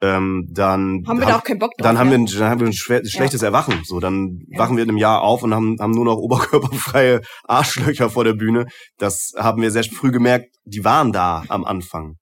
ähm, 0.00 0.48
dann 0.50 1.04
haben 1.06 1.20
wir 1.20 1.26
da 1.26 1.36
auch 1.36 1.44
keinen 1.44 1.58
Bock 1.58 1.72
drauf. 1.76 1.86
Dann 1.86 1.98
haben 1.98 2.08
wir 2.08 2.16
ein, 2.16 2.24
dann 2.24 2.48
haben 2.48 2.60
wir 2.60 2.66
ein 2.68 2.72
schlechtes 2.72 3.42
ja. 3.42 3.48
Erwachen. 3.48 3.82
So, 3.84 4.00
dann 4.00 4.38
ja. 4.48 4.58
wachen 4.58 4.78
wir 4.78 4.84
in 4.84 4.88
einem 4.88 4.96
Jahr 4.96 5.20
auf 5.20 5.42
und 5.42 5.52
haben, 5.52 5.76
haben 5.78 5.92
nur 5.92 6.06
noch 6.06 6.16
oberkörperfreie 6.16 7.20
Arschlöcher 7.44 8.08
vor 8.08 8.24
der 8.24 8.32
Bühne. 8.32 8.64
Das 8.96 9.32
haben 9.36 9.60
wir 9.60 9.70
sehr 9.70 9.84
früh 9.84 10.10
gemerkt. 10.10 10.46
Die 10.64 10.82
waren 10.82 11.12
da 11.12 11.44
am 11.48 11.66
Anfang. 11.66 12.14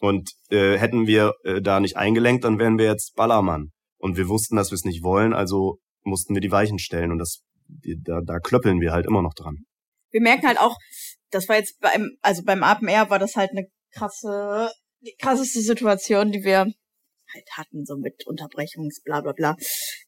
Und 0.00 0.30
äh, 0.48 0.78
hätten 0.78 1.06
wir 1.06 1.34
äh, 1.44 1.60
da 1.60 1.80
nicht 1.80 1.98
eingelenkt, 1.98 2.44
dann 2.44 2.58
wären 2.58 2.78
wir 2.78 2.86
jetzt 2.86 3.14
Ballermann. 3.14 3.72
Und 3.98 4.16
wir 4.16 4.28
wussten, 4.30 4.56
dass 4.56 4.70
wir 4.70 4.76
es 4.76 4.86
nicht 4.86 5.02
wollen, 5.02 5.34
also 5.34 5.76
mussten 6.02 6.32
wir 6.32 6.40
die 6.40 6.50
Weichen 6.50 6.78
stellen. 6.78 7.12
Und 7.12 7.18
das, 7.18 7.42
da, 7.68 8.20
da 8.24 8.38
klöppeln 8.38 8.80
wir 8.80 8.92
halt 8.92 9.06
immer 9.06 9.22
noch 9.22 9.34
dran. 9.34 9.64
Wir 10.10 10.20
merken 10.20 10.46
halt 10.46 10.58
auch, 10.60 10.76
das 11.30 11.48
war 11.48 11.56
jetzt 11.56 11.80
beim, 11.80 12.16
also 12.22 12.42
beim 12.44 12.62
Open 12.62 12.88
Air 12.88 13.10
war 13.10 13.18
das 13.18 13.36
halt 13.36 13.50
eine 13.50 13.66
krasse, 13.92 14.70
die 15.00 15.14
krasseste 15.18 15.60
Situation, 15.60 16.32
die 16.32 16.44
wir 16.44 16.58
halt 16.58 17.48
hatten, 17.52 17.84
so 17.84 17.96
mit 17.96 18.26
Unterbrechungs, 18.26 19.02
bla 19.02 19.20
bla 19.20 19.32
bla. 19.32 19.56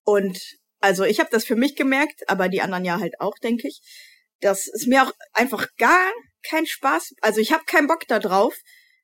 Und 0.05 0.41
also 0.81 1.05
ich 1.05 1.21
habe 1.21 1.31
das 1.31 1.45
für 1.45 1.57
mich 1.57 1.77
gemerkt, 1.77 2.29
aber 2.29 2.49
die 2.49 2.61
anderen 2.61 2.85
ja 2.85 3.01
halt 3.01 3.21
auch, 3.21 3.35
denke 3.43 3.69
ich. 3.69 3.81
Das 4.41 4.69
ist 4.69 4.87
mir 4.87 5.03
auch 5.03 5.13
einfach 5.33 5.67
gar 5.77 6.13
kein 6.49 6.67
Spaß. 6.67 7.15
Also 7.21 7.41
ich 7.41 7.53
habe 7.53 7.65
keinen 7.65 7.89
Bock 7.89 8.07
da 8.07 8.21
drauf, 8.21 8.55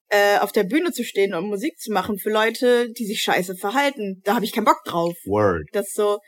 äh, 0.09 0.39
auf 0.39 0.53
der 0.53 0.65
Bühne 0.65 0.93
zu 0.93 1.03
stehen 1.03 1.35
und 1.35 1.49
Musik 1.49 1.79
zu 1.79 1.93
machen 1.93 2.19
für 2.19 2.31
Leute, 2.31 2.93
die 2.93 3.05
sich 3.05 3.21
scheiße 3.21 3.57
verhalten. 3.57 4.21
Da 4.25 4.37
habe 4.37 4.45
ich 4.45 4.53
keinen 4.53 4.65
Bock 4.65 4.83
drauf. 4.85 5.17
Word. 5.25 5.67
Das 5.73 5.93
so, 5.93 6.21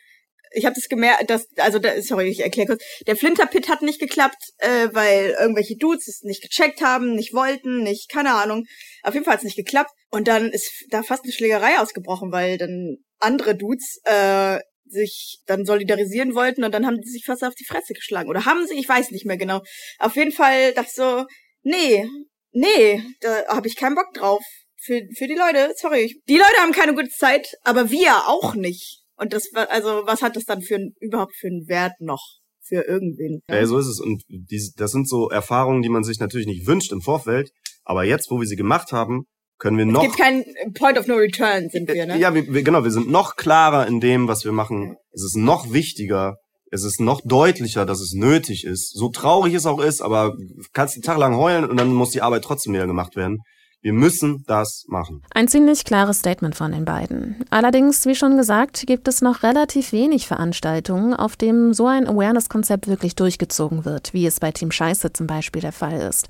ich 0.57 0.65
habe 0.65 0.75
das 0.75 0.89
gemerkt, 0.89 1.29
dass, 1.29 1.47
also 1.59 1.79
da, 1.79 2.01
sorry, 2.01 2.29
ich 2.29 2.41
erkläre 2.41 2.69
kurz. 2.69 2.85
Der 3.07 3.17
Flinterpit 3.17 3.69
hat 3.69 3.83
nicht 3.83 4.01
geklappt, 4.01 4.43
äh, 4.59 4.89
weil 4.93 5.37
irgendwelche 5.39 5.77
Dudes 5.77 6.09
es 6.09 6.23
nicht 6.23 6.43
gecheckt 6.43 6.81
haben, 6.81 7.15
nicht 7.15 7.35
wollten, 7.35 7.83
nicht, 7.83 8.09
keine 8.09 8.35
Ahnung. 8.35 8.65
Auf 9.03 9.13
jeden 9.13 9.25
Fall 9.25 9.35
hat 9.35 9.41
es 9.41 9.45
nicht 9.45 9.57
geklappt. 9.57 9.91
Und 10.11 10.29
dann 10.29 10.51
ist 10.51 10.87
da 10.89 11.03
fast 11.03 11.25
eine 11.25 11.33
Schlägerei 11.33 11.79
ausgebrochen, 11.79 12.33
weil 12.33 12.57
dann 12.57 12.97
andere 13.19 13.55
Dudes 13.55 14.01
äh, 14.05 14.59
sich 14.87 15.43
dann 15.47 15.67
solidarisieren 15.67 16.35
wollten 16.35 16.65
und 16.65 16.73
dann 16.73 16.87
haben 16.87 17.01
die 17.01 17.11
sich 17.11 17.25
fast 17.27 17.45
auf 17.45 17.55
die 17.55 17.67
Fresse 17.67 17.93
geschlagen. 17.93 18.31
Oder 18.31 18.47
haben 18.47 18.67
sie, 18.67 18.79
ich 18.79 18.89
weiß 18.89 19.11
nicht 19.11 19.27
mehr 19.27 19.37
genau. 19.37 19.61
Auf 19.99 20.17
jeden 20.17 20.33
Fall 20.33 20.73
dachte 20.73 20.89
ich 20.89 20.95
so, 20.95 21.27
nee, 21.63 22.09
nee, 22.53 23.03
da 23.21 23.47
habe 23.49 23.69
ich 23.69 23.77
keinen 23.77 23.95
Bock 23.95 24.15
drauf. 24.15 24.43
Für, 24.79 25.03
für 25.17 25.27
die 25.27 25.35
Leute, 25.35 25.75
sorry. 25.77 26.19
Die 26.29 26.39
Leute 26.39 26.57
haben 26.61 26.73
keine 26.73 26.95
gute 26.95 27.11
Zeit, 27.11 27.49
aber 27.63 27.91
wir 27.91 28.29
auch 28.29 28.55
nicht. 28.55 29.06
Und 29.17 29.33
das 29.33 29.49
also, 29.55 30.03
was 30.07 30.23
hat 30.23 30.37
das 30.37 30.45
dann 30.45 30.63
für 30.63 30.79
überhaupt 31.01 31.35
für 31.37 31.49
einen 31.49 31.69
Wert 31.69 31.95
noch? 32.01 32.23
Für 32.63 32.83
irgendwen. 32.83 33.43
Ja, 33.49 33.65
so 33.65 33.79
ist 33.79 33.87
es. 33.87 34.01
Und 34.01 34.25
die, 34.29 34.61
das 34.77 34.91
sind 34.91 35.09
so 35.09 35.31
Erfahrungen, 35.31 35.83
die 35.83 35.89
man 35.89 36.03
sich 36.03 36.19
natürlich 36.19 36.49
nicht 36.49 36.67
wünscht 36.67 36.91
im 36.91 37.01
Vorfeld. 37.01 37.53
Aber 37.85 38.03
jetzt, 38.03 38.29
wo 38.29 38.41
wir 38.41 38.47
sie 38.49 38.57
gemacht 38.57 38.91
haben, 38.91 39.27
können 39.59 39.79
wir 39.79 39.87
noch. 39.87 40.03
Es 40.03 40.09
gibt 40.09 40.19
keinen 40.19 40.45
Point 40.75 40.99
of 40.99 41.07
No 41.07 41.15
Return, 41.15 41.69
sind 41.71 41.89
wir, 41.89 42.07
ne? 42.07 42.19
Ja, 42.19 42.35
wir, 42.35 42.53
wir, 42.53 42.63
genau, 42.63 42.83
wir 42.83 42.91
sind 42.91 43.09
noch 43.09 43.37
klarer 43.37 43.87
in 43.87 44.01
dem, 44.01 44.27
was 44.29 44.45
wir 44.45 44.53
machen. 44.53 44.97
Es 45.13 45.23
ist 45.23 45.37
noch 45.37 45.73
wichtiger. 45.73 46.37
Es 46.73 46.83
ist 46.83 47.01
noch 47.01 47.21
deutlicher, 47.25 47.87
dass 47.87 48.01
es 48.01 48.13
nötig 48.13 48.65
ist. 48.65 48.93
So 48.93 49.09
traurig 49.09 49.55
es 49.55 49.67
auch 49.67 49.81
ist, 49.81 50.03
aber 50.03 50.35
kannst 50.73 50.97
den 50.97 51.03
Tag 51.03 51.19
lang 51.19 51.37
heulen 51.37 51.65
und 51.65 51.79
dann 51.79 51.93
muss 51.93 52.11
die 52.11 52.23
Arbeit 52.23 52.43
trotzdem 52.43 52.75
wieder 52.75 52.89
gemacht 52.89 53.15
werden. 53.15 53.39
Wir 53.87 53.93
müssen 53.93 54.43
das 54.49 54.85
machen. 54.89 55.23
Ein 55.33 55.47
ziemlich 55.47 55.85
klares 55.85 56.19
Statement 56.19 56.57
von 56.57 56.73
den 56.73 56.85
beiden. 56.85 57.37
Allerdings, 57.51 58.05
wie 58.05 58.17
schon 58.17 58.37
gesagt, 58.37 58.85
gibt 58.85 59.07
es 59.07 59.23
noch 59.23 59.45
relativ 59.45 59.93
wenig 59.93 60.27
Veranstaltungen, 60.27 61.15
auf 61.15 61.37
denen 61.37 61.73
so 61.73 61.87
ein 61.87 62.09
Awareness-Konzept 62.09 62.89
wirklich 62.89 63.15
durchgezogen 63.15 63.85
wird, 63.85 64.13
wie 64.13 64.27
es 64.27 64.41
bei 64.41 64.51
Team 64.51 64.73
Scheiße 64.73 65.13
zum 65.13 65.29
Beispiel 65.29 65.63
der 65.63 65.71
Fall 65.71 66.01
ist. 66.01 66.27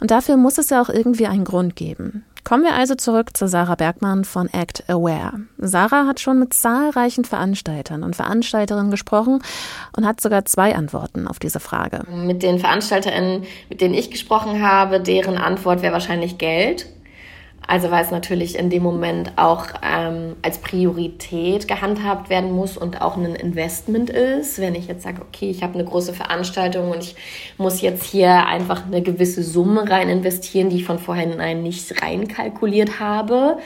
Und 0.00 0.10
dafür 0.10 0.36
muss 0.36 0.58
es 0.58 0.70
ja 0.70 0.82
auch 0.82 0.88
irgendwie 0.88 1.28
einen 1.28 1.44
Grund 1.44 1.76
geben. 1.76 2.24
Kommen 2.42 2.64
wir 2.64 2.74
also 2.74 2.96
zurück 2.96 3.36
zu 3.36 3.46
Sarah 3.46 3.76
Bergmann 3.76 4.24
von 4.24 4.48
Act 4.52 4.82
Aware. 4.88 5.42
Sarah 5.58 6.08
hat 6.08 6.18
schon 6.18 6.40
mit 6.40 6.54
zahlreichen 6.54 7.24
Veranstaltern 7.24 8.02
und 8.02 8.16
Veranstalterinnen 8.16 8.90
gesprochen 8.90 9.42
und 9.96 10.04
hat 10.04 10.20
sogar 10.20 10.44
zwei 10.44 10.74
Antworten 10.74 11.28
auf 11.28 11.38
diese 11.38 11.60
Frage. 11.60 12.02
Mit 12.10 12.42
den 12.42 12.58
VeranstalterInnen, 12.58 13.44
mit 13.68 13.80
denen 13.80 13.94
ich 13.94 14.10
gesprochen 14.10 14.60
habe, 14.60 14.98
deren 14.98 15.38
Antwort 15.38 15.82
wäre 15.82 15.92
wahrscheinlich 15.92 16.38
Geld. 16.38 16.95
Also 17.66 17.90
weil 17.90 18.04
es 18.04 18.10
natürlich 18.10 18.56
in 18.56 18.70
dem 18.70 18.82
Moment 18.82 19.32
auch 19.36 19.66
ähm, 19.82 20.36
als 20.42 20.58
Priorität 20.58 21.66
gehandhabt 21.66 22.30
werden 22.30 22.52
muss 22.52 22.76
und 22.76 23.02
auch 23.02 23.16
ein 23.16 23.34
Investment 23.34 24.08
ist. 24.08 24.60
Wenn 24.60 24.74
ich 24.74 24.86
jetzt 24.86 25.02
sage, 25.02 25.22
okay, 25.22 25.50
ich 25.50 25.62
habe 25.62 25.74
eine 25.74 25.84
große 25.84 26.14
Veranstaltung 26.14 26.90
und 26.90 27.02
ich 27.02 27.16
muss 27.58 27.80
jetzt 27.80 28.04
hier 28.04 28.46
einfach 28.46 28.86
eine 28.86 29.02
gewisse 29.02 29.42
Summe 29.42 29.90
rein 29.90 30.08
investieren, 30.08 30.70
die 30.70 30.76
ich 30.76 30.84
von 30.84 31.00
vornherein 31.00 31.62
nicht 31.62 32.02
reinkalkuliert 32.02 33.00
habe. 33.00 33.58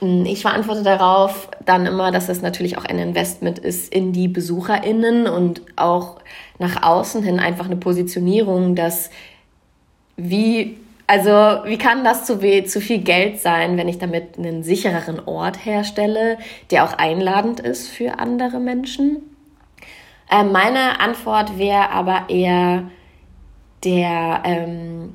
Ich 0.00 0.42
verantworte 0.42 0.84
darauf 0.84 1.48
dann 1.64 1.86
immer, 1.86 2.12
dass 2.12 2.28
es 2.28 2.40
natürlich 2.40 2.78
auch 2.78 2.84
ein 2.84 2.98
Investment 2.98 3.58
ist 3.58 3.92
in 3.92 4.12
die 4.12 4.28
BesucherInnen 4.28 5.26
und 5.26 5.62
auch 5.74 6.18
nach 6.58 6.82
außen 6.82 7.22
hin 7.22 7.40
einfach 7.40 7.64
eine 7.64 7.76
Positionierung, 7.76 8.76
dass 8.76 9.10
wie 10.16 10.76
also 11.08 11.30
wie 11.64 11.78
kann 11.78 12.04
das 12.04 12.26
zu, 12.26 12.38
zu 12.64 12.80
viel 12.82 12.98
Geld 12.98 13.40
sein, 13.40 13.78
wenn 13.78 13.88
ich 13.88 13.98
damit 13.98 14.38
einen 14.38 14.62
sichereren 14.62 15.26
Ort 15.26 15.64
herstelle, 15.64 16.36
der 16.70 16.84
auch 16.84 16.92
einladend 16.92 17.60
ist 17.60 17.88
für 17.88 18.18
andere 18.18 18.60
Menschen? 18.60 19.22
Äh, 20.30 20.44
meine 20.44 21.00
Antwort 21.00 21.58
wäre 21.58 21.90
aber 21.90 22.26
eher 22.28 22.90
der 23.84 24.42
ähm, 24.44 25.14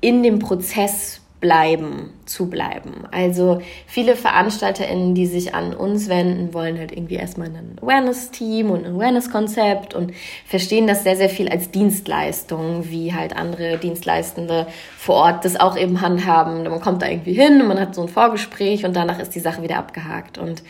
in 0.00 0.22
dem 0.22 0.38
Prozess 0.38 1.19
bleiben, 1.40 2.12
zu 2.26 2.50
bleiben. 2.50 3.04
Also 3.10 3.62
viele 3.86 4.14
VeranstalterInnen, 4.14 5.14
die 5.14 5.26
sich 5.26 5.54
an 5.54 5.74
uns 5.74 6.08
wenden, 6.08 6.52
wollen 6.52 6.78
halt 6.78 6.92
irgendwie 6.92 7.14
erstmal 7.14 7.48
ein 7.48 7.78
Awareness-Team 7.80 8.70
und 8.70 8.84
ein 8.84 8.94
Awareness-Konzept 8.94 9.94
und 9.94 10.12
verstehen 10.46 10.86
das 10.86 11.02
sehr, 11.02 11.16
sehr 11.16 11.30
viel 11.30 11.48
als 11.48 11.70
Dienstleistung, 11.70 12.90
wie 12.90 13.14
halt 13.14 13.34
andere 13.34 13.78
Dienstleistende 13.78 14.66
vor 14.98 15.16
Ort 15.16 15.44
das 15.46 15.58
auch 15.58 15.78
eben 15.78 16.02
handhaben. 16.02 16.64
Man 16.64 16.80
kommt 16.80 17.00
da 17.00 17.08
irgendwie 17.08 17.32
hin 17.32 17.62
und 17.62 17.68
man 17.68 17.80
hat 17.80 17.94
so 17.94 18.02
ein 18.02 18.08
Vorgespräch 18.08 18.84
und 18.84 18.94
danach 18.94 19.18
ist 19.18 19.34
die 19.34 19.40
Sache 19.40 19.62
wieder 19.62 19.78
abgehakt. 19.78 20.36
Und 20.36 20.62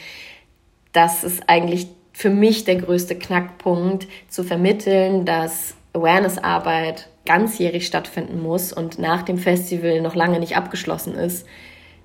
das 0.93 1.25
ist 1.25 1.43
eigentlich 1.49 1.89
für 2.13 2.31
mich 2.31 2.65
der 2.65 2.77
größte 2.77 3.17
Knackpunkt, 3.17 4.07
zu 4.29 4.45
vermitteln, 4.45 5.25
dass 5.25 5.75
Awareness-Arbeit 5.93 7.09
ganzjährig 7.27 7.87
stattfinden 7.87 8.41
muss 8.41 8.73
und 8.73 8.99
nach 8.99 9.23
dem 9.23 9.39
Festival 9.39 10.01
noch 10.01 10.15
lange 10.15 10.41
nicht 10.41 10.57
abgeschlossen 10.57 11.15
ist, 11.15 11.47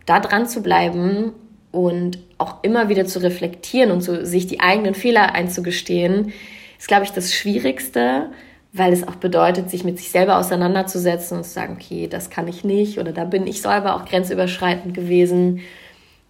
da 0.05 0.19
dran 0.19 0.47
zu 0.47 0.61
bleiben 0.61 1.33
und 1.71 2.19
auch 2.37 2.63
immer 2.63 2.89
wieder 2.89 3.05
zu 3.05 3.19
reflektieren 3.19 3.91
und 3.91 4.01
so, 4.01 4.23
sich 4.23 4.47
die 4.47 4.59
eigenen 4.59 4.93
Fehler 4.93 5.33
einzugestehen, 5.33 6.33
ist, 6.77 6.87
glaube 6.87 7.05
ich, 7.05 7.11
das 7.11 7.33
Schwierigste, 7.33 8.29
weil 8.73 8.91
es 8.91 9.07
auch 9.07 9.15
bedeutet, 9.15 9.69
sich 9.69 9.83
mit 9.83 9.97
sich 9.97 10.11
selber 10.11 10.37
auseinanderzusetzen 10.37 11.37
und 11.37 11.43
zu 11.43 11.51
sagen, 11.51 11.77
okay, 11.79 12.07
das 12.07 12.29
kann 12.29 12.47
ich 12.47 12.63
nicht 12.63 12.99
oder 12.99 13.13
da 13.13 13.23
bin 13.23 13.47
ich 13.47 13.61
selber 13.61 13.95
auch 13.95 14.05
grenzüberschreitend 14.05 14.93
gewesen. 14.93 15.61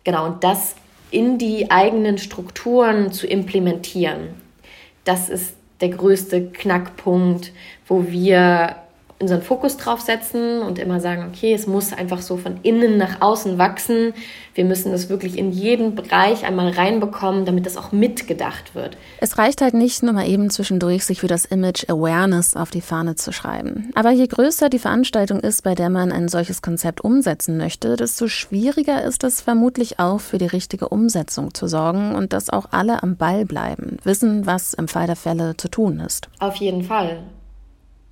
Genau, 0.04 0.26
und 0.26 0.44
das 0.44 0.76
in 1.10 1.38
die 1.38 1.72
eigenen 1.72 2.18
Strukturen 2.18 3.12
zu 3.12 3.26
implementieren, 3.26 4.30
das 5.06 5.30
ist 5.30 5.55
der 5.82 5.90
größte 5.90 6.48
Knackpunkt, 6.48 7.52
wo 7.88 8.08
wir 8.08 8.76
unseren 9.18 9.42
Fokus 9.42 9.78
drauf 9.78 10.02
setzen 10.02 10.62
und 10.62 10.78
immer 10.78 11.00
sagen, 11.00 11.26
okay, 11.30 11.54
es 11.54 11.68
muss 11.68 11.94
einfach 11.94 12.22
so 12.22 12.36
von 12.36 12.60
innen 12.64 12.98
nach 12.98 13.22
außen 13.22 13.58
wachsen. 13.58 14.14
Wir 14.54 14.66
müssen 14.66 14.92
das 14.92 15.08
wirklich 15.08 15.38
in 15.38 15.52
jeden 15.52 15.96
Bereich 15.96 16.46
einmal 16.46 16.70
reinbekommen, 16.70 17.46
damit 17.46 17.66
das 17.66 17.78
auch 17.78 17.94
mitgedacht 17.94 18.76
wird. 18.76 18.98
Es 19.20 19.38
reicht 19.38 19.62
halt 19.62 19.74
nicht 19.74 20.04
nur 20.04 20.12
mal 20.12 20.28
eben 20.28 20.50
zwischendurch, 20.50 21.06
sich 21.06 21.22
für 21.22 21.28
das 21.28 21.46
Image 21.46 21.90
Awareness 21.90 22.58
auf 22.58 22.72
die 22.72 22.82
Fahne 22.82 23.16
zu 23.16 23.32
schreiben. 23.32 23.90
Aber 23.96 24.12
je 24.12 24.28
größer 24.28 24.68
die 24.70 24.80
Veranstaltung 24.80 25.40
ist, 25.40 25.64
bei 25.64 25.76
der 25.76 25.90
man 25.90 26.12
ein 26.12 26.28
solches 26.28 26.62
Konzept 26.62 27.02
umsetzen 27.02 27.58
möchte, 27.58 27.96
desto 27.96 28.28
schwieriger 28.28 29.02
ist 29.04 29.24
es 29.24 29.40
vermutlich 29.40 29.98
auch 29.98 30.20
für 30.20 30.40
die 30.40 30.46
richtige 30.46 30.90
Umsetzung 30.90 31.54
zu 31.54 31.68
sorgen 31.68 32.16
und 32.16 32.34
dass 32.34 32.50
auch 32.50 32.68
alle 32.72 33.02
am 33.02 33.16
Ball 33.16 33.46
bleiben, 33.46 33.98
wissen, 34.04 34.46
was 34.46 34.74
im 34.74 34.90
Fall 34.90 35.08
der 35.08 35.16
Fälle 35.16 35.56
zu 35.56 35.70
tun 35.70 36.02
ist. 36.02 36.28
Auf 36.40 36.58
jeden 36.58 36.84
Fall. 36.84 37.20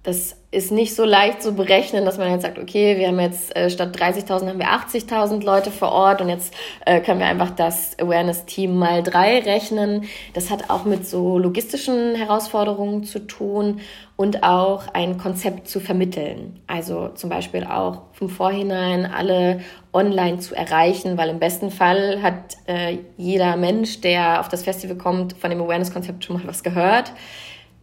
Das 0.04 0.36
ist 0.52 0.70
nicht 0.70 0.96
so 0.96 1.06
leicht 1.06 1.42
zu 1.42 1.54
berechnen, 1.54 2.04
dass 2.04 2.18
man 2.18 2.30
jetzt 2.30 2.42
sagt, 2.42 2.60
okay, 2.60 3.00
wir 3.00 3.08
haben 3.08 3.22
jetzt 3.22 3.56
äh, 3.56 3.70
statt 3.70 3.98
30.000 3.98 4.50
haben 4.50 4.60
wir 4.60 4.68
80.000 4.68 5.42
Leute 5.46 5.72
vor 5.72 5.94
Ort 5.94 6.22
und 6.22 6.28
jetzt 6.28 6.54
äh, 6.86 7.00
können 7.00 7.22
wir 7.22 7.26
einfach 7.26 7.52
das 7.52 7.98
Awareness-Team 7.98 8.78
mal 8.78 9.02
drei 9.02 9.40
rechnen. 9.40 10.04
Das 10.34 10.50
hat 10.50 10.70
auch 10.70 10.84
mit 10.84 11.08
so 11.08 11.40
logistischen 11.40 12.16
Herausforderungen 12.16 13.06
zu 13.06 13.20
tun 13.20 13.80
und 14.18 14.44
auch 14.44 14.90
ein 14.94 15.18
Konzept 15.18 15.70
zu 15.70 15.80
vermitteln. 15.80 16.60
Also 16.68 17.08
zum 17.16 17.30
Beispiel 17.30 17.64
auch 17.64 18.02
vom 18.12 18.28
Vorhinein 18.28 19.06
alle 19.06 19.62
online 19.94 20.40
zu 20.40 20.54
erreichen, 20.54 21.18
weil 21.18 21.30
im 21.30 21.40
besten 21.40 21.72
Fall 21.72 22.22
hat 22.22 22.58
äh, 22.68 22.98
jeder 23.16 23.56
Mensch, 23.56 24.02
der 24.02 24.42
auf 24.42 24.50
das 24.50 24.64
Festival 24.64 24.98
kommt, 24.98 25.32
von 25.38 25.50
dem 25.50 25.62
Awareness-Konzept 25.62 26.26
schon 26.26 26.36
mal 26.36 26.46
was 26.46 26.62
gehört 26.62 27.14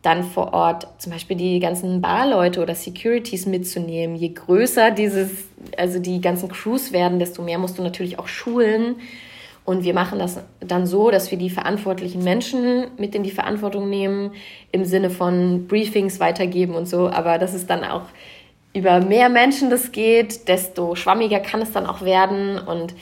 dann 0.03 0.25
vor 0.25 0.55
Ort 0.55 0.87
zum 0.99 1.13
Beispiel 1.13 1.37
die 1.37 1.61
ganzen 1.61 2.01
Barleute 2.01 2.63
oder 2.63 2.75
Securities 2.75 3.47
mitzunehmen. 3.47 4.17
Je 4.17 4.31
größer 4.31 4.91
dieses, 4.91 5.31
also 5.77 5.99
die 5.99 6.21
ganzen 6.21 6.49
Crews 6.49 6.93
werden, 6.93 7.19
desto 7.19 7.43
mehr 7.43 7.59
musst 7.59 7.79
du 7.79 7.83
natürlich 7.83 8.19
auch 8.19 8.29
schulen. 8.29 8.97
Und 9.67 9.85
wir 9.85 9.93
machen 9.93 10.19
das 10.19 10.39
dann 10.61 10.87
so, 10.87 11.11
dass 11.11 11.31
wir 11.31 11.37
die 11.37 11.51
verantwortlichen 11.51 12.25
Menschen 12.25 12.87
mit 12.97 13.15
in 13.15 13.23
die 13.23 13.31
Verantwortung 13.31 13.91
nehmen, 13.91 14.33
im 14.73 14.87
Sinne 14.87 15.11
von 15.11 15.67
Briefings 15.69 16.19
weitergeben 16.19 16.75
und 16.75 16.89
so. 16.89 17.11
Aber 17.11 17.37
das 17.37 17.53
ist 17.53 17.69
dann 17.69 17.85
auch 17.85 18.05
über 18.73 19.01
mehr 19.01 19.29
Menschen 19.29 19.69
das 19.69 19.93
geht, 19.93 20.49
desto 20.49 20.95
schwammiger 20.95 21.41
kann 21.41 21.61
es 21.61 21.73
dann 21.73 21.87
auch 21.87 22.03
werden 22.03 22.59
und 22.59 22.95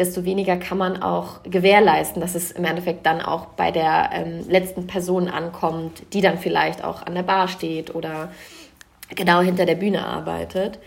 desto 0.00 0.24
weniger 0.24 0.56
kann 0.56 0.78
man 0.78 1.02
auch 1.02 1.42
gewährleisten, 1.44 2.22
dass 2.22 2.34
es 2.34 2.50
im 2.50 2.64
Endeffekt 2.64 3.04
dann 3.04 3.20
auch 3.20 3.44
bei 3.46 3.70
der 3.70 4.08
ähm, 4.14 4.48
letzten 4.48 4.86
Person 4.86 5.28
ankommt, 5.28 6.02
die 6.14 6.22
dann 6.22 6.38
vielleicht 6.38 6.82
auch 6.82 7.04
an 7.04 7.14
der 7.14 7.22
Bar 7.22 7.48
steht 7.48 7.94
oder 7.94 8.32
genau 9.14 9.42
hinter 9.42 9.66
der 9.66 9.74
Bühne 9.74 10.06
arbeitet. 10.06 10.78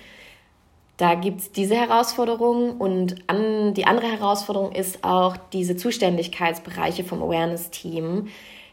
Da 0.97 1.13
gibt 1.13 1.41
es 1.41 1.51
diese 1.51 1.75
Herausforderung 1.75 2.77
und 2.77 3.17
an, 3.27 3.75
die 3.75 3.85
andere 3.85 4.07
Herausforderung 4.07 4.71
ist 4.71 5.03
auch 5.03 5.37
diese 5.51 5.75
Zuständigkeitsbereiche 5.75 7.03
vom 7.03 7.21
Awareness-Team. 7.21 8.29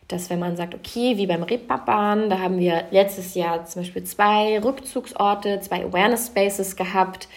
Dass 0.09 0.31
wenn 0.31 0.39
man 0.39 0.57
sagt, 0.57 0.75
okay, 0.75 1.19
wie 1.19 1.27
beim 1.27 1.43
Reeperbahn, 1.43 2.31
da 2.31 2.39
haben 2.39 2.59
wir 2.59 2.85
letztes 2.91 3.35
Jahr 3.35 3.67
zum 3.67 3.83
Beispiel 3.83 4.05
zwei 4.05 4.59
Rückzugsorte, 4.59 5.61
zwei 5.61 5.85
Awareness-Spaces 5.85 6.77
gehabt, 6.77 7.29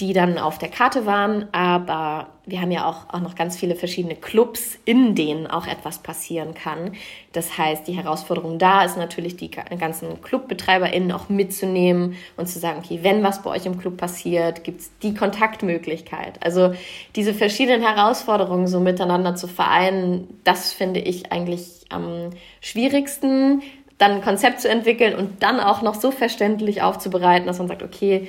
die 0.00 0.12
dann 0.12 0.38
auf 0.38 0.58
der 0.58 0.68
Karte 0.68 1.06
waren. 1.06 1.48
Aber 1.52 2.28
wir 2.46 2.60
haben 2.60 2.70
ja 2.70 2.88
auch, 2.88 3.12
auch 3.12 3.20
noch 3.20 3.34
ganz 3.34 3.56
viele 3.56 3.74
verschiedene 3.74 4.14
Clubs, 4.14 4.78
in 4.84 5.16
denen 5.16 5.48
auch 5.48 5.66
etwas 5.66 5.98
passieren 5.98 6.54
kann. 6.54 6.92
Das 7.32 7.58
heißt, 7.58 7.88
die 7.88 7.94
Herausforderung 7.94 8.58
da 8.58 8.84
ist 8.84 8.96
natürlich, 8.96 9.36
die 9.36 9.50
ganzen 9.50 10.22
ClubbetreiberInnen 10.22 11.10
auch 11.10 11.28
mitzunehmen 11.28 12.16
und 12.36 12.46
zu 12.46 12.60
sagen, 12.60 12.80
okay, 12.84 13.00
wenn 13.02 13.24
was 13.24 13.42
bei 13.42 13.50
euch 13.50 13.66
im 13.66 13.78
Club 13.78 13.96
passiert, 13.96 14.62
gibt's 14.62 14.92
die 15.02 15.14
Kontaktmöglichkeit. 15.14 16.44
Also 16.44 16.74
diese 17.16 17.34
verschiedenen 17.34 17.82
Herausforderungen 17.82 18.68
so 18.68 18.78
miteinander 18.78 19.34
zu 19.34 19.48
vereinen, 19.48 20.40
das 20.44 20.72
finde 20.72 21.00
ich 21.00 21.32
eigentlich 21.32 21.86
am 21.88 22.30
schwierigsten, 22.60 23.62
dann 23.98 24.12
ein 24.12 24.22
Konzept 24.22 24.60
zu 24.60 24.68
entwickeln 24.68 25.16
und 25.16 25.42
dann 25.42 25.58
auch 25.58 25.82
noch 25.82 25.96
so 25.96 26.12
verständlich 26.12 26.82
aufzubereiten, 26.82 27.48
dass 27.48 27.58
man 27.58 27.66
sagt, 27.66 27.82
okay, 27.82 28.28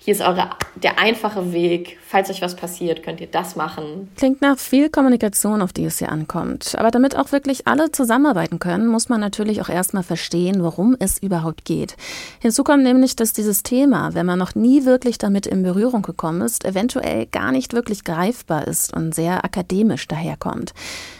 hier 0.00 0.14
ist 0.14 0.20
eure, 0.20 0.50
der 0.76 1.00
einfache 1.00 1.52
Weg. 1.52 1.98
Falls 2.06 2.30
euch 2.30 2.40
was 2.40 2.54
passiert, 2.54 3.02
könnt 3.02 3.20
ihr 3.20 3.26
das 3.26 3.56
machen. 3.56 4.08
Klingt 4.16 4.40
nach 4.40 4.56
viel 4.56 4.90
Kommunikation, 4.90 5.60
auf 5.60 5.72
die 5.72 5.84
es 5.84 5.98
hier 5.98 6.10
ankommt. 6.10 6.76
Aber 6.78 6.92
damit 6.92 7.16
auch 7.16 7.32
wirklich 7.32 7.66
alle 7.66 7.90
zusammenarbeiten 7.90 8.60
können, 8.60 8.86
muss 8.86 9.08
man 9.08 9.20
natürlich 9.20 9.60
auch 9.60 9.68
erstmal 9.68 10.04
verstehen, 10.04 10.62
worum 10.62 10.96
es 11.00 11.18
überhaupt 11.18 11.64
geht. 11.64 11.96
Hinzu 12.40 12.62
kommt 12.62 12.84
nämlich, 12.84 13.16
dass 13.16 13.32
dieses 13.32 13.64
Thema, 13.64 14.14
wenn 14.14 14.24
man 14.24 14.38
noch 14.38 14.54
nie 14.54 14.84
wirklich 14.84 15.18
damit 15.18 15.48
in 15.48 15.64
Berührung 15.64 16.02
gekommen 16.02 16.42
ist, 16.42 16.64
eventuell 16.64 17.26
gar 17.26 17.50
nicht 17.50 17.72
wirklich 17.72 18.04
greifbar 18.04 18.68
ist 18.68 18.94
und 18.94 19.16
sehr 19.16 19.44
akademisch 19.44 20.06
daherkommt. 20.06 20.74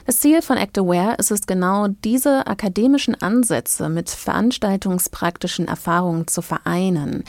Das 0.07 0.21
Ziel 0.21 0.41
von 0.41 0.57
Act 0.57 0.79
Aware 0.79 1.17
ist 1.19 1.33
es 1.33 1.47
genau, 1.47 1.89
diese 1.89 2.47
akademischen 2.47 3.21
Ansätze 3.21 3.89
mit 3.89 4.09
veranstaltungspraktischen 4.09 5.67
Erfahrungen 5.67 6.29
zu 6.29 6.43
vereinen. 6.43 7.25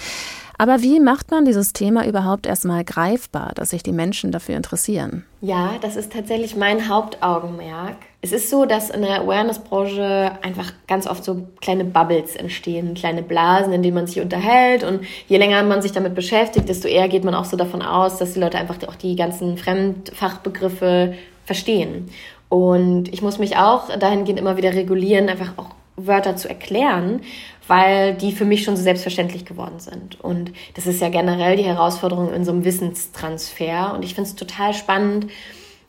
Aber 0.61 0.81
wie 0.81 0.99
macht 0.99 1.31
man 1.31 1.45
dieses 1.45 1.71
Thema 1.71 2.05
überhaupt 2.05 2.45
erstmal 2.45 2.83
greifbar, 2.83 3.53
dass 3.55 3.69
sich 3.69 3.81
die 3.81 3.93
Menschen 3.93 4.33
dafür 4.33 4.57
interessieren? 4.57 5.23
Ja, 5.39 5.75
das 5.79 5.95
ist 5.95 6.11
tatsächlich 6.11 6.57
mein 6.57 6.89
Hauptaugenmerk. 6.89 7.95
Es 8.21 8.33
ist 8.33 8.49
so, 8.49 8.65
dass 8.65 8.89
in 8.89 9.01
der 9.01 9.21
Awareness-Branche 9.21 10.33
einfach 10.41 10.73
ganz 10.85 11.07
oft 11.07 11.23
so 11.23 11.47
kleine 11.61 11.85
Bubbles 11.85 12.35
entstehen, 12.35 12.93
kleine 12.93 13.23
Blasen, 13.23 13.71
in 13.71 13.81
denen 13.83 13.95
man 13.95 14.07
sich 14.07 14.19
unterhält. 14.19 14.83
Und 14.83 14.99
je 15.29 15.37
länger 15.37 15.63
man 15.63 15.81
sich 15.81 15.93
damit 15.93 16.13
beschäftigt, 16.13 16.67
desto 16.67 16.89
eher 16.89 17.07
geht 17.07 17.23
man 17.23 17.35
auch 17.35 17.45
so 17.45 17.55
davon 17.55 17.81
aus, 17.81 18.17
dass 18.17 18.33
die 18.33 18.41
Leute 18.41 18.57
einfach 18.57 18.75
auch 18.85 18.95
die 18.95 19.15
ganzen 19.15 19.57
Fremdfachbegriffe 19.57 21.13
verstehen. 21.45 22.09
Und 22.49 23.07
ich 23.13 23.21
muss 23.21 23.39
mich 23.39 23.55
auch 23.55 23.97
dahingehend 23.97 24.41
immer 24.41 24.57
wieder 24.57 24.73
regulieren, 24.73 25.29
einfach 25.29 25.53
auch 25.55 25.69
Wörter 25.95 26.35
zu 26.35 26.49
erklären, 26.49 27.21
weil 27.69 28.15
die 28.15 28.31
für 28.31 28.45
mich 28.45 28.63
schon 28.63 28.75
so 28.75 28.81
selbstverständlich 28.81 29.45
geworden 29.45 29.79
sind. 29.79 30.19
Und 30.19 30.51
das 30.73 30.87
ist 30.87 31.01
ja 31.01 31.09
generell 31.09 31.55
die 31.55 31.63
Herausforderung 31.63 32.33
in 32.33 32.43
so 32.43 32.51
einem 32.51 32.65
Wissenstransfer. 32.65 33.93
Und 33.93 34.03
ich 34.03 34.15
finde 34.15 34.29
es 34.29 34.35
total 34.35 34.73
spannend. 34.73 35.27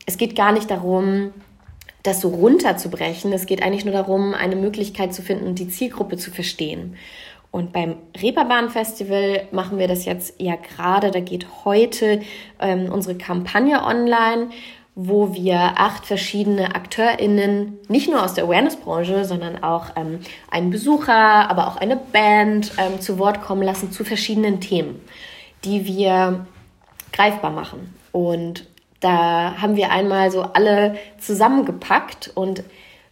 Es 0.05 0.17
geht 0.17 0.35
gar 0.35 0.51
nicht 0.51 0.69
darum, 0.69 1.33
das 2.03 2.21
so 2.21 2.29
runterzubrechen. 2.29 3.33
Es 3.33 3.47
geht 3.47 3.63
eigentlich 3.63 3.83
nur 3.83 3.95
darum, 3.95 4.35
eine 4.35 4.55
Möglichkeit 4.55 5.13
zu 5.13 5.23
finden, 5.23 5.55
die 5.55 5.69
Zielgruppe 5.69 6.17
zu 6.17 6.29
verstehen. 6.29 6.97
Und 7.49 7.73
beim 7.73 7.95
Reeperbahn 8.21 8.69
Festival 8.69 9.47
machen 9.51 9.79
wir 9.79 9.87
das 9.87 10.05
jetzt 10.05 10.35
ja 10.39 10.55
gerade. 10.55 11.09
Da 11.09 11.19
geht 11.19 11.47
heute 11.65 12.21
ähm, 12.59 12.91
unsere 12.91 13.17
Kampagne 13.17 13.83
online 13.83 14.49
wo 14.95 15.33
wir 15.33 15.57
acht 15.77 16.05
verschiedene 16.05 16.75
AkteurInnen, 16.75 17.79
nicht 17.87 18.09
nur 18.09 18.23
aus 18.23 18.33
der 18.33 18.43
Awareness-Branche, 18.43 19.23
sondern 19.23 19.63
auch 19.63 19.85
ähm, 19.95 20.19
einen 20.49 20.69
Besucher, 20.69 21.49
aber 21.49 21.67
auch 21.67 21.77
eine 21.77 21.95
Band 21.95 22.73
ähm, 22.77 22.99
zu 22.99 23.17
Wort 23.17 23.41
kommen 23.41 23.63
lassen 23.63 23.91
zu 23.91 24.03
verschiedenen 24.03 24.59
Themen, 24.59 24.99
die 25.63 25.85
wir 25.85 26.45
greifbar 27.13 27.51
machen. 27.51 27.93
Und 28.11 28.67
da 28.99 29.55
haben 29.61 29.77
wir 29.77 29.91
einmal 29.91 30.29
so 30.29 30.41
alle 30.41 30.97
zusammengepackt 31.19 32.31
und 32.35 32.63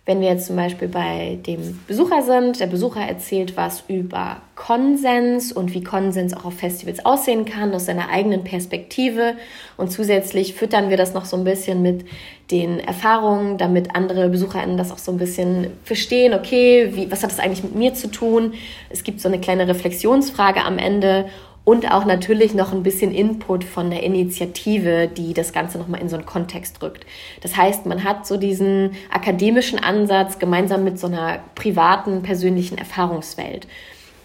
wenn 0.10 0.22
wir 0.22 0.30
jetzt 0.30 0.48
zum 0.48 0.56
Beispiel 0.56 0.88
bei 0.88 1.38
dem 1.46 1.80
Besucher 1.86 2.24
sind, 2.24 2.60
der 2.60 2.66
Besucher 2.66 3.02
erzählt 3.02 3.56
was 3.56 3.84
über 3.88 4.38
Konsens 4.56 5.52
und 5.52 5.76
wie 5.76 5.84
Konsens 5.84 6.34
auch 6.34 6.46
auf 6.46 6.56
Festivals 6.56 7.06
aussehen 7.06 7.46
kann, 7.46 7.76
aus 7.76 7.86
seiner 7.86 8.10
eigenen 8.10 8.44
Perspektive. 8.44 9.36
Und 9.78 9.92
zusätzlich 9.92 10.56
füttern 10.56 10.90
wir 10.90 10.98
das 10.98 11.14
noch 11.14 11.26
so 11.26 11.38
ein 11.38 11.44
bisschen 11.44 11.84
mit 11.84 12.06
den 12.50 12.80
Erfahrungen, 12.80 13.60
damit 13.60 13.96
andere 13.96 14.30
BesucherInnen 14.30 14.78
das 14.78 14.92
auch 14.92 14.98
so 14.98 15.12
ein 15.12 15.20
bisschen 15.20 15.68
verstehen, 15.84 16.34
okay, 16.34 16.90
wie, 16.96 17.12
was 17.12 17.22
hat 17.22 17.30
das 17.30 17.38
eigentlich 17.38 17.62
mit 17.62 17.76
mir 17.76 17.94
zu 17.94 18.08
tun? 18.10 18.56
Es 18.90 19.04
gibt 19.04 19.22
so 19.22 19.28
eine 19.28 19.40
kleine 19.40 19.68
Reflexionsfrage 19.68 20.66
am 20.66 20.80
Ende 20.80 21.26
und 21.70 21.92
auch 21.92 22.04
natürlich 22.04 22.56
noch 22.56 22.74
ein 22.74 22.82
bisschen 22.82 23.12
Input 23.12 23.64
von 23.64 23.92
der 23.92 24.02
Initiative, 24.02 25.08
die 25.08 25.36
das 25.36 25.54
Ganze 25.54 25.78
nochmal 25.78 26.02
in 26.02 26.10
so 26.10 26.16
einen 26.16 26.26
Kontext 26.26 26.82
rückt. 26.82 27.06
Das 27.42 27.56
heißt, 27.56 27.86
man 27.86 28.04
hat 28.04 28.26
so 28.26 28.38
diesen 28.38 28.94
akademischen 29.12 29.78
Ansatz 29.78 30.40
gemeinsam 30.40 30.84
mit 30.84 30.98
so 30.98 31.06
einer 31.06 31.42
privaten, 31.54 32.24
persönlichen 32.24 32.80
Erfahrungswelt, 32.80 33.68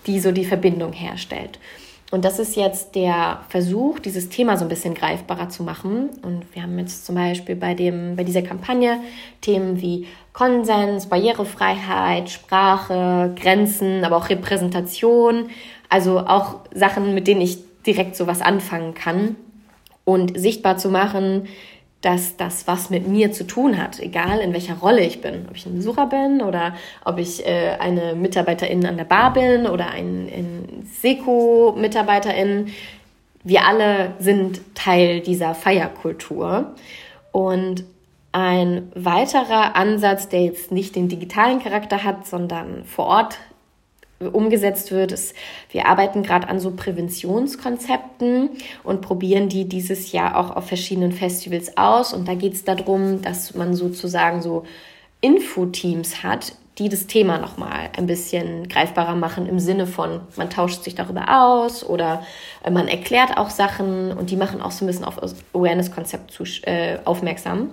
die 0.06 0.20
so 0.20 0.32
die 0.32 0.46
Verbindung 0.46 0.94
herstellt. 0.94 1.58
Und 2.10 2.24
das 2.24 2.38
ist 2.38 2.56
jetzt 2.56 2.94
der 2.94 3.40
Versuch, 3.50 3.98
dieses 3.98 4.30
Thema 4.30 4.56
so 4.56 4.64
ein 4.64 4.68
bisschen 4.70 4.94
greifbarer 4.94 5.50
zu 5.50 5.64
machen. 5.64 6.08
Und 6.22 6.46
wir 6.54 6.62
haben 6.62 6.78
jetzt 6.78 7.04
zum 7.04 7.16
Beispiel 7.16 7.56
bei, 7.56 7.74
dem, 7.74 8.16
bei 8.16 8.24
dieser 8.24 8.42
Kampagne 8.42 9.00
Themen 9.42 9.82
wie 9.82 10.06
Konsens, 10.32 11.10
Barrierefreiheit, 11.10 12.30
Sprache, 12.30 13.34
Grenzen, 13.38 14.02
aber 14.02 14.16
auch 14.16 14.30
Repräsentation 14.30 15.50
also 15.94 16.18
auch 16.18 16.56
Sachen, 16.74 17.14
mit 17.14 17.28
denen 17.28 17.40
ich 17.40 17.58
direkt 17.86 18.16
so 18.16 18.26
was 18.26 18.40
anfangen 18.40 18.94
kann 18.94 19.36
und 20.04 20.36
sichtbar 20.36 20.76
zu 20.76 20.88
machen, 20.88 21.46
dass 22.00 22.36
das 22.36 22.66
was 22.66 22.90
mit 22.90 23.06
mir 23.06 23.30
zu 23.30 23.46
tun 23.46 23.80
hat, 23.80 24.00
egal 24.00 24.40
in 24.40 24.52
welcher 24.52 24.74
Rolle 24.74 25.04
ich 25.04 25.20
bin, 25.20 25.46
ob 25.48 25.56
ich 25.56 25.66
ein 25.66 25.76
Besucher 25.76 26.06
bin 26.06 26.42
oder 26.42 26.74
ob 27.04 27.18
ich 27.18 27.46
äh, 27.46 27.76
eine 27.78 28.16
Mitarbeiterin 28.16 28.84
an 28.86 28.96
der 28.96 29.04
Bar 29.04 29.34
bin 29.34 29.68
oder 29.68 29.90
ein, 29.90 30.28
ein 30.28 30.84
Seko-Mitarbeiterin. 31.00 32.72
Wir 33.44 33.64
alle 33.64 34.14
sind 34.18 34.62
Teil 34.74 35.20
dieser 35.20 35.54
Feierkultur 35.54 36.74
und 37.30 37.84
ein 38.32 38.90
weiterer 38.96 39.76
Ansatz, 39.76 40.28
der 40.28 40.42
jetzt 40.42 40.72
nicht 40.72 40.96
den 40.96 41.08
digitalen 41.08 41.62
Charakter 41.62 42.02
hat, 42.02 42.26
sondern 42.26 42.84
vor 42.84 43.06
Ort 43.06 43.38
umgesetzt 44.20 44.90
wird, 44.90 45.12
ist, 45.12 45.34
wir 45.70 45.86
arbeiten 45.86 46.22
gerade 46.22 46.48
an 46.48 46.60
so 46.60 46.70
Präventionskonzepten 46.70 48.50
und 48.82 49.00
probieren 49.00 49.48
die 49.48 49.68
dieses 49.68 50.12
Jahr 50.12 50.36
auch 50.36 50.54
auf 50.54 50.68
verschiedenen 50.68 51.12
Festivals 51.12 51.76
aus. 51.76 52.12
Und 52.12 52.28
da 52.28 52.34
geht 52.34 52.54
es 52.54 52.64
darum, 52.64 53.22
dass 53.22 53.54
man 53.54 53.74
sozusagen 53.74 54.40
so 54.40 54.64
Infoteams 55.20 56.22
hat, 56.22 56.52
die 56.78 56.88
das 56.88 57.06
Thema 57.06 57.38
nochmal 57.38 57.90
ein 57.96 58.06
bisschen 58.06 58.68
greifbarer 58.68 59.14
machen 59.14 59.46
im 59.46 59.58
Sinne 59.60 59.86
von, 59.86 60.20
man 60.36 60.50
tauscht 60.50 60.82
sich 60.82 60.94
darüber 60.94 61.42
aus 61.42 61.84
oder 61.84 62.22
man 62.68 62.88
erklärt 62.88 63.36
auch 63.36 63.50
Sachen 63.50 64.12
und 64.12 64.30
die 64.30 64.36
machen 64.36 64.60
auch 64.60 64.72
so 64.72 64.84
ein 64.84 64.88
bisschen 64.88 65.04
auf 65.04 65.20
Awareness-Konzept 65.52 66.66
äh, 66.66 66.98
aufmerksam. 67.04 67.70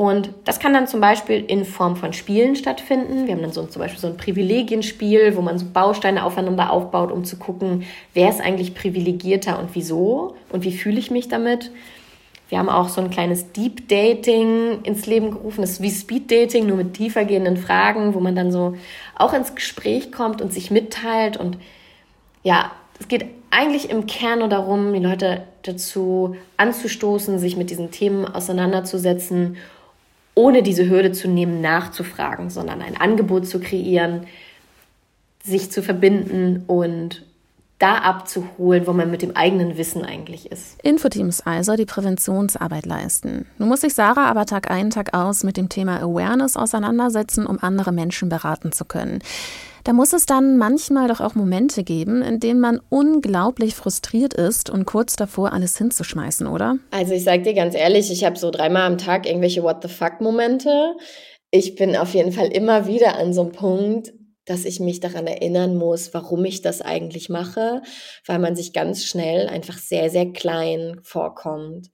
Und 0.00 0.30
das 0.46 0.60
kann 0.60 0.72
dann 0.72 0.86
zum 0.86 1.02
Beispiel 1.02 1.44
in 1.46 1.66
Form 1.66 1.94
von 1.94 2.14
Spielen 2.14 2.56
stattfinden. 2.56 3.26
Wir 3.26 3.34
haben 3.34 3.42
dann 3.42 3.52
so 3.52 3.66
zum 3.66 3.80
Beispiel 3.80 4.00
so 4.00 4.06
ein 4.06 4.16
Privilegienspiel, 4.16 5.36
wo 5.36 5.42
man 5.42 5.58
so 5.58 5.66
Bausteine 5.70 6.24
aufeinander 6.24 6.72
aufbaut, 6.72 7.12
um 7.12 7.26
zu 7.26 7.36
gucken, 7.36 7.84
wer 8.14 8.30
ist 8.30 8.40
eigentlich 8.40 8.74
privilegierter 8.74 9.58
und 9.58 9.74
wieso 9.74 10.36
und 10.48 10.64
wie 10.64 10.72
fühle 10.72 10.98
ich 10.98 11.10
mich 11.10 11.28
damit. 11.28 11.70
Wir 12.48 12.58
haben 12.58 12.70
auch 12.70 12.88
so 12.88 13.02
ein 13.02 13.10
kleines 13.10 13.52
Deep 13.52 13.90
Dating 13.90 14.80
ins 14.84 15.04
Leben 15.04 15.32
gerufen. 15.32 15.60
Das 15.60 15.72
ist 15.72 15.82
wie 15.82 15.90
Speed 15.90 16.30
Dating, 16.30 16.66
nur 16.66 16.78
mit 16.78 16.94
tiefergehenden 16.94 17.58
Fragen, 17.58 18.14
wo 18.14 18.20
man 18.20 18.34
dann 18.34 18.50
so 18.50 18.76
auch 19.16 19.34
ins 19.34 19.54
Gespräch 19.54 20.12
kommt 20.12 20.40
und 20.40 20.50
sich 20.50 20.70
mitteilt 20.70 21.36
und 21.36 21.58
ja, 22.42 22.70
es 22.98 23.06
geht 23.08 23.26
eigentlich 23.50 23.90
im 23.90 24.06
Kern 24.06 24.38
nur 24.38 24.48
darum, 24.48 24.94
die 24.94 25.00
Leute 25.00 25.42
dazu 25.60 26.36
anzustoßen, 26.56 27.38
sich 27.38 27.58
mit 27.58 27.68
diesen 27.68 27.90
Themen 27.90 28.24
auseinanderzusetzen, 28.24 29.58
ohne 30.40 30.62
diese 30.62 30.88
Hürde 30.88 31.12
zu 31.12 31.28
nehmen, 31.28 31.60
nachzufragen, 31.60 32.48
sondern 32.48 32.80
ein 32.80 32.96
Angebot 32.96 33.46
zu 33.46 33.60
kreieren, 33.60 34.26
sich 35.44 35.70
zu 35.70 35.82
verbinden 35.82 36.64
und 36.66 37.26
da 37.78 37.96
abzuholen, 37.96 38.86
wo 38.86 38.92
man 38.92 39.10
mit 39.10 39.22
dem 39.22 39.36
eigenen 39.36 39.76
Wissen 39.76 40.04
eigentlich 40.04 40.50
ist. 40.50 40.80
Infoteams 40.82 41.40
also 41.42 41.76
die 41.76 41.86
Präventionsarbeit 41.86 42.86
leisten. 42.86 43.46
Nun 43.58 43.68
muss 43.68 43.82
sich 43.82 43.94
Sarah 43.94 44.30
aber 44.30 44.46
Tag 44.46 44.70
ein, 44.70 44.90
Tag 44.90 45.14
aus 45.14 45.44
mit 45.44 45.56
dem 45.56 45.68
Thema 45.68 46.00
Awareness 46.00 46.56
auseinandersetzen, 46.56 47.46
um 47.46 47.58
andere 47.62 47.92
Menschen 47.92 48.28
beraten 48.28 48.72
zu 48.72 48.84
können. 48.84 49.20
Da 49.84 49.92
muss 49.92 50.12
es 50.12 50.26
dann 50.26 50.56
manchmal 50.56 51.08
doch 51.08 51.20
auch 51.20 51.34
Momente 51.34 51.84
geben, 51.84 52.22
in 52.22 52.40
denen 52.40 52.60
man 52.60 52.80
unglaublich 52.88 53.74
frustriert 53.74 54.34
ist 54.34 54.70
und 54.70 54.84
kurz 54.84 55.16
davor 55.16 55.52
alles 55.52 55.76
hinzuschmeißen, 55.78 56.46
oder? 56.46 56.78
Also 56.90 57.14
ich 57.14 57.24
sag 57.24 57.44
dir 57.44 57.54
ganz 57.54 57.74
ehrlich, 57.74 58.10
ich 58.10 58.24
habe 58.24 58.38
so 58.38 58.50
dreimal 58.50 58.82
am 58.82 58.98
Tag 58.98 59.26
irgendwelche 59.26 59.62
What 59.62 59.82
the 59.82 59.88
fuck 59.88 60.20
Momente. 60.20 60.94
Ich 61.50 61.74
bin 61.74 61.96
auf 61.96 62.14
jeden 62.14 62.32
Fall 62.32 62.48
immer 62.48 62.86
wieder 62.86 63.16
an 63.16 63.32
so 63.32 63.42
einem 63.42 63.52
Punkt, 63.52 64.12
dass 64.44 64.64
ich 64.64 64.80
mich 64.80 65.00
daran 65.00 65.26
erinnern 65.26 65.76
muss, 65.76 66.12
warum 66.12 66.44
ich 66.44 66.60
das 66.60 66.80
eigentlich 66.82 67.28
mache, 67.28 67.82
weil 68.26 68.38
man 68.38 68.56
sich 68.56 68.72
ganz 68.72 69.04
schnell 69.04 69.48
einfach 69.48 69.78
sehr, 69.78 70.10
sehr 70.10 70.32
klein 70.32 70.98
vorkommt. 71.02 71.90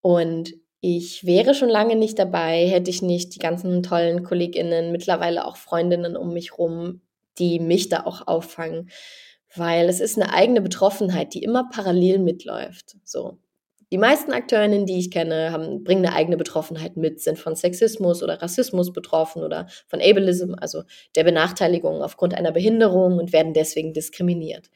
Und 0.00 0.54
ich 0.86 1.24
wäre 1.24 1.54
schon 1.54 1.70
lange 1.70 1.96
nicht 1.96 2.18
dabei, 2.18 2.66
hätte 2.66 2.90
ich 2.90 3.00
nicht 3.00 3.34
die 3.34 3.38
ganzen 3.38 3.82
tollen 3.82 4.22
KollegInnen, 4.22 4.92
mittlerweile 4.92 5.46
auch 5.46 5.56
Freundinnen 5.56 6.14
um 6.14 6.34
mich 6.34 6.58
rum, 6.58 7.00
die 7.38 7.58
mich 7.58 7.88
da 7.88 8.04
auch 8.04 8.26
auffangen. 8.26 8.90
Weil 9.56 9.88
es 9.88 10.00
ist 10.00 10.20
eine 10.20 10.34
eigene 10.34 10.60
Betroffenheit, 10.60 11.32
die 11.32 11.42
immer 11.42 11.70
parallel 11.72 12.18
mitläuft. 12.18 12.96
So. 13.02 13.38
Die 13.92 13.96
meisten 13.96 14.32
Akteurinnen, 14.32 14.84
die 14.84 14.98
ich 14.98 15.10
kenne, 15.10 15.52
haben, 15.52 15.84
bringen 15.84 16.04
eine 16.04 16.14
eigene 16.14 16.36
Betroffenheit 16.36 16.98
mit, 16.98 17.18
sind 17.18 17.38
von 17.38 17.56
Sexismus 17.56 18.22
oder 18.22 18.42
Rassismus 18.42 18.92
betroffen 18.92 19.42
oder 19.42 19.68
von 19.86 20.02
Ableism, 20.02 20.54
also 20.60 20.82
der 21.16 21.24
Benachteiligung 21.24 22.02
aufgrund 22.02 22.34
einer 22.34 22.52
Behinderung 22.52 23.18
und 23.18 23.32
werden 23.32 23.54
deswegen 23.54 23.94
diskriminiert. 23.94 24.68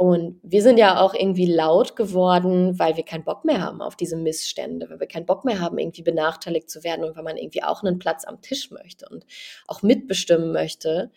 Und 0.00 0.38
wir 0.44 0.62
sind 0.62 0.78
ja 0.78 1.00
auch 1.00 1.12
irgendwie 1.12 1.52
laut 1.52 1.96
geworden, 1.96 2.78
weil 2.78 2.96
wir 2.96 3.04
keinen 3.04 3.24
Bock 3.24 3.44
mehr 3.44 3.60
haben 3.60 3.82
auf 3.82 3.96
diese 3.96 4.16
Missstände, 4.16 4.88
weil 4.88 5.00
wir 5.00 5.08
keinen 5.08 5.26
Bock 5.26 5.44
mehr 5.44 5.58
haben, 5.58 5.76
irgendwie 5.76 6.02
benachteiligt 6.02 6.70
zu 6.70 6.84
werden 6.84 7.04
und 7.04 7.16
weil 7.16 7.24
man 7.24 7.36
irgendwie 7.36 7.64
auch 7.64 7.82
einen 7.82 7.98
Platz 7.98 8.24
am 8.24 8.40
Tisch 8.40 8.70
möchte 8.70 9.08
und 9.08 9.26
auch 9.66 9.82
mitbestimmen 9.82 10.52
möchte. 10.52 11.10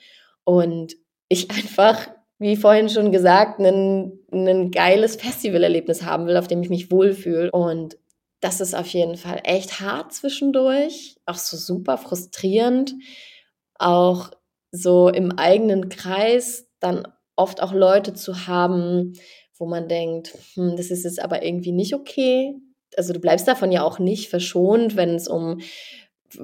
Und 0.46 0.96
ich 1.30 1.52
einfach, 1.52 2.10
wie 2.40 2.56
vorhin 2.56 2.90
schon 2.90 3.12
gesagt, 3.12 3.60
ein, 3.60 4.18
ein 4.32 4.72
geiles 4.72 5.16
Festivalerlebnis 5.16 6.02
haben 6.02 6.26
will, 6.26 6.38
auf 6.38 6.48
dem 6.48 6.64
ich 6.64 6.70
mich 6.70 6.90
wohlfühle. 6.90 7.52
Und 7.52 8.00
das 8.40 8.62
ist 8.62 8.74
auf 8.74 8.88
jeden 8.88 9.16
Fall 9.16 9.42
echt 9.44 9.80
hart 9.80 10.12
zwischendurch, 10.12 11.18
auch 11.28 11.36
so 11.36 11.56
super 11.56 12.00
frustrierend, 12.00 12.96
auch 13.76 14.32
so 14.72 15.10
im 15.10 15.34
eigenen 15.38 15.90
Kreis 15.90 16.68
dann 16.80 17.08
oft 17.42 17.62
auch 17.62 17.74
Leute 17.74 18.14
zu 18.14 18.48
haben, 18.48 19.14
wo 19.58 19.66
man 19.66 19.88
denkt, 19.88 20.38
hm, 20.54 20.76
das 20.78 20.92
ist 20.92 21.04
jetzt 21.04 21.22
aber 21.22 21.44
irgendwie 21.44 21.72
nicht 21.72 21.94
okay. 21.94 22.56
Also 22.98 23.14
du 23.14 23.20
bleibst 23.20 23.48
davon 23.48 23.72
ja 23.72 23.84
auch 23.84 24.00
nicht 24.00 24.30
verschont, 24.30 24.96
wenn 24.96 25.16
es 25.16 25.28
um 25.28 25.60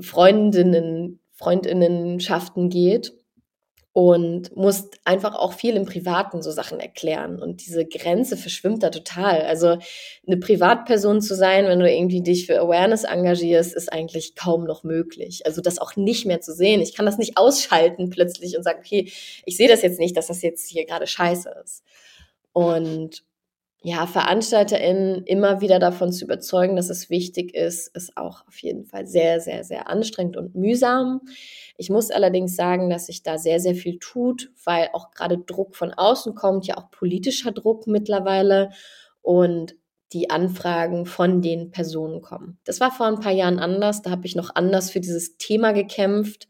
Freundinnen, 0.02 1.20
Freundinnenschaften 1.34 2.70
geht 2.70 3.14
und 3.98 4.56
musst 4.56 5.00
einfach 5.06 5.34
auch 5.34 5.54
viel 5.54 5.76
im 5.76 5.86
Privaten 5.86 6.44
so 6.44 6.52
Sachen 6.52 6.80
erklären. 6.80 7.42
Und 7.42 7.66
diese 7.66 7.84
Grenze 7.84 8.38
verschwimmt 8.38 8.84
da 8.84 8.92
total. 8.92 9.42
Also 9.42 9.80
eine 10.28 10.38
Privatperson 10.38 11.20
zu 11.20 11.36
sein, 11.36 11.66
wenn 11.66 11.80
du 11.80 11.92
irgendwie 11.92 12.22
dich 12.22 12.46
für 12.46 12.60
Awareness 12.60 13.06
engagierst, 13.06 13.74
ist 13.74 13.92
eigentlich 13.92 14.36
kaum 14.36 14.66
noch 14.66 14.84
möglich. 14.84 15.48
Also 15.48 15.62
das 15.62 15.80
auch 15.80 15.96
nicht 15.96 16.28
mehr 16.28 16.42
zu 16.42 16.54
sehen. 16.54 16.80
Ich 16.80 16.94
kann 16.94 17.08
das 17.08 17.18
nicht 17.18 17.40
ausschalten 17.40 18.12
plötzlich 18.12 18.56
und 18.56 18.62
sagen, 18.62 18.82
okay, 18.86 19.12
ich 19.48 19.58
sehe 19.58 19.68
das 19.68 19.82
jetzt 19.82 19.98
nicht, 19.98 20.16
dass 20.16 20.28
das 20.28 20.44
jetzt 20.44 20.70
hier 20.70 20.86
gerade 20.86 21.08
scheiße 21.08 21.50
ist. 21.64 21.84
Und 22.54 23.24
ja, 23.88 24.06
VeranstalterInnen 24.06 25.24
immer 25.24 25.62
wieder 25.62 25.80
davon 25.80 26.12
zu 26.12 26.26
überzeugen, 26.26 26.76
dass 26.76 26.90
es 26.90 27.10
wichtig 27.10 27.56
ist, 27.56 27.88
ist 27.96 28.18
auch 28.18 28.46
auf 28.46 28.62
jeden 28.62 28.84
Fall 28.84 29.08
sehr, 29.08 29.40
sehr, 29.40 29.64
sehr 29.64 29.88
anstrengend 29.88 30.36
und 30.36 30.56
mühsam. 30.56 31.22
Ich 31.78 31.90
muss 31.90 32.12
allerdings 32.12 32.58
sagen, 32.58 32.90
dass 32.90 33.06
sich 33.06 33.24
da 33.24 33.38
sehr, 33.38 33.62
sehr 33.62 33.76
viel 33.76 33.98
tut, 34.00 34.52
weil 34.66 34.90
auch 34.92 35.12
gerade 35.12 35.38
Druck 35.38 35.78
von 35.78 35.94
außen 35.94 36.36
kommt, 36.36 36.68
ja 36.68 36.76
auch 36.76 36.92
politischer 36.92 37.54
Druck 37.54 37.88
mittlerweile 37.88 38.72
und 39.22 39.78
die 40.12 40.30
Anfragen 40.30 41.06
von 41.06 41.42
den 41.42 41.72
Personen 41.72 42.22
kommen. 42.22 42.60
Das 42.66 42.82
war 42.82 42.92
vor 42.92 43.06
ein 43.06 43.22
paar 43.22 43.32
Jahren 43.32 43.58
anders, 43.58 44.02
da 44.02 44.10
habe 44.10 44.28
ich 44.28 44.36
noch 44.36 44.54
anders 44.54 44.92
für 44.92 45.00
dieses 45.00 45.38
Thema 45.38 45.72
gekämpft 45.72 46.50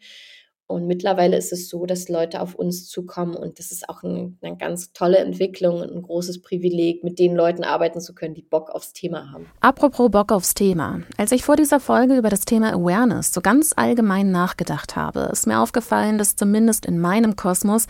und 0.68 0.86
mittlerweile 0.86 1.38
ist 1.38 1.54
es 1.54 1.70
so, 1.70 1.86
dass 1.86 2.10
Leute 2.10 2.42
auf 2.42 2.54
uns 2.54 2.90
zukommen 2.90 3.36
und 3.36 3.58
das 3.58 3.72
ist 3.72 3.88
auch 3.88 4.04
ein, 4.04 4.38
eine 4.42 4.58
ganz 4.58 4.92
tolle 4.92 5.20
Entwicklung 5.20 5.80
und 5.80 5.92
ein 5.94 6.02
großes 6.02 6.42
Privileg, 6.42 7.06
mit 7.06 7.20
den 7.20 7.36
Leuten 7.36 7.64
arbeiten 7.64 8.02
zu 8.02 8.14
können, 8.14 8.34
die 8.36 8.42
Bock 8.42 8.70
aufs 8.70 8.92
Thema 8.92 9.32
haben. 9.32 9.46
Apropos 9.62 10.12
Bock 10.12 10.34
aufs 10.34 10.54
Thema. 10.54 11.02
Als 11.18 11.32
ich 11.32 11.44
vor 11.46 11.56
dieser 11.56 11.80
Folge 11.80 12.18
über 12.18 12.30
das 12.30 12.42
Thema 12.42 12.74
Awareness 12.74 13.34
so 13.34 13.40
ganz 13.40 13.74
allgemein 13.78 14.32
nachgedacht 14.32 14.98
habe, 14.98 15.30
ist 15.32 15.48
mir 15.48 15.62
aufgefallen, 15.62 16.18
dass 16.18 16.36
zumindest 16.36 16.86
in 16.86 17.00
meinem 17.00 17.38
Kosmos 17.38 17.88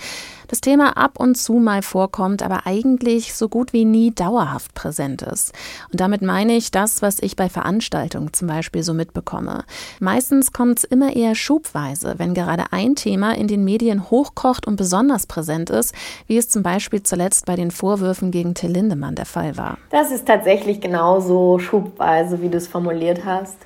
das 0.47 0.61
Thema 0.61 0.97
ab 0.97 1.19
und 1.19 1.35
zu 1.35 1.53
mal 1.53 1.81
vorkommt, 1.81 2.41
aber 2.43 2.65
eigentlich 2.65 3.33
so 3.33 3.49
gut 3.49 3.73
wie 3.73 3.85
nie 3.85 4.11
dauerhaft 4.11 4.73
präsent 4.73 5.21
ist. 5.21 5.53
Und 5.91 5.99
damit 5.99 6.21
meine 6.21 6.53
ich 6.53 6.71
das, 6.71 7.01
was 7.01 7.19
ich 7.19 7.35
bei 7.35 7.49
Veranstaltungen 7.49 8.33
zum 8.33 8.47
Beispiel 8.47 8.83
so 8.83 8.93
mitbekomme. 8.93 9.65
Meistens 9.99 10.53
kommt 10.53 10.79
es 10.79 10.83
immer 10.83 11.15
eher 11.15 11.35
schubweise, 11.35 12.15
wenn 12.17 12.33
gerade 12.33 12.65
ein 12.71 12.95
Thema 12.95 13.35
in 13.35 13.47
den 13.47 13.63
Medien 13.63 14.09
hochkocht 14.09 14.67
und 14.67 14.75
besonders 14.75 15.25
präsent 15.27 15.69
ist, 15.69 15.93
wie 16.27 16.37
es 16.37 16.49
zum 16.49 16.63
Beispiel 16.63 17.03
zuletzt 17.03 17.45
bei 17.45 17.55
den 17.55 17.71
Vorwürfen 17.71 18.31
gegen 18.31 18.53
Till 18.53 18.71
Lindemann 18.71 19.15
der 19.15 19.25
Fall 19.25 19.57
war. 19.57 19.77
Das 19.89 20.11
ist 20.11 20.27
tatsächlich 20.27 20.81
genauso 20.81 21.59
schubweise, 21.59 22.41
wie 22.41 22.49
du 22.49 22.57
es 22.57 22.67
formuliert 22.67 23.25
hast. 23.25 23.57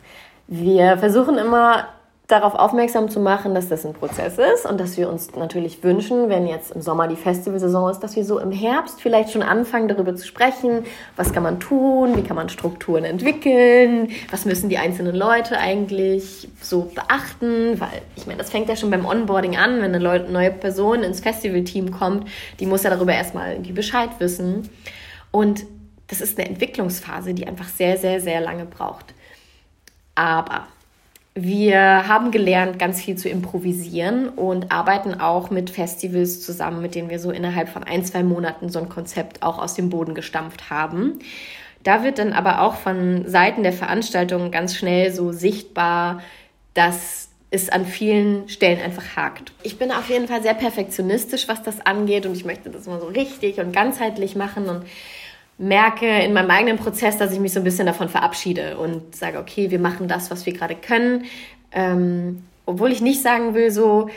Wir 0.47 0.97
versuchen 0.97 1.37
immer 1.37 1.85
darauf 2.31 2.55
aufmerksam 2.55 3.09
zu 3.09 3.19
machen, 3.19 3.53
dass 3.53 3.67
das 3.67 3.85
ein 3.85 3.93
Prozess 3.93 4.37
ist 4.37 4.65
und 4.65 4.79
dass 4.79 4.97
wir 4.97 5.09
uns 5.09 5.35
natürlich 5.35 5.83
wünschen, 5.83 6.29
wenn 6.29 6.47
jetzt 6.47 6.71
im 6.71 6.81
Sommer 6.81 7.07
die 7.07 7.15
Festivalsaison 7.15 7.91
ist, 7.91 7.99
dass 7.99 8.15
wir 8.15 8.23
so 8.23 8.39
im 8.39 8.51
Herbst 8.51 9.01
vielleicht 9.01 9.31
schon 9.31 9.41
anfangen, 9.41 9.87
darüber 9.87 10.15
zu 10.15 10.25
sprechen, 10.25 10.85
was 11.15 11.33
kann 11.33 11.43
man 11.43 11.59
tun, 11.59 12.15
wie 12.15 12.23
kann 12.23 12.35
man 12.35 12.49
Strukturen 12.49 13.03
entwickeln, 13.03 14.09
was 14.29 14.45
müssen 14.45 14.69
die 14.69 14.77
einzelnen 14.77 15.15
Leute 15.15 15.57
eigentlich 15.57 16.47
so 16.61 16.89
beachten, 16.95 17.79
weil 17.79 18.01
ich 18.15 18.25
meine, 18.25 18.37
das 18.37 18.49
fängt 18.49 18.69
ja 18.69 18.75
schon 18.75 18.89
beim 18.89 19.05
Onboarding 19.05 19.57
an, 19.57 19.81
wenn 19.81 19.93
eine 19.93 20.29
neue 20.29 20.51
Person 20.51 21.03
ins 21.03 21.19
Festivalteam 21.19 21.91
kommt, 21.91 22.27
die 22.59 22.65
muss 22.65 22.83
ja 22.83 22.89
darüber 22.89 23.13
erstmal 23.13 23.51
irgendwie 23.51 23.73
Bescheid 23.73 24.09
wissen. 24.19 24.69
Und 25.31 25.65
das 26.07 26.21
ist 26.21 26.37
eine 26.37 26.49
Entwicklungsphase, 26.49 27.33
die 27.33 27.47
einfach 27.47 27.67
sehr, 27.67 27.97
sehr, 27.97 28.19
sehr 28.19 28.41
lange 28.41 28.65
braucht. 28.65 29.13
Aber 30.15 30.67
wir 31.33 32.07
haben 32.07 32.31
gelernt, 32.31 32.77
ganz 32.77 33.01
viel 33.01 33.15
zu 33.15 33.29
improvisieren 33.29 34.29
und 34.29 34.71
arbeiten 34.71 35.19
auch 35.19 35.49
mit 35.49 35.69
Festivals 35.69 36.41
zusammen, 36.41 36.81
mit 36.81 36.93
denen 36.93 37.09
wir 37.09 37.19
so 37.19 37.31
innerhalb 37.31 37.69
von 37.69 37.83
ein, 37.83 38.03
zwei 38.03 38.21
Monaten 38.21 38.69
so 38.69 38.79
ein 38.79 38.89
Konzept 38.89 39.41
auch 39.41 39.57
aus 39.57 39.73
dem 39.75 39.89
Boden 39.89 40.13
gestampft 40.13 40.69
haben. 40.69 41.19
Da 41.83 42.03
wird 42.03 42.19
dann 42.19 42.33
aber 42.33 42.61
auch 42.61 42.75
von 42.75 43.27
Seiten 43.27 43.63
der 43.63 43.73
Veranstaltung 43.73 44.51
ganz 44.51 44.75
schnell 44.75 45.11
so 45.13 45.31
sichtbar, 45.31 46.21
dass 46.73 47.29
es 47.49 47.69
an 47.69 47.85
vielen 47.85 48.47
Stellen 48.49 48.81
einfach 48.81 49.15
hakt. 49.15 49.51
Ich 49.63 49.77
bin 49.77 49.91
auf 49.91 50.09
jeden 50.09 50.27
Fall 50.27 50.41
sehr 50.41 50.53
perfektionistisch, 50.53 51.47
was 51.47 51.63
das 51.63 51.85
angeht 51.85 52.25
und 52.25 52.35
ich 52.35 52.45
möchte 52.45 52.69
das 52.69 52.87
mal 52.87 52.99
so 52.99 53.07
richtig 53.07 53.59
und 53.59 53.73
ganzheitlich 53.73 54.35
machen 54.35 54.67
und 54.69 54.85
merke 55.61 56.07
in 56.07 56.33
meinem 56.33 56.49
eigenen 56.49 56.77
Prozess, 56.77 57.17
dass 57.17 57.31
ich 57.31 57.39
mich 57.39 57.53
so 57.53 57.59
ein 57.59 57.63
bisschen 57.63 57.85
davon 57.85 58.09
verabschiede 58.09 58.77
und 58.77 59.15
sage, 59.15 59.37
okay, 59.37 59.69
wir 59.69 59.79
machen 59.79 60.07
das, 60.07 60.31
was 60.31 60.45
wir 60.45 60.53
gerade 60.53 60.75
können. 60.75 61.25
Ähm, 61.71 62.43
obwohl 62.65 62.91
ich 62.91 63.01
nicht 63.01 63.21
sagen 63.21 63.53
will, 63.53 63.69
so 63.69 64.09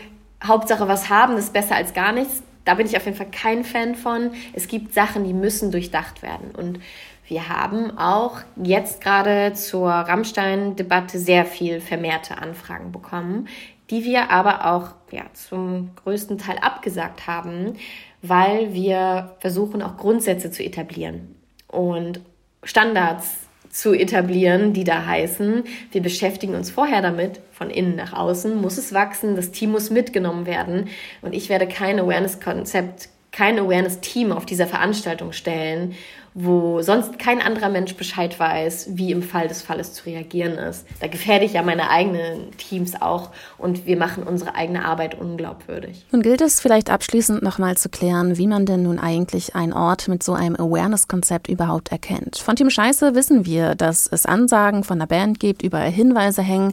Hauptsache 0.42 0.88
was 0.88 1.10
haben, 1.10 1.36
ist 1.36 1.52
besser 1.52 1.76
als 1.76 1.92
gar 1.92 2.12
nichts. 2.12 2.42
Da 2.64 2.74
bin 2.74 2.86
ich 2.86 2.96
auf 2.96 3.04
jeden 3.04 3.16
Fall 3.16 3.30
kein 3.30 3.62
Fan 3.62 3.94
von. 3.94 4.30
Es 4.54 4.68
gibt 4.68 4.94
Sachen, 4.94 5.24
die 5.24 5.34
müssen 5.34 5.70
durchdacht 5.70 6.22
werden. 6.22 6.50
Und 6.56 6.80
wir 7.28 7.48
haben 7.50 7.96
auch 7.98 8.38
jetzt 8.56 9.02
gerade 9.02 9.52
zur 9.52 9.90
Rammstein-Debatte 9.90 11.18
sehr 11.18 11.44
viel 11.44 11.80
vermehrte 11.80 12.38
Anfragen 12.38 12.90
bekommen, 12.90 13.48
die 13.90 14.04
wir 14.04 14.30
aber 14.30 14.72
auch 14.72 14.92
ja, 15.10 15.24
zum 15.34 15.90
größten 15.96 16.38
Teil 16.38 16.56
abgesagt 16.58 17.26
haben, 17.26 17.74
weil 18.22 18.72
wir 18.72 19.36
versuchen 19.40 19.82
auch 19.82 19.98
Grundsätze 19.98 20.50
zu 20.50 20.64
etablieren 20.64 21.33
und 21.74 22.20
Standards 22.62 23.38
zu 23.70 23.92
etablieren, 23.92 24.72
die 24.72 24.84
da 24.84 25.04
heißen, 25.04 25.64
wir 25.90 26.00
beschäftigen 26.00 26.54
uns 26.54 26.70
vorher 26.70 27.02
damit, 27.02 27.40
von 27.50 27.70
innen 27.70 27.96
nach 27.96 28.12
außen 28.12 28.54
muss 28.54 28.78
es 28.78 28.92
wachsen, 28.92 29.34
das 29.34 29.50
Team 29.50 29.72
muss 29.72 29.90
mitgenommen 29.90 30.46
werden 30.46 30.88
und 31.22 31.34
ich 31.34 31.48
werde 31.48 31.66
kein 31.66 31.98
Awareness-Konzept 31.98 33.08
kein 33.34 33.58
Awareness-Team 33.58 34.30
auf 34.30 34.46
dieser 34.46 34.68
Veranstaltung 34.68 35.32
stellen 35.32 35.94
wo 36.34 36.82
sonst 36.82 37.18
kein 37.20 37.40
anderer 37.40 37.68
Mensch 37.68 37.94
Bescheid 37.94 38.38
weiß, 38.38 38.88
wie 38.94 39.12
im 39.12 39.22
Fall 39.22 39.46
des 39.46 39.62
Falles 39.62 39.92
zu 39.92 40.06
reagieren 40.06 40.58
ist. 40.58 40.84
Da 41.00 41.06
gefährde 41.06 41.44
ich 41.44 41.52
ja 41.52 41.62
meine 41.62 41.90
eigenen 41.90 42.50
Teams 42.58 43.00
auch 43.00 43.30
und 43.56 43.86
wir 43.86 43.96
machen 43.96 44.24
unsere 44.24 44.56
eigene 44.56 44.84
Arbeit 44.84 45.14
unglaubwürdig. 45.18 46.04
Nun 46.10 46.22
gilt 46.22 46.40
es 46.40 46.60
vielleicht 46.60 46.90
abschließend 46.90 47.42
nochmal 47.42 47.76
zu 47.76 47.88
klären, 47.88 48.36
wie 48.36 48.48
man 48.48 48.66
denn 48.66 48.82
nun 48.82 48.98
eigentlich 48.98 49.54
einen 49.54 49.72
Ort 49.72 50.08
mit 50.08 50.24
so 50.24 50.32
einem 50.32 50.56
Awareness-Konzept 50.56 51.48
überhaupt 51.48 51.92
erkennt. 51.92 52.36
Von 52.38 52.56
Team 52.56 52.68
Scheiße 52.68 53.14
wissen 53.14 53.46
wir, 53.46 53.76
dass 53.76 54.08
es 54.10 54.26
Ansagen 54.26 54.82
von 54.82 54.98
der 54.98 55.06
Band 55.06 55.38
gibt, 55.38 55.62
überall 55.62 55.90
Hinweise 55.90 56.42
hängen. 56.42 56.72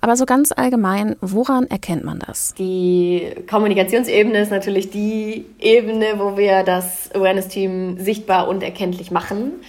Aber 0.00 0.16
so 0.16 0.24
ganz 0.24 0.52
allgemein, 0.52 1.16
woran 1.20 1.66
erkennt 1.66 2.04
man 2.04 2.18
das? 2.26 2.54
Die 2.54 3.34
Kommunikationsebene 3.48 4.38
ist 4.38 4.50
natürlich 4.50 4.88
die 4.88 5.44
Ebene, 5.58 6.14
wo 6.16 6.38
wir 6.38 6.62
das 6.62 7.10
Awareness-Team 7.14 7.98
sichtbar 7.98 8.48
und 8.48 8.62
erkenntlich 8.62 9.01
wirklich 9.02 9.10
machen. 9.10 9.60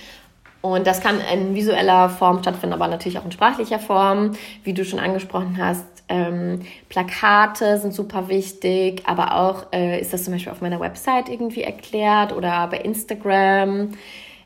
Und 0.61 0.87
das 0.87 1.01
kann 1.01 1.19
in 1.33 1.55
visueller 1.55 2.07
Form 2.09 2.39
stattfinden, 2.39 2.73
aber 2.73 2.87
natürlich 2.87 3.19
auch 3.19 3.25
in 3.25 3.33
sprachlicher 3.33 3.79
Form, 3.79 4.31
wie 4.63 4.73
du 4.73 4.85
schon 4.85 4.99
angesprochen 4.99 5.57
hast. 5.59 5.85
Ähm, 6.07 6.61
Plakate 6.87 7.77
sind 7.79 7.93
super 7.93 8.29
wichtig, 8.29 9.03
aber 9.05 9.35
auch 9.35 9.65
äh, 9.73 9.99
ist 9.99 10.13
das 10.13 10.23
zum 10.23 10.33
Beispiel 10.33 10.53
auf 10.53 10.61
meiner 10.61 10.79
Website 10.79 11.27
irgendwie 11.27 11.63
erklärt 11.63 12.33
oder 12.33 12.67
bei 12.67 12.77
Instagram. 12.77 13.89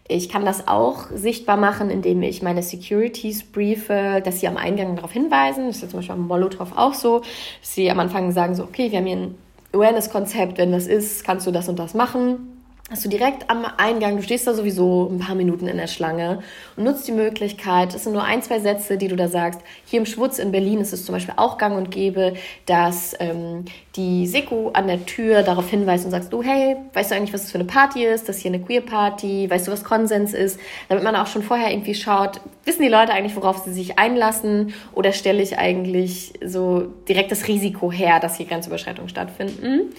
Ich 0.08 0.30
kann 0.30 0.46
das 0.46 0.68
auch 0.68 1.08
sichtbar 1.14 1.58
machen, 1.58 1.92
indem 1.92 2.24
ich 2.24 2.42
meine 2.42 2.64
Securities 2.64 3.44
briefe, 3.44 4.22
dass 4.24 4.40
sie 4.40 4.48
am 4.48 4.58
Eingang 4.58 4.96
darauf 4.96 5.12
hinweisen. 5.12 5.68
Das 5.68 5.76
ist 5.76 5.82
ja 5.84 5.90
zum 5.90 6.00
Beispiel 6.00 6.16
am 6.16 6.28
Molotow 6.28 6.72
auch 6.76 6.94
so, 6.94 7.20
dass 7.20 7.76
sie 7.76 7.92
am 7.92 8.00
Anfang 8.00 8.32
sagen 8.32 8.56
so, 8.56 8.64
okay, 8.64 8.90
wir 8.92 9.00
haben 9.00 9.06
hier 9.06 9.18
ein 9.18 9.36
Awareness-Konzept, 9.74 10.58
wenn 10.58 10.72
das 10.72 10.88
ist, 10.88 11.24
kannst 11.24 11.46
du 11.46 11.52
das 11.52 11.70
und 11.70 11.78
das 11.78 11.94
machen 11.94 12.57
hast 12.90 13.04
du 13.04 13.10
direkt 13.10 13.50
am 13.50 13.66
Eingang, 13.78 14.16
du 14.16 14.24
stehst 14.24 14.48
da 14.48 14.54
sowieso 14.54 15.10
ein 15.12 15.20
paar 15.20 15.36
Minuten 15.36 15.68
in 15.68 15.76
der 15.76 15.88
Schlange 15.88 16.40
und 16.78 16.86
nutzt 16.86 17.06
die 17.06 17.12
Möglichkeit, 17.12 17.94
das 17.94 18.06
sind 18.06 18.14
nur 18.14 18.24
ein, 18.24 18.42
zwei 18.42 18.60
Sätze, 18.60 18.98
die 18.98 19.10
du 19.10 19.18
da 19.18 19.28
sagst. 19.28 19.60
Hier 19.86 20.00
im 20.00 20.06
Schwutz 20.06 20.40
in 20.40 20.52
Berlin 20.52 20.80
ist 20.80 20.94
es 20.94 21.06
zum 21.06 21.14
Beispiel 21.14 21.34
auch 21.36 21.58
gang 21.58 21.76
und 21.76 21.92
gäbe, 21.92 22.36
dass 22.66 23.14
ähm, 23.20 23.66
die 23.98 24.26
Seko 24.26 24.70
an 24.72 24.88
der 24.88 25.06
Tür 25.06 25.44
darauf 25.44 25.70
hinweist 25.70 26.06
und 26.06 26.12
sagst, 26.12 26.32
du, 26.32 26.42
hey, 26.42 26.78
weißt 26.94 27.12
du 27.12 27.16
eigentlich, 27.16 27.34
was 27.34 27.42
das 27.42 27.52
für 27.52 27.60
eine 27.60 27.68
Party 27.68 28.06
ist? 28.06 28.30
Das 28.30 28.38
ist 28.38 28.44
hier 28.44 28.54
eine 28.54 28.64
Queer-Party? 28.64 29.50
Weißt 29.50 29.68
du, 29.68 29.72
was 29.72 29.84
Konsens 29.84 30.34
ist? 30.34 30.58
Damit 30.88 31.04
man 31.04 31.16
auch 31.18 31.28
schon 31.28 31.44
vorher 31.44 31.72
irgendwie 31.72 31.96
schaut, 31.96 32.40
wissen 32.64 32.84
die 32.84 32.88
Leute 32.88 33.12
eigentlich, 33.12 33.36
worauf 33.36 33.58
sie 33.58 33.74
sich 33.74 34.00
einlassen? 34.00 34.74
Oder 34.94 35.12
stelle 35.12 35.44
ich 35.44 35.58
eigentlich 35.58 36.34
so 36.46 36.88
direkt 37.10 37.32
das 37.32 37.50
Risiko 37.50 37.92
her, 37.92 38.22
dass 38.22 38.38
hier 38.38 38.46
Grenzüberschreitungen 38.46 39.10
stattfinden? 39.10 39.94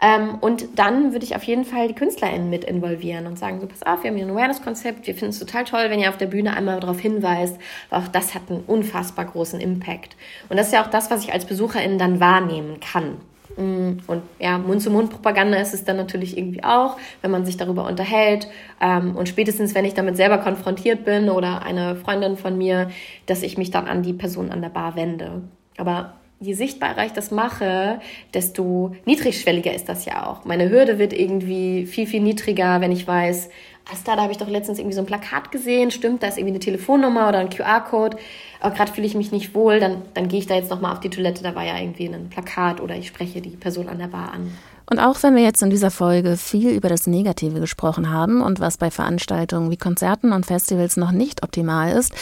Ähm, 0.00 0.36
und 0.40 0.78
dann 0.78 1.12
würde 1.12 1.24
ich 1.24 1.34
auf 1.34 1.42
jeden 1.42 1.64
Fall 1.64 1.88
die 1.88 1.94
KünstlerInnen 1.94 2.48
mit 2.48 2.64
involvieren 2.64 3.26
und 3.26 3.38
sagen, 3.38 3.60
so 3.60 3.66
pass 3.66 3.82
auf, 3.82 4.02
wir 4.02 4.10
haben 4.10 4.16
hier 4.16 4.26
ein 4.26 4.30
Awareness-Konzept, 4.30 5.06
wir 5.06 5.14
finden 5.14 5.30
es 5.30 5.38
total 5.40 5.64
toll, 5.64 5.86
wenn 5.88 5.98
ihr 5.98 6.08
auf 6.08 6.16
der 6.16 6.26
Bühne 6.26 6.56
einmal 6.56 6.78
darauf 6.78 7.00
hinweist, 7.00 7.58
auch 7.90 8.06
das 8.08 8.34
hat 8.34 8.42
einen 8.48 8.62
unfassbar 8.66 9.24
großen 9.24 9.60
Impact. 9.60 10.16
Und 10.48 10.56
das 10.56 10.68
ist 10.68 10.72
ja 10.72 10.84
auch 10.84 10.90
das, 10.90 11.10
was 11.10 11.24
ich 11.24 11.32
als 11.32 11.46
BesucherInnen 11.46 11.98
dann 11.98 12.20
wahrnehmen 12.20 12.78
kann. 12.80 13.16
Mm, 13.56 13.98
und 14.06 14.22
ja, 14.38 14.56
Mund-zu-Mund-Propaganda 14.58 15.58
ist 15.58 15.74
es 15.74 15.84
dann 15.84 15.96
natürlich 15.96 16.38
irgendwie 16.38 16.62
auch, 16.62 16.96
wenn 17.22 17.32
man 17.32 17.44
sich 17.44 17.56
darüber 17.56 17.86
unterhält. 17.86 18.46
Ähm, 18.80 19.16
und 19.16 19.28
spätestens, 19.28 19.74
wenn 19.74 19.84
ich 19.84 19.94
damit 19.94 20.16
selber 20.16 20.38
konfrontiert 20.38 21.04
bin 21.04 21.28
oder 21.28 21.62
eine 21.62 21.96
Freundin 21.96 22.36
von 22.36 22.56
mir, 22.56 22.90
dass 23.26 23.42
ich 23.42 23.58
mich 23.58 23.72
dann 23.72 23.88
an 23.88 24.04
die 24.04 24.12
Person 24.12 24.52
an 24.52 24.62
der 24.62 24.68
Bar 24.68 24.94
wende. 24.94 25.42
Aber 25.76 26.14
je 26.40 26.54
sichtbarer 26.54 27.04
ich 27.04 27.12
das 27.12 27.30
mache, 27.30 28.00
desto 28.32 28.94
niedrigschwelliger 29.04 29.74
ist 29.74 29.88
das 29.88 30.04
ja 30.04 30.26
auch. 30.26 30.44
Meine 30.44 30.70
Hürde 30.70 30.98
wird 30.98 31.12
irgendwie 31.12 31.86
viel, 31.86 32.06
viel 32.06 32.20
niedriger, 32.20 32.80
wenn 32.80 32.92
ich 32.92 33.06
weiß, 33.06 33.50
alles 33.88 34.04
klar, 34.04 34.16
da 34.16 34.22
habe 34.22 34.32
ich 34.32 34.38
doch 34.38 34.48
letztens 34.48 34.78
irgendwie 34.78 34.94
so 34.94 35.00
ein 35.00 35.06
Plakat 35.06 35.50
gesehen, 35.50 35.90
stimmt, 35.90 36.22
da 36.22 36.28
ist 36.28 36.36
irgendwie 36.36 36.52
eine 36.52 36.60
Telefonnummer 36.60 37.28
oder 37.28 37.38
ein 37.38 37.48
QR-Code, 37.48 38.18
aber 38.60 38.74
gerade 38.74 38.92
fühle 38.92 39.06
ich 39.06 39.14
mich 39.14 39.32
nicht 39.32 39.54
wohl, 39.54 39.80
dann, 39.80 40.02
dann 40.14 40.28
gehe 40.28 40.38
ich 40.38 40.46
da 40.46 40.54
jetzt 40.54 40.70
nochmal 40.70 40.92
auf 40.92 41.00
die 41.00 41.10
Toilette, 41.10 41.42
da 41.42 41.54
war 41.54 41.64
ja 41.64 41.78
irgendwie 41.78 42.06
ein 42.06 42.28
Plakat 42.28 42.80
oder 42.80 42.96
ich 42.96 43.08
spreche 43.08 43.40
die 43.40 43.56
Person 43.56 43.88
an 43.88 43.98
der 43.98 44.08
Bar 44.08 44.32
an. 44.34 44.52
Und 44.90 45.00
auch 45.00 45.22
wenn 45.22 45.36
wir 45.36 45.42
jetzt 45.42 45.62
in 45.62 45.68
dieser 45.68 45.90
Folge 45.90 46.38
viel 46.38 46.70
über 46.70 46.88
das 46.88 47.06
Negative 47.06 47.60
gesprochen 47.60 48.10
haben 48.10 48.40
und 48.40 48.58
was 48.58 48.78
bei 48.78 48.90
Veranstaltungen 48.90 49.70
wie 49.70 49.76
Konzerten 49.76 50.32
und 50.32 50.46
Festivals 50.46 50.96
noch 50.96 51.10
nicht 51.10 51.42
optimal 51.42 51.92
ist, 51.92 52.12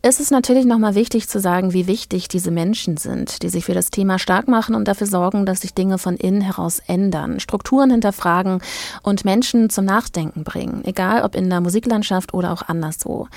ist 0.00 0.20
es 0.20 0.30
natürlich 0.30 0.64
nochmal 0.64 0.94
wichtig 0.94 1.28
zu 1.28 1.38
sagen, 1.38 1.74
wie 1.74 1.86
wichtig 1.86 2.28
diese 2.28 2.50
Menschen 2.50 2.96
sind, 2.96 3.42
die 3.42 3.50
sich 3.50 3.66
für 3.66 3.74
das 3.74 3.90
Thema 3.90 4.18
stark 4.18 4.48
machen 4.48 4.74
und 4.74 4.88
dafür 4.88 5.06
sorgen, 5.06 5.44
dass 5.44 5.60
sich 5.60 5.74
Dinge 5.74 5.98
von 5.98 6.16
innen 6.16 6.40
heraus 6.40 6.80
ändern, 6.86 7.40
Strukturen 7.40 7.90
hinterfragen 7.90 8.60
und 9.02 9.26
Menschen 9.26 9.68
zum 9.68 9.84
Nachdenken 9.84 10.44
bringen, 10.44 10.82
egal 10.84 11.24
ob 11.24 11.34
in 11.34 11.50
der 11.50 11.60
Musiklandschaft 11.60 12.32
oder 12.32 12.52
auch 12.52 12.62
anderswo. 12.62 13.28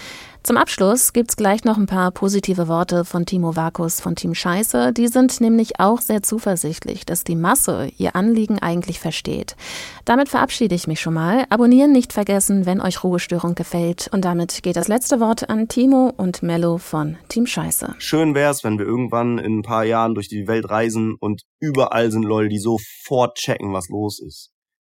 Zum 0.48 0.56
Abschluss 0.56 1.12
gibt's 1.12 1.36
gleich 1.36 1.66
noch 1.66 1.76
ein 1.76 1.88
paar 1.88 2.10
positive 2.10 2.70
Worte 2.70 3.04
von 3.04 3.26
Timo 3.26 3.58
Vakus 3.58 4.00
von 4.00 4.16
Team 4.16 4.34
Scheiße. 4.34 4.94
Die 4.94 5.10
sind 5.10 5.42
nämlich 5.42 5.82
auch 5.82 6.00
sehr 6.00 6.24
zuversichtlich, 6.24 7.06
dass 7.06 7.26
die 7.26 7.36
Masse 7.36 7.92
ihr 7.98 8.16
Anliegen 8.16 8.58
eigentlich 8.58 9.02
versteht. 9.02 9.58
Damit 10.06 10.30
verabschiede 10.30 10.74
ich 10.74 10.88
mich 10.88 11.02
schon 11.02 11.16
mal. 11.16 11.44
Abonnieren 11.50 11.92
nicht 11.92 12.14
vergessen, 12.14 12.66
wenn 12.66 12.80
euch 12.80 13.04
Ruhestörung 13.04 13.56
gefällt. 13.56 14.10
Und 14.14 14.24
damit 14.24 14.64
geht 14.64 14.78
das 14.78 14.88
letzte 14.88 15.20
Wort 15.20 15.50
an 15.50 15.68
Timo 15.68 16.14
und 16.16 16.42
Mello 16.44 16.78
von 16.78 17.18
Team 17.28 17.46
Scheiße. 17.46 17.96
Schön 17.98 18.34
wär's, 18.34 18.64
wenn 18.64 18.80
wir 18.80 18.86
irgendwann 18.86 19.40
in 19.40 19.58
ein 19.58 19.64
paar 19.64 19.84
Jahren 19.84 20.16
durch 20.16 20.30
die 20.30 20.48
Welt 20.48 20.70
reisen 20.70 21.18
und 21.20 21.42
überall 21.60 22.10
sind 22.10 22.24
Leute, 22.24 22.48
die 22.48 22.60
sofort 22.60 23.36
checken, 23.36 23.74
was 23.74 23.90
los 23.90 24.22
ist. 24.26 24.52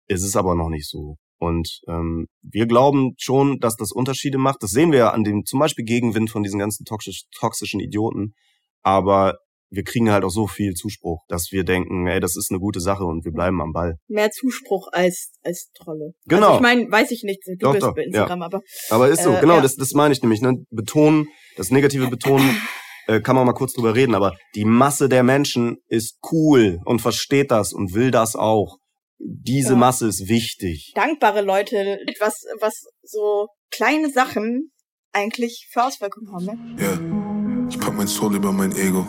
Es 0.08 0.24
ist 0.24 0.34
aber 0.34 0.56
noch 0.56 0.68
nicht 0.68 0.90
so. 0.90 1.16
Und 1.44 1.80
ähm, 1.88 2.26
wir 2.42 2.66
glauben 2.66 3.14
schon, 3.18 3.58
dass 3.58 3.76
das 3.76 3.92
Unterschiede 3.92 4.38
macht. 4.38 4.62
Das 4.62 4.70
sehen 4.70 4.92
wir 4.92 4.98
ja 4.98 5.10
an 5.10 5.24
dem 5.24 5.44
zum 5.44 5.60
Beispiel 5.60 5.84
Gegenwind 5.84 6.30
von 6.30 6.42
diesen 6.42 6.58
ganzen 6.58 6.84
toxisch, 6.84 7.24
toxischen 7.38 7.80
Idioten. 7.80 8.34
Aber 8.82 9.34
wir 9.70 9.82
kriegen 9.82 10.10
halt 10.10 10.24
auch 10.24 10.30
so 10.30 10.46
viel 10.46 10.74
Zuspruch, 10.74 11.20
dass 11.28 11.48
wir 11.50 11.64
denken, 11.64 12.06
ey, 12.06 12.20
das 12.20 12.36
ist 12.36 12.50
eine 12.50 12.60
gute 12.60 12.80
Sache 12.80 13.04
und 13.04 13.24
wir 13.24 13.32
bleiben 13.32 13.60
am 13.60 13.72
Ball. 13.72 13.96
Mehr 14.08 14.30
Zuspruch 14.30 14.88
als 14.92 15.32
als 15.42 15.70
Trolle. 15.74 16.12
Genau. 16.26 16.46
Also 16.46 16.56
ich 16.56 16.62
meine, 16.62 16.90
weiß 16.90 17.10
ich 17.10 17.22
nicht, 17.24 17.40
du 17.46 17.56
doch, 17.58 17.72
bist 17.72 17.84
doch, 17.84 17.94
bei 17.94 18.04
Instagram, 18.04 18.40
ja. 18.40 18.46
aber 18.46 18.60
aber 18.90 19.08
ist 19.08 19.22
so, 19.22 19.32
äh, 19.32 19.40
genau, 19.40 19.56
ja. 19.56 19.60
das 19.60 19.76
das 19.76 19.92
meine 19.92 20.12
ich 20.14 20.22
nämlich, 20.22 20.40
ne? 20.40 20.54
Betonen, 20.70 21.26
das 21.56 21.70
negative 21.70 22.08
Betonen 22.08 22.48
äh, 23.06 23.20
kann 23.20 23.36
man 23.36 23.46
mal 23.46 23.52
kurz 23.52 23.72
drüber 23.72 23.94
reden, 23.94 24.14
aber 24.14 24.36
die 24.54 24.64
Masse 24.64 25.08
der 25.08 25.22
Menschen 25.22 25.78
ist 25.88 26.18
cool 26.30 26.80
und 26.84 27.02
versteht 27.02 27.50
das 27.50 27.72
und 27.72 27.94
will 27.94 28.10
das 28.10 28.36
auch 28.36 28.78
diese 29.24 29.70
Ja. 29.70 29.76
Masse 29.76 30.06
ist 30.08 30.28
wichtig. 30.28 30.92
dankbare 30.94 31.40
Leute, 31.42 31.98
was 32.20 32.34
was 32.60 32.74
so 33.02 33.48
kleine 33.70 34.10
Sachen 34.10 34.70
eigentlich 35.12 35.68
für 35.72 35.84
Auswirkungen 35.84 36.30
haben. 36.32 36.44
Ne? 36.44 36.82
Ja, 36.82 37.68
ich 37.68 37.78
pack 37.78 37.96
mein 37.96 38.06
Soul 38.08 38.36
über 38.36 38.52
mein 38.52 38.72
Ego. 38.76 39.06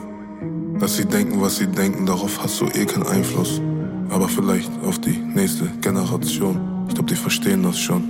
Lass 0.80 0.98
sie 0.98 1.06
denken, 1.06 1.42
was 1.42 1.58
sie 1.58 1.68
denken, 1.68 2.06
darauf 2.06 2.42
hast 2.42 2.60
du 2.62 2.66
eh 2.66 2.86
keinen 2.86 3.08
Einfluss. 3.08 3.62
Aber 4.10 4.28
vielleicht 4.28 4.72
auf 4.84 5.00
die 5.00 5.18
nächste 5.18 5.66
Generation. 5.82 6.86
Ich 6.88 6.94
glaub, 6.94 7.08
die 7.08 7.16
verstehen 7.16 7.64
das 7.64 7.80
schon. 7.80 8.04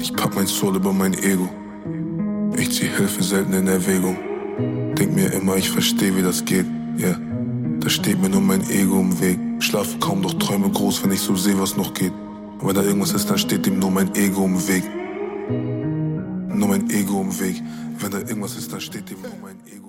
Ich 0.00 0.12
pack 0.12 0.34
mein 0.34 0.46
Soul 0.46 0.76
über 0.76 0.92
mein 0.92 1.14
Ego. 1.14 1.48
Ich 2.56 2.72
zieh 2.72 2.88
Hilfe 2.88 3.22
selten 3.22 3.52
in 3.52 3.68
Erwägung. 3.68 4.16
Denk 4.96 5.14
mir 5.14 5.32
immer, 5.32 5.56
ich 5.56 5.70
versteh, 5.70 6.14
wie 6.16 6.22
das 6.22 6.44
geht. 6.44 6.66
Ja, 6.96 7.08
yeah. 7.08 7.27
Da 7.88 7.94
steht 7.94 8.20
mir 8.20 8.28
nur 8.28 8.42
mein 8.42 8.68
Ego 8.68 9.00
im 9.00 9.18
Weg. 9.18 9.38
Schlaf 9.60 9.98
kaum, 9.98 10.20
doch 10.20 10.34
träume 10.34 10.68
groß, 10.68 11.02
wenn 11.02 11.10
ich 11.10 11.20
so 11.20 11.34
seh, 11.36 11.54
was 11.56 11.74
noch 11.74 11.94
geht. 11.94 12.12
Und 12.58 12.68
wenn 12.68 12.74
da 12.74 12.82
irgendwas 12.82 13.12
ist, 13.12 13.30
dann 13.30 13.38
steht 13.38 13.64
dem 13.64 13.78
nur 13.78 13.90
mein 13.90 14.14
Ego 14.14 14.44
im 14.44 14.68
Weg. 14.68 14.84
Nur 16.54 16.68
mein 16.68 16.90
Ego 16.90 17.22
im 17.22 17.40
Weg. 17.40 17.62
Wenn 17.98 18.10
da 18.10 18.18
irgendwas 18.18 18.58
ist, 18.58 18.70
dann 18.70 18.82
steht 18.82 19.08
dem 19.08 19.22
nur 19.22 19.32
mein 19.42 19.56
Ego 19.74 19.87